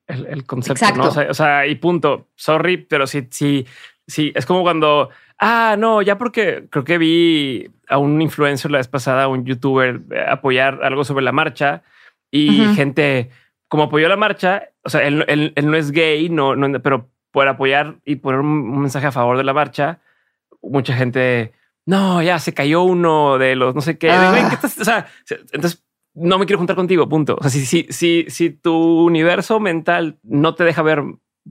[0.46, 1.08] concepto, ¿no?
[1.08, 2.28] O sea, y punto.
[2.36, 3.66] Sorry, pero sí, sí,
[4.06, 5.08] sí, es como cuando
[5.38, 10.00] Ah, no, ya porque creo que vi a un influencer la vez pasada, un youtuber,
[10.10, 11.82] eh, apoyar algo sobre la marcha
[12.30, 13.30] y gente
[13.68, 17.96] como apoyó la marcha, o sea, él, no es gay, no, no, pero por apoyar
[18.04, 20.00] y poner un, mensaje a favor de la marcha,
[20.62, 21.52] mucha gente,
[21.86, 24.10] no, ya se cayó uno de los no sé qué.
[24.10, 24.58] Ah.
[24.62, 25.06] O sea,
[25.52, 25.84] entonces
[26.14, 27.36] no me quiero juntar contigo, punto.
[27.38, 31.02] O sea, si, si, si, si tu universo mental no te deja ver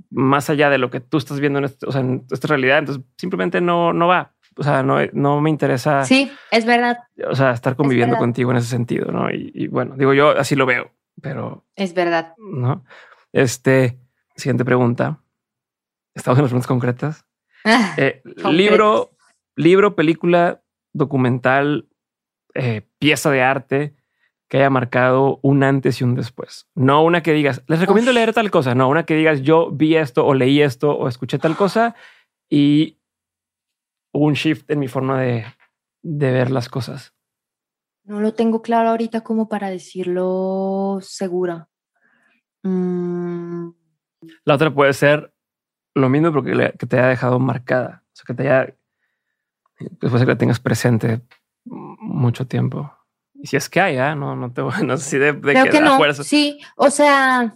[0.09, 2.79] más allá de lo que tú estás viendo en, esta realidad.
[2.79, 4.33] Entonces simplemente no, no va.
[4.57, 6.03] O sea, no, no me interesa.
[6.05, 6.99] Sí, es verdad.
[7.29, 9.29] O sea, estar conviviendo contigo en ese sentido, ¿no?
[9.31, 10.91] Y, bueno, digo yo así lo veo,
[11.21, 11.65] pero...
[11.75, 12.33] Es verdad.
[12.37, 12.83] ¿No?
[13.33, 13.99] Este,
[14.35, 15.21] siguiente pregunta.
[16.15, 17.25] Estamos en las preguntas concretas.
[17.63, 19.11] Ah, eh, libro,
[19.55, 20.61] libro, película,
[20.93, 21.89] documental,
[22.55, 23.96] eh, pieza de arte
[24.47, 26.67] que haya marcado un antes y un después.
[26.75, 29.95] No una que digas, les recomiendo leer tal cosa, no, una que digas, yo vi
[29.95, 31.95] esto o leí esto o escuché tal cosa
[32.49, 32.97] y
[34.13, 35.45] un shift en mi forma de,
[36.01, 37.13] ver las cosas.
[38.03, 41.67] No lo tengo claro ahorita como para decirlo segura.
[42.63, 43.69] Mm.
[44.45, 45.33] La otra puede ser
[45.93, 48.73] lo mismo porque que te haya dejado marcada, o sea, que te haya,
[49.77, 51.21] después de que la tengas presente
[51.65, 52.96] mucho tiempo.
[53.41, 54.15] Y si es que hay, ¿eh?
[54.15, 56.13] no, no, te, no sé si de, de que, no.
[56.13, 57.55] Sí, o sea,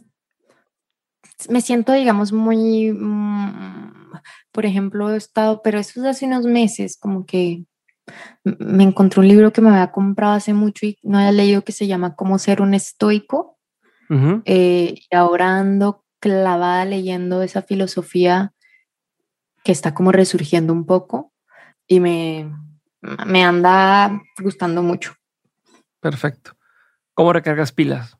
[1.49, 4.11] me siento, digamos, muy, mm,
[4.51, 7.65] por ejemplo, he estado, pero eso es hace unos meses, como que
[8.43, 11.71] me encontré un libro que me había comprado hace mucho y no había leído que
[11.71, 13.57] se llama Cómo ser un estoico.
[14.43, 18.51] Eh, y ahora ando clavada leyendo esa filosofía
[19.63, 21.31] que está como resurgiendo un poco
[21.87, 22.51] y me,
[23.25, 25.13] me anda gustando mucho.
[26.01, 26.57] Perfecto.
[27.13, 28.17] ¿Cómo recargas pilas?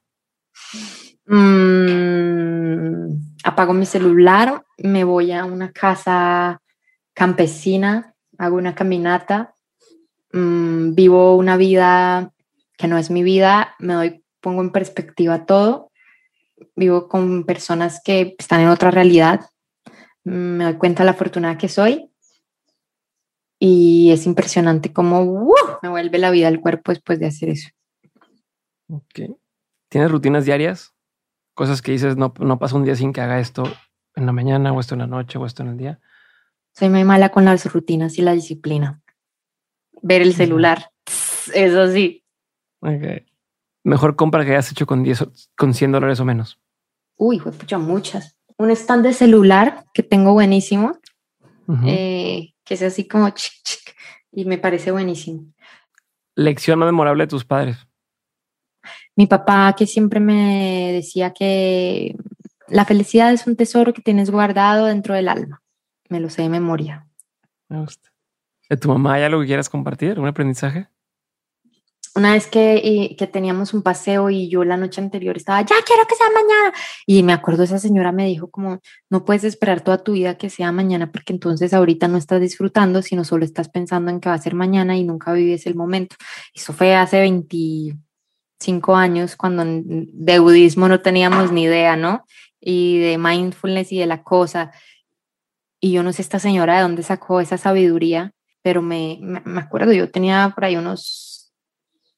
[1.25, 3.09] Mm,
[3.43, 6.61] apago mi celular, me voy a una casa
[7.13, 9.55] campesina, hago una caminata,
[10.31, 12.31] mm, vivo una vida
[12.77, 15.91] que no es mi vida, me doy, pongo en perspectiva todo,
[16.75, 19.41] vivo con personas que están en otra realidad,
[20.23, 22.10] me doy cuenta de la afortunada que soy
[23.63, 27.69] y es impresionante cómo me vuelve la vida al cuerpo después de hacer eso.
[28.89, 29.38] Ok.
[29.88, 30.95] ¿Tienes rutinas diarias?
[31.53, 33.61] Cosas que dices, no, no pasa un día sin que haga esto
[34.15, 35.99] en la mañana o esto en la noche o esto en el día.
[36.73, 39.03] Soy muy mala con las rutinas y la disciplina.
[40.01, 40.89] Ver el celular,
[41.53, 42.25] eso sí.
[42.79, 43.27] Okay.
[43.83, 46.59] Mejor compra que hayas hecho con 10, con 100 dólares o menos.
[47.15, 48.35] Uy, fue muchas.
[48.57, 50.97] Un stand de celular que tengo buenísimo
[51.85, 53.98] eh, que es así como chic, chic,
[54.31, 55.43] y me parece buenísimo.
[56.35, 57.85] Lección no memorable de tus padres.
[59.14, 62.15] Mi papá que siempre me decía que
[62.69, 65.61] la felicidad es un tesoro que tienes guardado dentro del alma.
[66.07, 67.10] Me lo sé de memoria.
[67.68, 68.14] Me gusta.
[68.69, 70.18] ¿De tu mamá hay algo que quieras compartir?
[70.18, 70.88] ¿Un aprendizaje?
[72.15, 76.05] Una vez que, que, teníamos un paseo y yo la noche anterior estaba, ya quiero
[76.07, 76.73] que sea mañana.
[77.05, 78.79] Y me acuerdo esa señora me dijo como,
[79.09, 83.01] no puedes esperar toda tu vida que sea mañana porque entonces ahorita no estás disfrutando,
[83.01, 86.15] sino solo estás pensando en que va a ser mañana y nunca vives el momento.
[86.53, 92.25] Eso fue hace 25 años cuando de budismo no teníamos ni idea, ¿no?
[92.59, 94.71] Y de mindfulness y de la cosa.
[95.79, 99.93] Y yo no sé esta señora de dónde sacó esa sabiduría, pero me, me acuerdo,
[99.93, 101.30] yo tenía por ahí unos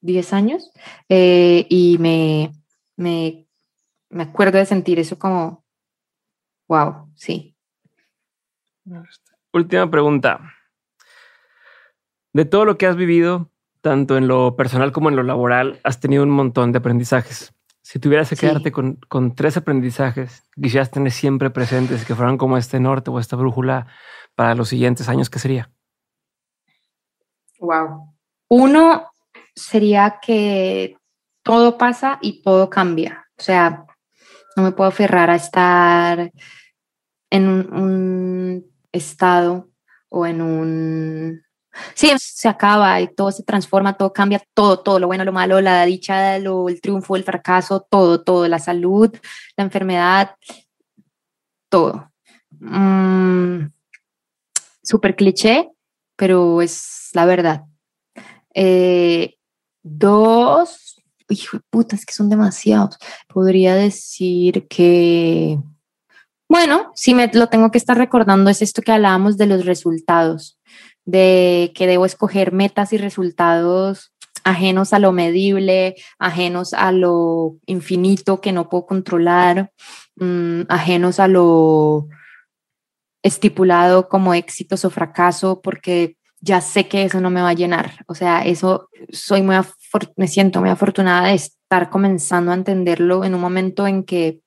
[0.03, 0.71] 10 años
[1.09, 2.51] eh, y me,
[2.97, 3.47] me,
[4.09, 5.65] me acuerdo de sentir eso como,
[6.67, 7.55] wow, sí.
[9.53, 10.41] Última pregunta.
[12.33, 13.49] De todo lo que has vivido,
[13.81, 17.53] tanto en lo personal como en lo laboral, has tenido un montón de aprendizajes.
[17.81, 22.37] Si tuvieras que quedarte con, con, tres aprendizajes que quisieras tener siempre presentes, que fueran
[22.37, 23.87] como este norte o esta brújula
[24.35, 25.69] para los siguientes años, ¿qué sería?
[27.59, 28.13] Wow.
[28.47, 29.12] Uno,
[29.55, 30.97] sería que
[31.43, 33.27] todo pasa y todo cambia.
[33.37, 33.85] O sea,
[34.55, 36.31] no me puedo aferrar a estar
[37.29, 39.69] en un, estado
[40.09, 41.43] o en un...
[41.95, 45.59] Sí, se acaba y todo se transforma, todo cambia, todo, todo, lo bueno, lo malo,
[45.59, 49.11] la dicha, lo, el triunfo, el fracaso, todo, todo, la salud,
[49.57, 50.35] la enfermedad,
[51.69, 52.11] todo.
[52.51, 53.65] Mm,
[54.83, 55.71] Súper cliché,
[56.17, 57.63] pero es la verdad.
[58.53, 59.37] Eh,
[59.83, 62.97] Dos, hijo de puta, es que son demasiados.
[63.27, 65.59] Podría decir que,
[66.49, 70.59] bueno, si me lo tengo que estar recordando, es esto que hablábamos de los resultados,
[71.05, 78.41] de que debo escoger metas y resultados ajenos a lo medible, ajenos a lo infinito
[78.41, 79.71] que no puedo controlar,
[80.17, 82.07] mm, ajenos a lo
[83.23, 88.03] estipulado como éxitos o fracaso, porque ya sé que eso no me va a llenar.
[88.05, 89.55] O sea, eso soy muy,
[90.17, 94.41] me siento muy afortunada de estar comenzando a entenderlo en un momento en que,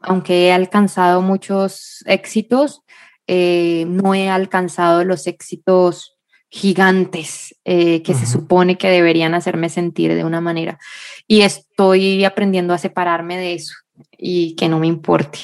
[0.00, 2.82] aunque he alcanzado muchos éxitos,
[3.26, 6.16] eh, no he alcanzado los éxitos
[6.48, 10.78] gigantes eh, que se supone que deberían hacerme sentir de una manera.
[11.26, 13.74] Y estoy aprendiendo a separarme de eso
[14.16, 15.40] y que no me importe.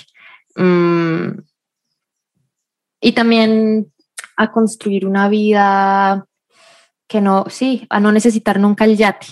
[0.55, 1.41] Mm,
[3.01, 3.91] y también
[4.41, 6.27] a construir una vida
[7.07, 9.27] que no, sí, a no necesitar nunca el yate,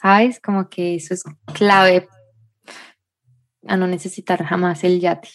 [0.00, 0.40] ¿sabes?
[0.40, 2.08] Como que eso es clave,
[3.66, 5.28] a no necesitar jamás el yate.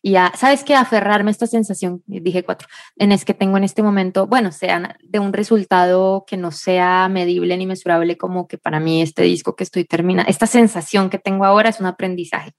[0.00, 0.74] Y a, ¿sabes qué?
[0.74, 4.96] Aferrarme a esta sensación, dije cuatro, en es que tengo en este momento, bueno, sea
[5.02, 9.56] de un resultado que no sea medible ni mesurable como que para mí este disco
[9.56, 12.52] que estoy terminando, esta sensación que tengo ahora es un aprendizaje,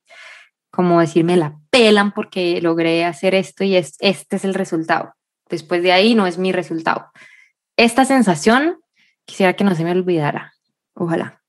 [0.70, 5.14] como decirme la pelan porque logré hacer esto y es, este es el resultado.
[5.50, 7.12] Después de ahí no es mi resultado.
[7.78, 8.80] Esta sensación
[9.26, 10.54] quisiera que no se me olvidara.
[10.94, 11.43] Ojalá.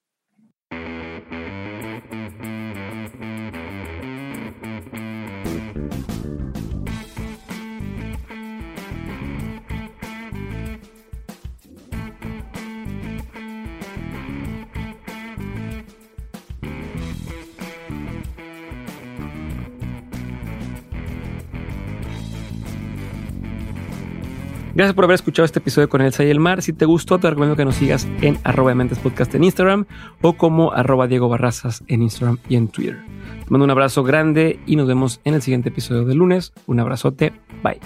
[24.75, 26.61] Gracias por haber escuchado este episodio con Elsa y el Mar.
[26.61, 29.87] Si te gustó, te recomiendo que nos sigas en arroba Mentes Podcast en Instagram
[30.21, 32.99] o como arroba Diego Barrazas en Instagram y en Twitter.
[33.45, 36.53] Te mando un abrazo grande y nos vemos en el siguiente episodio de lunes.
[36.67, 37.33] Un abrazote.
[37.63, 37.79] Bye.